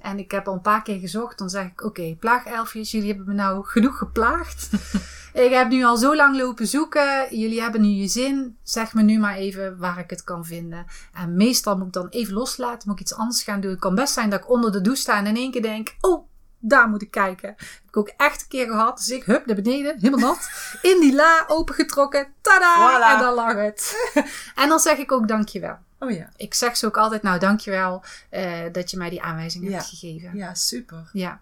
en 0.00 0.18
ik 0.18 0.30
heb 0.30 0.48
al 0.48 0.54
een 0.54 0.60
paar 0.60 0.82
keer 0.82 0.98
gezocht, 0.98 1.38
dan 1.38 1.50
zeg 1.50 1.64
ik: 1.66 1.84
Oké, 1.84 2.16
plaagelfjes, 2.20 2.90
jullie 2.90 3.08
hebben 3.08 3.26
me 3.26 3.34
nou 3.34 3.64
genoeg 3.64 3.98
geplaagd. 3.98 4.68
ik 5.46 5.52
heb 5.52 5.68
nu 5.68 5.84
al 5.84 5.96
zo 5.96 6.16
lang 6.16 6.36
lopen 6.36 6.66
zoeken. 6.66 7.38
Jullie 7.38 7.60
hebben 7.60 7.80
nu 7.80 7.88
je 7.88 8.08
zin. 8.08 8.56
Zeg 8.62 8.94
me 8.94 9.02
nu 9.02 9.18
maar 9.18 9.34
even 9.36 9.78
waar 9.78 9.98
ik 9.98 10.10
het 10.10 10.24
kan 10.24 10.44
vinden. 10.44 10.86
En 11.12 11.36
meestal 11.36 11.76
moet 11.76 11.86
ik 11.86 11.92
dan 11.92 12.08
even 12.08 12.34
loslaten, 12.34 12.88
moet 12.88 13.00
ik 13.00 13.06
iets 13.06 13.14
anders 13.14 13.42
gaan 13.42 13.60
doen. 13.60 13.70
Het 13.70 13.80
kan 13.80 13.94
best 13.94 14.12
zijn 14.12 14.30
dat 14.30 14.40
ik 14.40 14.50
onder 14.50 14.72
de 14.72 14.80
douche 14.80 15.00
sta 15.00 15.16
en 15.16 15.26
in 15.26 15.36
één 15.36 15.50
keer 15.50 15.62
denk: 15.62 15.96
Oh. 16.00 16.28
Daar 16.58 16.88
moet 16.88 17.02
ik 17.02 17.10
kijken. 17.10 17.48
Heb 17.48 17.82
ik 17.88 17.96
ook 17.96 18.12
echt 18.16 18.40
een 18.42 18.48
keer 18.48 18.66
gehad. 18.66 18.96
Dus 18.96 19.08
ik 19.08 19.24
hup 19.24 19.46
naar 19.46 19.56
beneden, 19.56 19.94
helemaal 20.00 20.28
nat. 20.28 20.50
In 20.82 21.00
die 21.00 21.14
la 21.14 21.44
opengetrokken. 21.46 22.28
Tada! 22.40 22.74
Voilà. 22.76 23.14
En 23.14 23.20
dan 23.24 23.34
lag 23.34 23.54
het. 23.54 24.10
en 24.62 24.68
dan 24.68 24.80
zeg 24.80 24.96
ik 24.98 25.12
ook 25.12 25.28
dankjewel 25.28 25.78
Oh 25.98 26.10
ja. 26.10 26.30
ik 26.36 26.54
zeg 26.54 26.76
ze 26.76 26.86
ook 26.86 26.96
altijd, 26.96 27.22
nou 27.22 27.38
dankjewel 27.38 28.02
eh 28.30 28.62
dat 28.72 28.90
je 28.90 28.96
mij 28.96 29.10
die 29.10 29.22
aanwijzing 29.22 29.64
Ja. 29.64 29.70
hebt 29.70 29.86
gegeven. 29.86 30.36
Ja, 30.36 30.54
super. 30.54 31.10
Ja. 31.12 31.40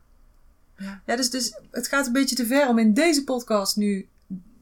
Ja, 1.07 1.17
dus, 1.17 1.31
dus 1.31 1.55
het 1.71 1.89
gaat 1.89 2.07
een 2.07 2.13
beetje 2.13 2.37
te 2.37 2.47
ver 2.47 2.69
om 2.69 2.79
in 2.79 2.95
deze 2.95 3.25
podcast 3.25 3.77
nu 3.77 4.09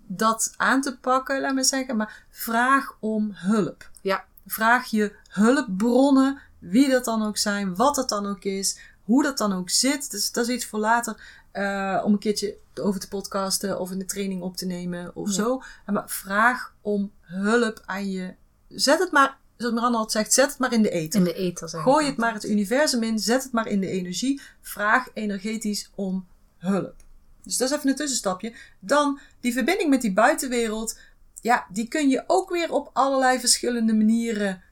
dat 0.07 0.55
aan 0.57 0.81
te 0.81 0.97
pakken, 0.99 1.41
laat 1.41 1.55
maar 1.55 1.65
zeggen. 1.65 1.97
Maar 1.97 2.25
vraag 2.31 2.97
om 3.01 3.31
hulp. 3.35 3.91
Ja. 4.01 4.25
Vraag 4.47 4.87
je 4.87 5.15
hulpbronnen, 5.29 6.39
wie 6.59 6.91
dat 6.91 7.05
dan 7.05 7.23
ook 7.27 7.37
zijn, 7.37 7.77
wat 7.77 7.97
het 7.97 8.09
dan 8.09 8.27
ook 8.27 8.45
is, 8.45 8.79
hoe 9.03 9.23
dat 9.23 9.39
dan 9.39 9.53
ook 9.53 9.71
zit. 9.71 10.11
Dus 10.11 10.33
dat 10.33 10.49
is 10.49 10.55
iets 10.55 10.67
voor 10.67 10.79
later 10.79 11.21
eh, 11.51 12.01
om 12.05 12.13
een 12.13 12.19
keertje 12.19 12.57
over 12.75 13.01
te 13.01 13.09
podcasten 13.09 13.81
of 13.81 13.91
in 13.91 13.99
de 13.99 14.05
training 14.05 14.43
op 14.43 14.57
te 14.57 14.67
nemen 14.67 15.11
of 15.17 15.29
Ja. 15.29 15.35
zo. 15.35 15.63
Maar 15.87 16.11
vraag 16.11 16.75
om 16.81 17.11
hulp 17.21 17.83
aan 17.87 18.11
je. 18.11 18.35
Zet 18.69 18.99
het 18.99 19.13
maar, 19.13 19.37
zoals 19.63 19.75
Miranda 19.75 19.99
altijd 19.99 20.25
zegt, 20.25 20.35
zet 20.35 20.51
het 20.51 20.59
maar 20.59 20.73
in 20.73 20.83
de 20.83 20.91
eten. 20.91 21.19
In 21.19 21.25
de 21.25 21.35
ether 21.35 21.69
Gooi 21.69 22.07
het 22.07 22.17
maar 22.17 22.35
het 22.35 22.45
universum 22.45 23.03
in, 23.03 23.19
zet 23.19 23.43
het 23.43 23.53
maar 23.53 23.67
in 23.67 23.81
de 23.81 23.89
energie. 23.89 24.41
Vraag 24.61 25.09
energetisch 25.15 25.91
om 25.95 26.27
hulp. 26.59 26.95
Dus 27.43 27.57
dat 27.57 27.71
is 27.71 27.77
even 27.77 27.89
een 27.89 27.97
tussenstapje. 27.97 28.55
Dan 28.81 29.21
die 29.41 29.53
verbinding 29.53 29.91
met 29.91 30.01
die 30.01 30.13
buitenwereld. 30.13 30.99
Ja, 31.41 31.67
die 31.73 31.89
kun 31.89 32.09
je 32.09 32.25
ook 32.27 32.51
weer 32.51 32.73
op 32.73 32.91
allerlei 32.93 33.39
verschillende 33.41 33.95
manieren 33.95 34.63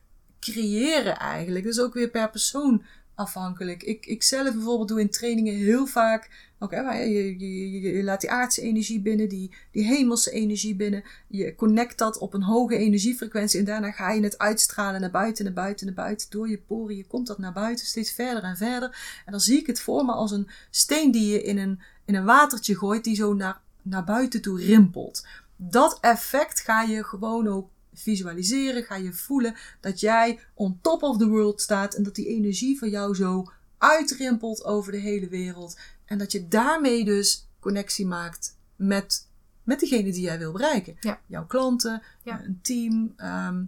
creëren 0.40 1.18
eigenlijk. 1.18 1.64
Is 1.64 1.81
ook 1.81 1.94
weer 1.94 2.11
per 2.11 2.31
persoon 2.31 2.85
afhankelijk. 3.14 3.83
Ik, 3.83 4.07
ik 4.07 4.22
zelf 4.22 4.55
bijvoorbeeld 4.55 4.88
doe 4.88 5.00
in 5.00 5.11
trainingen 5.11 5.55
heel 5.55 5.87
vaak... 5.87 6.48
Oké, 6.62 6.90
je 6.90 8.00
laat 8.02 8.20
die 8.20 8.30
aardse 8.30 8.60
energie 8.60 9.00
binnen, 9.00 9.28
die, 9.28 9.54
die 9.70 9.84
hemelse 9.84 10.30
energie 10.30 10.74
binnen. 10.74 11.02
Je 11.28 11.54
connect 11.54 11.98
dat 11.98 12.18
op 12.18 12.34
een 12.34 12.42
hoge 12.42 12.76
energiefrequentie 12.76 13.58
en 13.58 13.64
daarna 13.64 13.90
ga 13.90 14.10
je 14.10 14.22
het 14.22 14.38
uitstralen 14.38 15.00
naar 15.00 15.10
buiten, 15.10 15.44
naar 15.44 15.54
buiten, 15.54 15.86
naar 15.86 15.94
buiten. 15.94 16.30
Door 16.30 16.48
je 16.48 16.58
poren, 16.58 16.96
je 16.96 17.06
komt 17.06 17.26
dat 17.26 17.38
naar 17.38 17.52
buiten, 17.52 17.86
steeds 17.86 18.12
verder 18.12 18.42
en 18.42 18.56
verder. 18.56 19.22
En 19.24 19.32
dan 19.32 19.40
zie 19.40 19.58
ik 19.58 19.66
het 19.66 19.80
voor 19.80 20.04
me 20.04 20.12
als 20.12 20.30
een 20.30 20.48
steen 20.70 21.10
die 21.10 21.32
je 21.32 21.42
in 21.42 21.58
een, 21.58 21.80
in 22.04 22.14
een 22.14 22.24
watertje 22.24 22.76
gooit, 22.76 23.04
die 23.04 23.14
zo 23.14 23.34
naar, 23.34 23.60
naar 23.82 24.04
buiten 24.04 24.42
toe 24.42 24.60
rimpelt. 24.60 25.26
Dat 25.56 25.98
effect 26.00 26.60
ga 26.60 26.82
je 26.82 27.04
gewoon 27.04 27.48
ook 27.48 27.68
visualiseren, 27.94 28.84
ga 28.84 28.96
je 28.96 29.12
voelen 29.12 29.54
dat 29.80 30.00
jij 30.00 30.38
on 30.54 30.78
top 30.82 31.02
of 31.02 31.16
the 31.18 31.28
world 31.28 31.60
staat 31.60 31.94
en 31.94 32.02
dat 32.02 32.14
die 32.14 32.26
energie 32.26 32.78
van 32.78 32.90
jou 32.90 33.14
zo 33.14 33.52
uitrimpelt 33.78 34.64
over 34.64 34.92
de 34.92 34.98
hele 34.98 35.28
wereld. 35.28 35.78
En 36.10 36.18
dat 36.18 36.32
je 36.32 36.48
daarmee 36.48 37.04
dus 37.04 37.48
connectie 37.60 38.06
maakt 38.06 38.56
met, 38.76 39.26
met 39.62 39.80
degene 39.80 40.12
die 40.12 40.20
jij 40.22 40.38
wil 40.38 40.52
bereiken. 40.52 40.96
Ja. 41.00 41.20
Jouw 41.26 41.46
klanten, 41.46 42.02
Ja. 42.24 42.44
een 42.44 42.58
team, 42.62 43.12
ehm, 43.16 43.64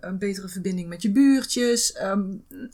een 0.00 0.18
betere 0.18 0.48
verbinding 0.48 0.88
met 0.88 1.02
je 1.02 1.10
buurtjes, 1.10 1.92
ehm, 1.92 2.24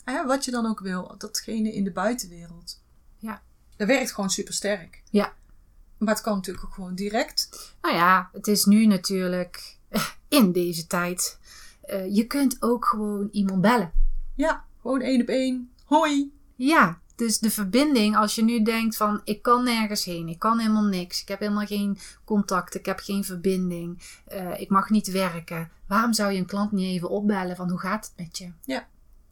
hè, 0.04 0.24
wat 0.26 0.44
je 0.44 0.50
dan 0.50 0.66
ook 0.66 0.80
wil. 0.80 1.14
Datgene 1.18 1.72
in 1.74 1.84
de 1.84 1.92
buitenwereld. 1.92 2.82
Ja. 3.18 3.42
Dat 3.76 3.86
werkt 3.88 4.12
gewoon 4.12 4.30
super 4.30 4.54
sterk. 4.54 5.02
Ja. 5.10 5.32
Maar 5.98 6.14
het 6.14 6.22
kan 6.22 6.34
natuurlijk 6.34 6.64
ook 6.66 6.74
gewoon 6.74 6.94
direct. 6.94 7.72
Nou 7.82 7.94
ja, 7.94 8.30
het 8.32 8.46
is 8.46 8.64
nu 8.64 8.86
natuurlijk 8.86 9.76
in 10.28 10.52
deze 10.52 10.86
tijd. 10.86 11.38
eh, 11.80 12.14
je 12.14 12.26
kunt 12.26 12.62
ook 12.62 12.84
gewoon 12.86 13.28
iemand 13.32 13.60
bellen. 13.60 13.92
Ja, 14.34 14.64
gewoon 14.80 15.00
één 15.00 15.20
op 15.20 15.28
één. 15.28 15.70
Hoi. 15.84 16.32
Ja, 16.56 16.99
dus 17.20 17.38
de 17.38 17.50
verbinding, 17.50 18.16
als 18.16 18.34
je 18.34 18.44
nu 18.44 18.62
denkt 18.62 18.96
van 18.96 19.20
ik 19.24 19.42
kan 19.42 19.64
nergens 19.64 20.04
heen, 20.04 20.28
ik 20.28 20.38
kan 20.38 20.58
helemaal 20.58 20.84
niks, 20.84 21.22
ik 21.22 21.28
heb 21.28 21.40
helemaal 21.40 21.66
geen 21.66 21.98
contact, 22.24 22.74
ik 22.74 22.86
heb 22.86 22.98
geen 22.98 23.24
verbinding, 23.24 24.02
eh, 24.26 24.60
ik 24.60 24.68
mag 24.68 24.90
niet 24.90 25.10
werken. 25.10 25.70
Waarom 25.86 26.12
zou 26.12 26.32
je 26.32 26.38
een 26.38 26.46
klant 26.46 26.72
niet 26.72 26.86
even 26.94 27.08
opbellen 27.10 27.56
van 27.56 27.70
hoe 27.70 27.78
gaat 27.78 28.04
het 28.04 28.26
met 28.26 28.38
je? 28.38 28.52
Ja. 28.64 28.86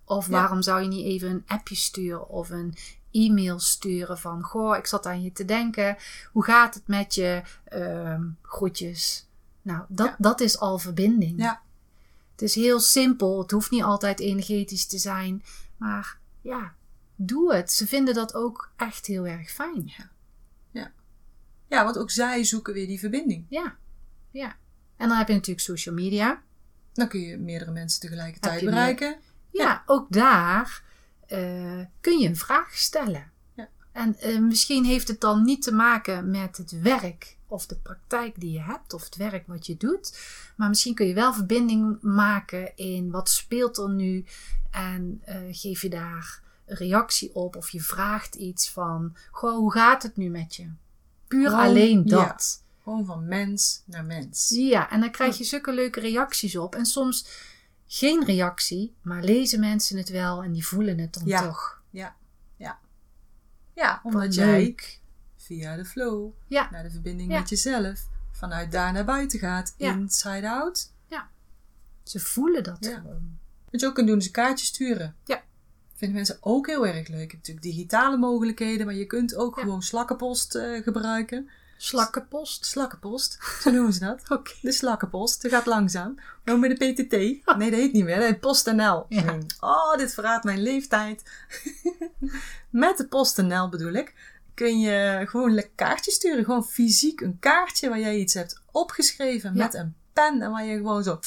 Of 0.05 0.27
Ja. 0.27 0.33
waarom 0.33 0.63
zou 0.63 0.83
je 0.83 0.89
niet 0.89 1.05
even 1.05 1.31
een 1.31 1.45
appje 1.47 1.75
sturen 1.75 2.29
of 2.29 2.51
een 2.51 2.75
e-mail 3.11 3.59
sturen 3.59 4.19
van 4.19 4.43
goh, 4.43 4.77
ik 4.77 4.87
zat 4.87 5.07
aan 5.07 5.23
je 5.23 5.33
te 5.33 5.45
denken, 5.45 5.97
hoe 6.33 6.45
gaat 6.45 6.75
het 6.75 6.87
met 6.87 7.15
je? 7.15 7.43
Ehm, 7.65 8.23
groetjes. 8.43 9.27
Nou, 9.63 9.85
dat, 9.89 10.07
Ja. 10.07 10.15
dat 10.19 10.41
is 10.41 10.59
al 10.59 10.79
verbinding. 10.79 11.41
Ja. 11.43 11.61
Het 12.33 12.43
is 12.43 12.55
heel 12.55 12.81
simpel. 12.81 13.39
Het 13.43 13.51
hoeft 13.51 13.71
niet 13.71 13.83
altijd 13.83 14.21
energetisch 14.21 14.87
te 14.87 14.99
zijn. 14.99 15.43
Maar 15.77 16.19
ja, 16.41 16.73
doe 17.21 17.55
het. 17.55 17.73
Ze 17.73 17.87
vinden 17.87 18.15
dat 18.15 18.35
ook 18.35 18.73
echt 18.77 19.07
heel 19.07 19.27
erg 19.27 19.51
fijn. 19.51 19.93
Ja, 21.69 21.85
want 21.85 21.99
ook 21.99 22.11
zij 22.11 22.45
zoeken 22.45 22.75
weer 22.75 22.87
die 22.87 22.99
verbinding. 22.99 23.47
Ja, 23.49 23.77
ja. 24.31 24.57
En 24.97 25.09
dan 25.09 25.17
heb 25.19 25.29
je 25.29 25.35
natuurlijk 25.35 25.61
social 25.67 25.95
media. 25.95 26.43
Dan 26.93 27.09
kun 27.09 27.21
je 27.21 27.39
meerdere 27.39 27.71
mensen 27.71 28.01
tegelijkertijd 28.01 28.65
bereiken. 28.65 29.17
Ja, 29.51 29.65
Ja. 29.65 29.83
ook 29.87 30.13
daar 30.13 30.83
eh, 31.27 31.81
kun 32.01 32.19
je 32.19 32.29
een 32.29 32.37
vraag 32.37 32.75
stellen. 32.77 33.31
Ja. 33.55 33.69
En 33.93 34.19
eh, 34.19 34.39
misschien 34.39 34.85
heeft 34.85 35.09
het 35.09 35.21
dan 35.21 35.45
niet 35.45 35.63
te 35.63 35.73
maken 35.75 36.31
met 36.31 36.57
het 36.57 36.81
werk 36.81 37.37
of 37.47 37.67
de 37.67 37.77
praktijk 37.77 38.41
die 38.41 38.53
je 38.53 38.63
hebt 38.63 38.93
of 38.93 39.05
het 39.05 39.17
werk 39.17 39.47
wat 39.47 39.67
je 39.67 39.77
doet. 39.77 40.19
Maar 40.57 40.69
misschien 40.69 40.95
kun 40.95 41.07
je 41.07 41.15
wel 41.15 41.35
verbinding 41.35 41.99
maken 42.03 42.77
in 42.77 43.11
wat 43.11 43.29
speelt 43.29 43.77
er 43.79 43.91
nu 43.91 44.25
en 44.71 45.21
eh, 45.25 45.37
geef 45.51 45.83
je 45.83 45.89
daar 45.91 46.43
reactie 46.69 47.35
op 47.35 47.57
of 47.57 47.71
je 47.71 47.81
vraagt 47.81 48.35
iets 48.35 48.71
van, 48.71 49.17
goh, 49.31 49.57
hoe 49.57 49.73
gaat 49.73 50.03
het 50.03 50.17
nu 50.17 50.29
met 50.29 50.55
je? 50.57 50.71
Puur 51.27 51.49
Gewoon, 51.49 51.65
alleen 51.65 52.03
ja. 52.05 52.27
dat. 52.27 52.63
Gewoon 52.83 53.05
van 53.05 53.27
mens 53.29 53.83
naar 53.85 54.05
mens. 54.05 54.49
Ja, 54.49 54.91
en 54.91 55.01
dan 55.01 55.11
krijg 55.11 55.39
je 55.39 55.45
zulke 55.45 55.73
leuke 55.73 56.01
reacties 56.01 56.57
op. 56.57 56.75
En 56.75 56.87
soms 56.87 57.27
geen 57.87 58.25
reactie, 58.25 58.95
maar 59.03 59.23
lezen 59.23 59.61
mensen 59.61 59.97
het 59.97 60.09
wel 60.09 60.43
en 60.43 60.53
die 60.53 60.67
voelen 60.67 60.99
het 60.99 61.15
dan 61.15 61.23
Ja. 61.27 61.43
toch. 61.43 61.83
Ja, 61.91 62.17
ja. 62.57 62.79
Ja, 63.75 64.01
omdat 64.03 64.35
jij 64.35 64.61
leuk. 64.63 65.01
via 65.37 65.77
de 65.77 65.85
flow 65.85 66.31
Ja. 66.47 66.69
naar 66.71 66.83
de 66.83 66.91
verbinding 66.91 67.33
Ja. 67.33 67.39
met 67.39 67.49
jezelf 67.49 68.09
vanuit 68.33 68.73
daar 68.73 68.93
naar 68.93 69.05
buiten 69.05 69.39
gaat. 69.39 69.75
Ja. 69.77 69.93
Inside 69.93 70.51
out. 70.51 70.93
Ze 72.03 72.21
voelen 72.21 72.63
dat 72.63 72.77
Ja. 72.81 72.95
gewoon. 72.99 73.39
Wat 73.71 73.81
je 73.81 73.87
ook 73.87 73.95
kunt 73.95 74.07
doen 74.07 74.19
is 74.19 74.27
een 74.27 74.33
kaartje 74.33 74.67
sturen. 74.67 75.17
Ja. 75.25 75.43
Vinden 75.99 76.17
mensen 76.17 76.39
ook 76.41 76.67
heel 76.67 76.87
erg 76.87 77.09
leuk. 77.09 77.09
Je 77.09 77.17
hebt 77.19 77.33
natuurlijk 77.33 77.67
digitale 77.67 78.17
mogelijkheden, 78.17 78.87
maar 78.87 78.95
je 78.95 79.07
kunt 79.07 79.35
ook 79.35 79.57
Ja. 79.57 79.63
gewoon 79.63 79.83
slakkenpost 79.83 80.55
eh, 80.55 80.83
gebruiken. 80.83 81.49
Slakkenpost. 81.77 82.67
Slakkenpost, 82.67 83.39
zo 83.63 83.71
noemen 83.71 83.93
ze 83.93 84.01
dat. 84.01 84.23
De 84.63 84.73
slakkenpost, 84.73 85.43
dat 85.43 85.51
gaat 85.51 85.67
langzaam. 85.67 86.19
Nou 86.45 86.59
met 86.59 86.79
de 86.79 86.93
PTT. 86.93 87.11
Nee, 87.57 87.71
dat 87.71 87.79
heet 87.81 87.93
niet 87.93 88.05
meer. 88.05 88.17
Dat 88.17 88.25
heet 88.29 88.41
PostNL. 88.41 89.07
Ja. 89.09 89.39
Oh, 89.61 89.97
dit 89.97 90.15
verraadt 90.15 90.45
mijn 90.45 90.63
leeftijd. 90.63 91.23
met 92.71 92.97
de 92.97 93.07
PostNL 93.09 93.69
bedoel 93.69 93.93
ik. 93.93 94.15
Kun 94.55 94.81
je 94.81 95.25
gewoon 95.29 95.57
een 95.57 95.71
kaartje 95.75 96.11
sturen. 96.11 96.45
Gewoon 96.45 96.65
fysiek 96.67 97.21
een 97.21 97.39
kaartje 97.39 97.89
waar 97.89 98.01
jij 98.01 98.17
iets 98.19 98.35
hebt 98.35 98.63
opgeschreven 98.73 99.55
Ja. 99.55 99.65
met 99.65 99.75
een 99.75 99.95
pen. 100.13 100.43
En 100.43 100.51
waar 100.51 100.65
je 100.65 100.77
gewoon 100.77 101.03
zo 101.03 101.19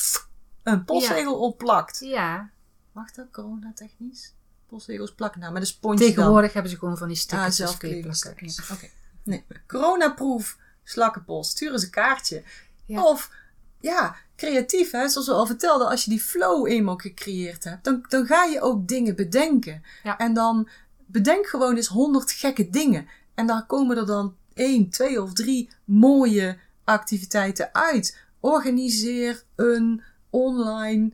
een 0.63 0.83
postzegel 0.85 1.39
op 1.39 1.57
plakt. 1.57 1.99
Ja. 1.99 2.49
Mag 2.91 3.11
dat 3.11 3.25
coronatechnisch? 3.31 4.33
Postzegels 4.71 5.13
plakken. 5.13 5.39
Nou, 5.39 5.53
met 5.53 5.61
een 5.61 5.67
sponsje 5.67 6.05
dan. 6.05 6.13
Tegenwoordig 6.13 6.53
hebben 6.53 6.71
ze 6.71 6.77
gewoon 6.77 6.97
van 6.97 7.07
die. 7.07 7.17
Ah, 7.17 7.23
dus 7.23 7.27
kun 7.37 7.45
je 7.45 7.51
zelfklevende 7.51 8.17
plakken. 8.21 8.71
Oké. 8.71 8.89
Nee. 9.23 9.45
Coronaproof 9.67 10.57
slakkenpost. 10.83 11.51
Stuur 11.51 11.71
eens 11.71 11.83
een 11.83 11.89
kaartje. 11.89 12.43
Ja. 12.85 13.03
Of, 13.03 13.31
ja, 13.79 14.15
creatief 14.35 14.91
hè. 14.91 15.09
Zoals 15.09 15.27
we 15.27 15.33
al 15.33 15.45
vertelden. 15.45 15.87
Als 15.87 16.03
je 16.03 16.09
die 16.09 16.21
flow 16.21 16.67
eenmaal 16.67 16.95
gecreëerd 16.95 17.63
hebt. 17.63 17.83
Dan, 17.83 18.05
dan 18.09 18.25
ga 18.25 18.43
je 18.43 18.61
ook 18.61 18.87
dingen 18.87 19.15
bedenken. 19.15 19.83
Ja. 20.03 20.17
En 20.17 20.33
dan 20.33 20.69
bedenk 21.05 21.47
gewoon 21.47 21.75
eens 21.75 21.87
honderd 21.87 22.31
gekke 22.31 22.69
dingen. 22.69 23.07
En 23.33 23.47
daar 23.47 23.65
komen 23.65 23.97
er 23.97 24.05
dan 24.05 24.35
één, 24.53 24.89
twee 24.89 25.21
of 25.21 25.33
drie 25.33 25.69
mooie 25.85 26.57
activiteiten 26.83 27.73
uit. 27.73 28.17
Organiseer 28.39 29.43
een 29.55 30.03
online 30.29 31.11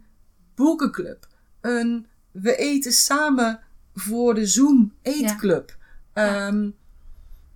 boekenclub. 0.55 1.27
Een 1.61 2.07
we 2.41 2.55
eten 2.55 2.91
samen 2.91 3.59
voor 3.95 4.33
de 4.33 4.45
Zoom 4.45 4.93
eetclub. 5.01 5.75
Ja. 6.15 6.47
Ehm, 6.47 6.69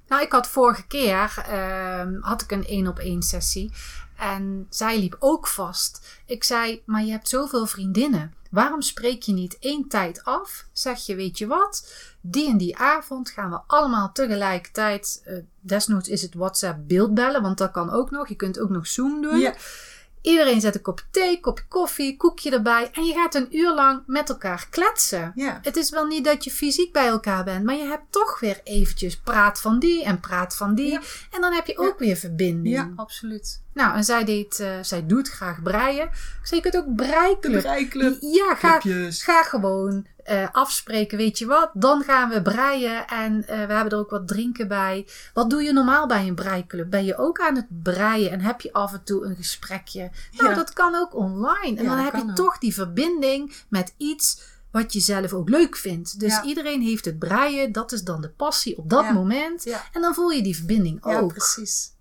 Nou, 0.07 0.23
ik 0.23 0.31
had 0.31 0.47
vorige 0.47 0.87
keer 0.87 1.43
ehm, 1.47 2.19
had 2.21 2.41
ik 2.41 2.51
een 2.51 2.65
één 2.65 2.87
op 2.87 2.99
één 2.99 3.21
sessie. 3.21 3.71
En 4.17 4.67
zij 4.69 4.99
liep 4.99 5.15
ook 5.19 5.47
vast. 5.47 6.19
Ik 6.25 6.43
zei, 6.43 6.81
maar 6.85 7.03
je 7.03 7.11
hebt 7.11 7.29
zoveel 7.29 7.65
vriendinnen. 7.65 8.33
Waarom 8.51 8.81
spreek 8.81 9.21
je 9.23 9.33
niet 9.33 9.57
één 9.59 9.87
tijd 9.87 10.23
af? 10.23 10.65
Zeg 10.71 11.05
je, 11.05 11.15
weet 11.15 11.37
je 11.37 11.47
wat? 11.47 11.93
Die 12.21 12.49
en 12.49 12.57
die 12.57 12.77
avond 12.77 13.29
gaan 13.29 13.49
we 13.49 13.59
allemaal 13.67 14.11
tegelijkertijd. 14.11 15.21
eh, 15.25 15.35
desnoods 15.59 16.09
is 16.09 16.21
het 16.21 16.33
WhatsApp 16.33 16.87
beeldbellen, 16.87 17.41
want 17.41 17.57
dat 17.57 17.71
kan 17.71 17.89
ook 17.89 18.11
nog. 18.11 18.27
Je 18.27 18.35
kunt 18.35 18.59
ook 18.59 18.69
nog 18.69 18.87
Zoom 18.87 19.21
doen. 19.21 19.39
ja, 19.39 19.53
Iedereen 20.21 20.61
zet 20.61 20.75
een 20.75 20.81
kopje 20.81 21.05
thee, 21.11 21.39
kopje 21.39 21.65
koffie, 21.67 22.17
koekje 22.17 22.51
erbij. 22.51 22.89
En 22.93 23.03
je 23.03 23.13
gaat 23.13 23.35
een 23.35 23.57
uur 23.57 23.73
lang 23.73 24.03
met 24.05 24.29
elkaar 24.29 24.67
kletsen. 24.69 25.31
ja. 25.35 25.59
Het 25.61 25.77
is 25.77 25.89
wel 25.89 26.05
niet 26.05 26.25
dat 26.25 26.43
je 26.43 26.51
fysiek 26.51 26.91
bij 26.93 27.07
elkaar 27.07 27.43
bent, 27.43 27.63
maar 27.65 27.75
je 27.75 27.85
hebt 27.85 28.03
toch 28.09 28.39
weer 28.39 28.61
eventjes 28.63 29.17
praat 29.17 29.61
van 29.61 29.79
die 29.79 30.03
en 30.03 30.19
praat 30.19 30.55
van 30.55 30.75
die. 30.75 30.91
Ja. 30.91 31.01
En 31.31 31.41
dan 31.41 31.53
heb 31.53 31.67
je 31.67 31.77
ook 31.77 31.99
weer 31.99 32.15
verbinding. 32.15 32.75
Ja, 32.75 32.91
absoluut. 32.95 33.61
Nou, 33.73 33.95
en 33.95 34.03
zij, 34.03 34.23
deed, 34.23 34.59
eh, 34.59 34.69
zij 34.81 35.05
doet 35.05 35.29
graag 35.29 35.61
breien. 35.61 36.05
Ik 36.07 36.39
zei, 36.43 36.61
je 36.63 36.69
kunt 36.69 36.83
ook 36.83 36.95
breiklub. 36.95 37.61
breiklub. 37.61 38.17
Ja, 38.21 38.55
ga, 38.55 38.77
Clubjes. 38.79 39.23
ga 39.23 39.43
gewoon 39.43 40.05
eh, 40.23 40.47
afspreken, 40.51 41.17
weet 41.17 41.37
je 41.37 41.45
wat. 41.45 41.69
Dan 41.73 42.03
gaan 42.03 42.29
we 42.29 42.41
breien 42.41 43.07
en 43.07 43.47
eh, 43.47 43.65
we 43.67 43.73
hebben 43.73 43.89
er 43.93 43.97
ook 43.97 44.09
wat 44.09 44.27
drinken 44.27 44.67
bij. 44.67 45.07
Wat 45.33 45.49
doe 45.49 45.61
je 45.63 45.73
normaal 45.73 46.07
bij 46.07 46.27
een 46.27 46.35
breiklub? 46.35 46.89
Ben 46.89 47.05
je 47.05 47.17
ook 47.17 47.39
aan 47.39 47.55
het 47.55 47.65
breien 47.83 48.31
en 48.31 48.41
heb 48.41 48.61
je 48.61 48.73
af 48.73 48.93
en 48.93 49.03
toe 49.03 49.25
een 49.25 49.35
gesprekje? 49.35 50.09
Nou, 50.31 50.49
Ja. 50.49 50.55
dat 50.55 50.73
kan 50.73 50.95
ook 50.95 51.15
online. 51.15 51.77
En 51.77 51.83
Ja, 51.83 51.89
dan 51.95 51.97
heb 52.05 52.15
je 52.15 52.21
ook. 52.21 52.35
toch 52.35 52.57
die 52.57 52.73
verbinding 52.73 53.53
met 53.69 53.93
iets 53.97 54.41
wat 54.71 54.93
je 54.93 54.99
zelf 54.99 55.33
ook 55.33 55.49
leuk 55.49 55.75
vindt. 55.77 56.19
Dus 56.19 56.31
Ja. 56.33 56.43
iedereen 56.43 56.81
heeft 56.81 57.05
het 57.05 57.19
breien, 57.19 57.71
dat 57.71 57.91
is 57.91 58.03
dan 58.03 58.21
de 58.21 58.29
passie 58.29 58.77
op 58.77 58.89
dat 58.89 59.03
Ja. 59.03 59.11
moment. 59.11 59.63
Ja. 59.63 59.81
En 59.93 60.01
dan 60.01 60.13
voel 60.13 60.29
je 60.29 60.41
die 60.43 60.55
verbinding 60.55 61.05
Ja, 61.05 61.19
ook. 61.19 61.31
precies. 61.33 61.91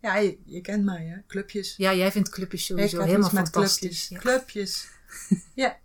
Ja, 0.00 0.16
je, 0.16 0.38
je 0.44 0.60
kent 0.60 0.84
mij, 0.84 1.04
hè? 1.04 1.16
Clubjes. 1.26 1.74
Ja, 1.76 1.94
jij 1.94 2.12
vindt 2.12 2.28
clubjes 2.28 2.64
sowieso 2.64 3.00
helemaal 3.00 3.28
fantastisch. 3.28 4.08
clubjes. 4.08 4.08
Ja. 4.08 4.18
Clubjes. 4.18 4.88
Ja. 5.54 5.78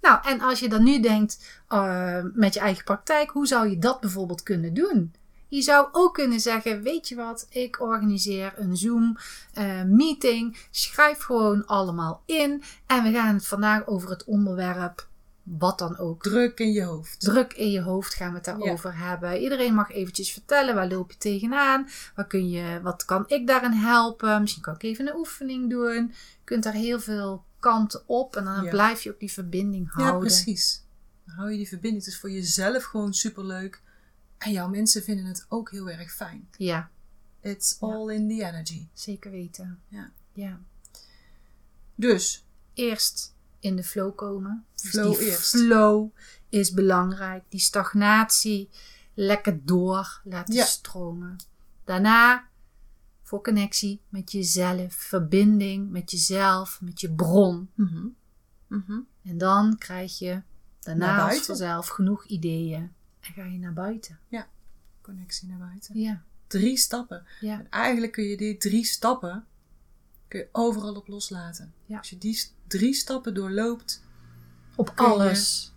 Nou, 0.00 0.24
en 0.24 0.40
als 0.40 0.58
je 0.60 0.68
dan 0.68 0.84
nu 0.84 1.00
denkt 1.00 1.60
eh, 1.68 2.24
met 2.34 2.54
je 2.54 2.60
eigen 2.60 2.84
praktijk, 2.84 3.30
hoe 3.30 3.46
zou 3.46 3.68
je 3.68 3.78
dat 3.78 4.00
bijvoorbeeld 4.00 4.42
kunnen 4.42 4.74
doen? 4.74 5.12
Je 5.48 5.62
zou 5.62 5.88
ook 5.92 6.14
kunnen 6.14 6.40
zeggen, 6.40 6.82
weet 6.82 7.08
je 7.08 7.14
wat, 7.14 7.46
ik 7.50 7.80
organiseer 7.80 8.52
een 8.56 8.76
Zoom 8.76 9.16
eh, 9.52 9.82
meeting. 9.82 10.56
Schrijf 10.70 11.18
gewoon 11.18 11.66
allemaal 11.66 12.22
in. 12.26 12.62
En 12.86 13.02
we 13.02 13.12
gaan 13.12 13.34
het 13.34 13.46
vandaag 13.46 13.86
over 13.86 14.10
het 14.10 14.24
onderwerp, 14.24 15.07
wat 15.58 15.78
dan 15.78 15.98
ook. 15.98 16.22
Druk 16.22 16.58
in 16.60 16.72
je 16.72 16.82
hoofd. 16.82 17.20
Druk 17.20 17.52
in 17.52 17.70
je 17.70 17.80
hoofd 17.80 18.14
gaan 18.14 18.28
we 18.30 18.34
het 18.36 18.44
daarover 18.44 18.96
hebben. 18.98 19.40
Iedereen 19.40 19.74
mag 19.74 19.90
eventjes 19.90 20.32
vertellen, 20.32 20.74
waar 20.74 20.88
loop 20.88 21.10
je 21.10 21.18
tegenaan? 21.18 21.88
Waar 22.14 22.26
kun 22.26 22.48
je, 22.48 22.80
wat 22.82 23.04
kan 23.04 23.24
ik 23.28 23.46
daarin 23.46 23.72
helpen? 23.72 24.40
Misschien 24.40 24.62
kan 24.62 24.74
ik 24.74 24.82
even 24.82 25.06
een 25.08 25.16
oefening 25.16 25.70
doen. 25.70 26.06
Je 26.14 26.44
kunt 26.44 26.62
daar 26.62 26.72
heel 26.72 27.00
veel 27.00 27.44
kanten 27.58 28.08
op. 28.08 28.36
En 28.36 28.44
dan 28.44 28.64
Ja. 28.64 28.70
blijf 28.70 29.02
je 29.02 29.10
ook 29.12 29.20
die 29.20 29.32
verbinding 29.32 29.90
houden. 29.92 30.14
Ja, 30.14 30.18
precies. 30.18 30.82
Dan 31.24 31.34
hou 31.34 31.50
je 31.50 31.56
die 31.56 31.68
verbinding. 31.68 32.04
Het 32.04 32.12
is 32.12 32.20
voor 32.20 32.30
jezelf 32.30 32.84
gewoon 32.84 33.14
superleuk. 33.14 33.82
En 34.38 34.52
jouw 34.52 34.68
mensen 34.68 35.02
vinden 35.02 35.24
het 35.24 35.46
ook 35.48 35.70
heel 35.70 35.88
erg 35.90 36.12
fijn. 36.12 36.48
Ja, 36.56 36.90
It's 37.40 37.76
Ja. 37.80 37.86
all 37.86 38.14
in 38.14 38.28
the 38.28 38.44
energy. 38.44 38.86
zeker 38.92 39.30
weten. 39.30 39.80
Ja. 39.88 40.10
ja. 40.32 40.60
Dus, 41.94 42.44
Eerst 42.74 43.34
in 43.60 43.76
de 43.76 43.84
flow 43.84 44.16
komen. 44.16 44.64
Dus 44.74 44.90
Flow 44.90 45.18
die 45.18 45.26
eerst. 45.30 45.50
flow 45.50 46.10
is 46.48 46.72
belangrijk. 46.72 47.44
Die 47.48 47.60
stagnatie 47.60 48.68
lekker 49.14 49.64
door 49.64 50.20
laten 50.24 50.54
Ja. 50.54 50.64
stromen. 50.64 51.36
Daarna 51.84 52.48
voor 53.22 53.42
connectie 53.42 54.00
met 54.08 54.32
jezelf. 54.32 54.94
Verbinding 54.94 55.90
met 55.90 56.10
jezelf, 56.10 56.80
met 56.80 57.00
je 57.00 57.12
bron. 57.14 57.70
mhm. 57.74 58.06
Mhm. 58.66 58.98
En 59.22 59.38
dan 59.38 59.78
krijg 59.78 60.18
je 60.18 60.42
daarna 60.80 61.30
vanzelf 61.32 61.88
genoeg 61.88 62.24
ideeën. 62.26 62.92
En 63.20 63.32
ga 63.34 63.44
je 63.44 63.58
naar 63.58 63.72
buiten. 63.72 64.18
connectie 65.00 65.48
naar 65.48 65.58
buiten. 65.58 65.98
Ja, 66.00 66.22
Drie 66.46 66.76
stappen. 66.76 67.26
ja, 67.40 67.58
En 67.58 67.70
eigenlijk 67.70 68.12
kun 68.12 68.24
je 68.24 68.36
die 68.36 68.56
drie 68.56 68.84
stappen 68.84 69.46
kun 70.28 70.38
je 70.40 70.48
overal 70.52 70.94
op 70.94 71.08
loslaten. 71.08 71.72
Ja. 71.86 71.98
Als 71.98 72.10
je 72.10 72.18
die 72.18 72.44
drie 72.68 72.94
stappen 72.94 73.34
doorloopt, 73.34 74.02
op 74.76 74.92
alles. 74.94 75.72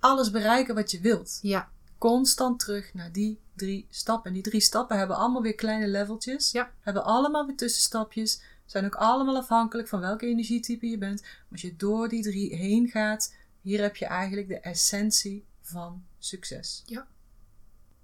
alles 0.00 0.30
bereiken 0.30 0.74
wat 0.74 0.90
je 0.90 1.00
wilt. 1.00 1.38
Ja, 1.42 1.70
Constant 2.02 2.58
terug 2.58 2.94
naar 2.94 3.12
die 3.12 3.40
drie 3.54 3.86
stappen. 3.90 4.26
En 4.26 4.32
die 4.32 4.42
drie 4.42 4.60
stappen 4.60 4.98
hebben 4.98 5.16
allemaal 5.16 5.42
weer 5.42 5.54
kleine 5.54 5.88
leveltjes. 5.88 6.50
Ja. 6.50 6.72
Hebben 6.80 7.04
allemaal 7.04 7.46
weer 7.46 7.56
tussenstapjes. 7.56 8.42
Zijn 8.66 8.84
ook 8.84 8.94
allemaal 8.94 9.36
afhankelijk 9.36 9.88
van 9.88 10.00
welke 10.00 10.26
energietype 10.26 10.86
je 10.86 10.98
bent. 10.98 11.20
Maar 11.20 11.32
als 11.50 11.60
je 11.60 11.76
door 11.76 12.08
die 12.08 12.22
drie 12.22 12.54
heen 12.54 12.88
gaat, 12.88 13.34
hier 13.60 13.80
heb 13.80 13.96
je 13.96 14.06
eigenlijk 14.06 14.48
de 14.48 14.60
essentie 14.60 15.44
van 15.60 16.04
succes. 16.18 16.82
Ja. 16.86 17.06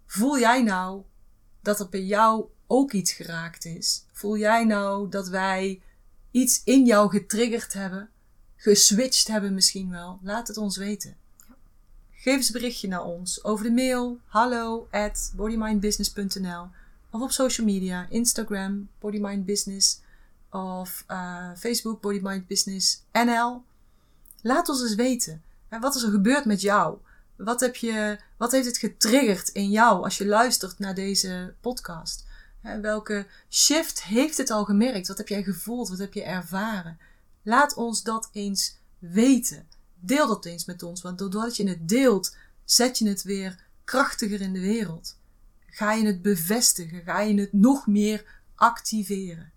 Voel 0.07 0.39
jij 0.39 0.63
nou 0.63 1.03
dat 1.61 1.81
er 1.81 1.89
bij 1.89 2.05
jou 2.05 2.47
ook 2.67 2.93
iets 2.93 3.13
geraakt 3.13 3.65
is? 3.65 4.05
Voel 4.13 4.37
jij 4.37 4.65
nou 4.65 5.09
dat 5.09 5.29
wij 5.29 5.83
iets 6.31 6.63
in 6.65 6.85
jou 6.85 7.11
getriggerd 7.11 7.73
hebben? 7.73 8.11
Geswitcht 8.61 9.29
hebben 9.29 9.55
misschien 9.55 9.91
wel? 9.91 10.19
Laat 10.23 10.49
het 10.49 10.57
ons 10.57 10.77
weten. 10.77 11.17
Geef 12.11 12.35
eens 12.35 12.47
een 12.47 12.53
berichtje 12.53 12.89
naar 12.89 13.05
ons 13.05 13.45
over 13.45 13.65
de 13.65 13.71
mail 13.71 14.19
hallo 14.27 14.89
at 14.91 15.33
bodymindbusiness.nl 15.37 16.67
of 17.11 17.21
op 17.21 17.31
social 17.31 17.67
media, 17.67 18.07
Instagram, 18.11 18.89
bodymindbusiness 18.99 20.01
of 20.51 21.05
eh, 21.07 21.51
Facebook, 21.57 22.01
bodymindbusiness 22.01 23.03
NL. 23.13 23.63
Laat 24.43 24.69
ons 24.69 24.83
eens 24.83 24.95
weten. 24.95 25.43
En 25.69 25.81
wat 25.81 25.95
is 25.95 26.03
er 26.03 26.11
gebeurd 26.11 26.45
met 26.45 26.61
jou? 26.61 26.99
Wat, 27.37 27.61
heb 27.61 27.77
je, 27.77 28.19
wat 28.37 28.53
heeft 28.53 28.67
het 28.67 28.79
getriggerd 28.79 29.49
in 29.49 29.71
jou 29.71 30.05
als 30.05 30.19
je 30.19 30.27
luistert 30.27 30.79
naar 30.79 30.95
deze 30.95 31.55
podcast? 31.61 32.27
En 32.63 32.81
welke 32.81 33.27
shift 33.51 34.03
heeft 34.03 34.37
het 34.37 34.51
al 34.51 34.65
gemerkt? 34.65 35.09
Wat 35.09 35.19
heb 35.19 35.29
jij 35.29 35.43
gevoeld? 35.43 35.89
Wat 35.89 35.99
heb 35.99 36.15
je 36.15 36.23
ervaren? 36.23 36.99
Laat 37.43 37.75
ons 37.75 38.03
dat 38.03 38.29
eens 38.33 38.79
weten. 38.99 39.67
Deel 40.01 40.27
dat 40.27 40.45
eens 40.45 40.65
met 40.65 40.83
ons, 40.83 41.03
want 41.03 41.19
doordat 41.19 41.57
je 41.57 41.69
het 41.69 41.89
deelt, 41.89 42.37
zet 42.65 42.99
je 42.99 43.09
het 43.09 43.23
weer 43.23 43.67
krachtiger 43.85 44.41
in 44.41 44.53
de 44.53 44.61
wereld. 44.61 45.19
Ga 45.67 45.93
je 45.93 46.07
het 46.07 46.23
bevestigen? 46.23 47.03
Ga 47.03 47.21
je 47.21 47.41
het 47.41 47.53
nog 47.53 47.87
meer 47.87 48.41
activeren? 48.55 49.53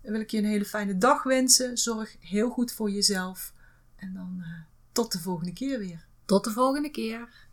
wil 0.00 0.20
ik 0.20 0.30
je 0.30 0.38
een 0.38 0.44
hele 0.44 0.64
fijne 0.64 0.98
dag 0.98 1.22
wensen. 1.22 1.78
Zorg 1.78 2.16
heel 2.20 2.50
goed 2.50 2.72
voor 2.72 2.90
jezelf. 2.90 3.52
En 3.96 4.14
dan 4.14 4.36
uh, 4.40 4.46
tot 4.92 5.12
de 5.12 5.18
volgende 5.18 5.52
keer 5.52 5.78
weer. 5.78 6.06
Tot 6.24 6.44
de 6.44 6.50
volgende 6.50 6.90
keer. 6.90 7.47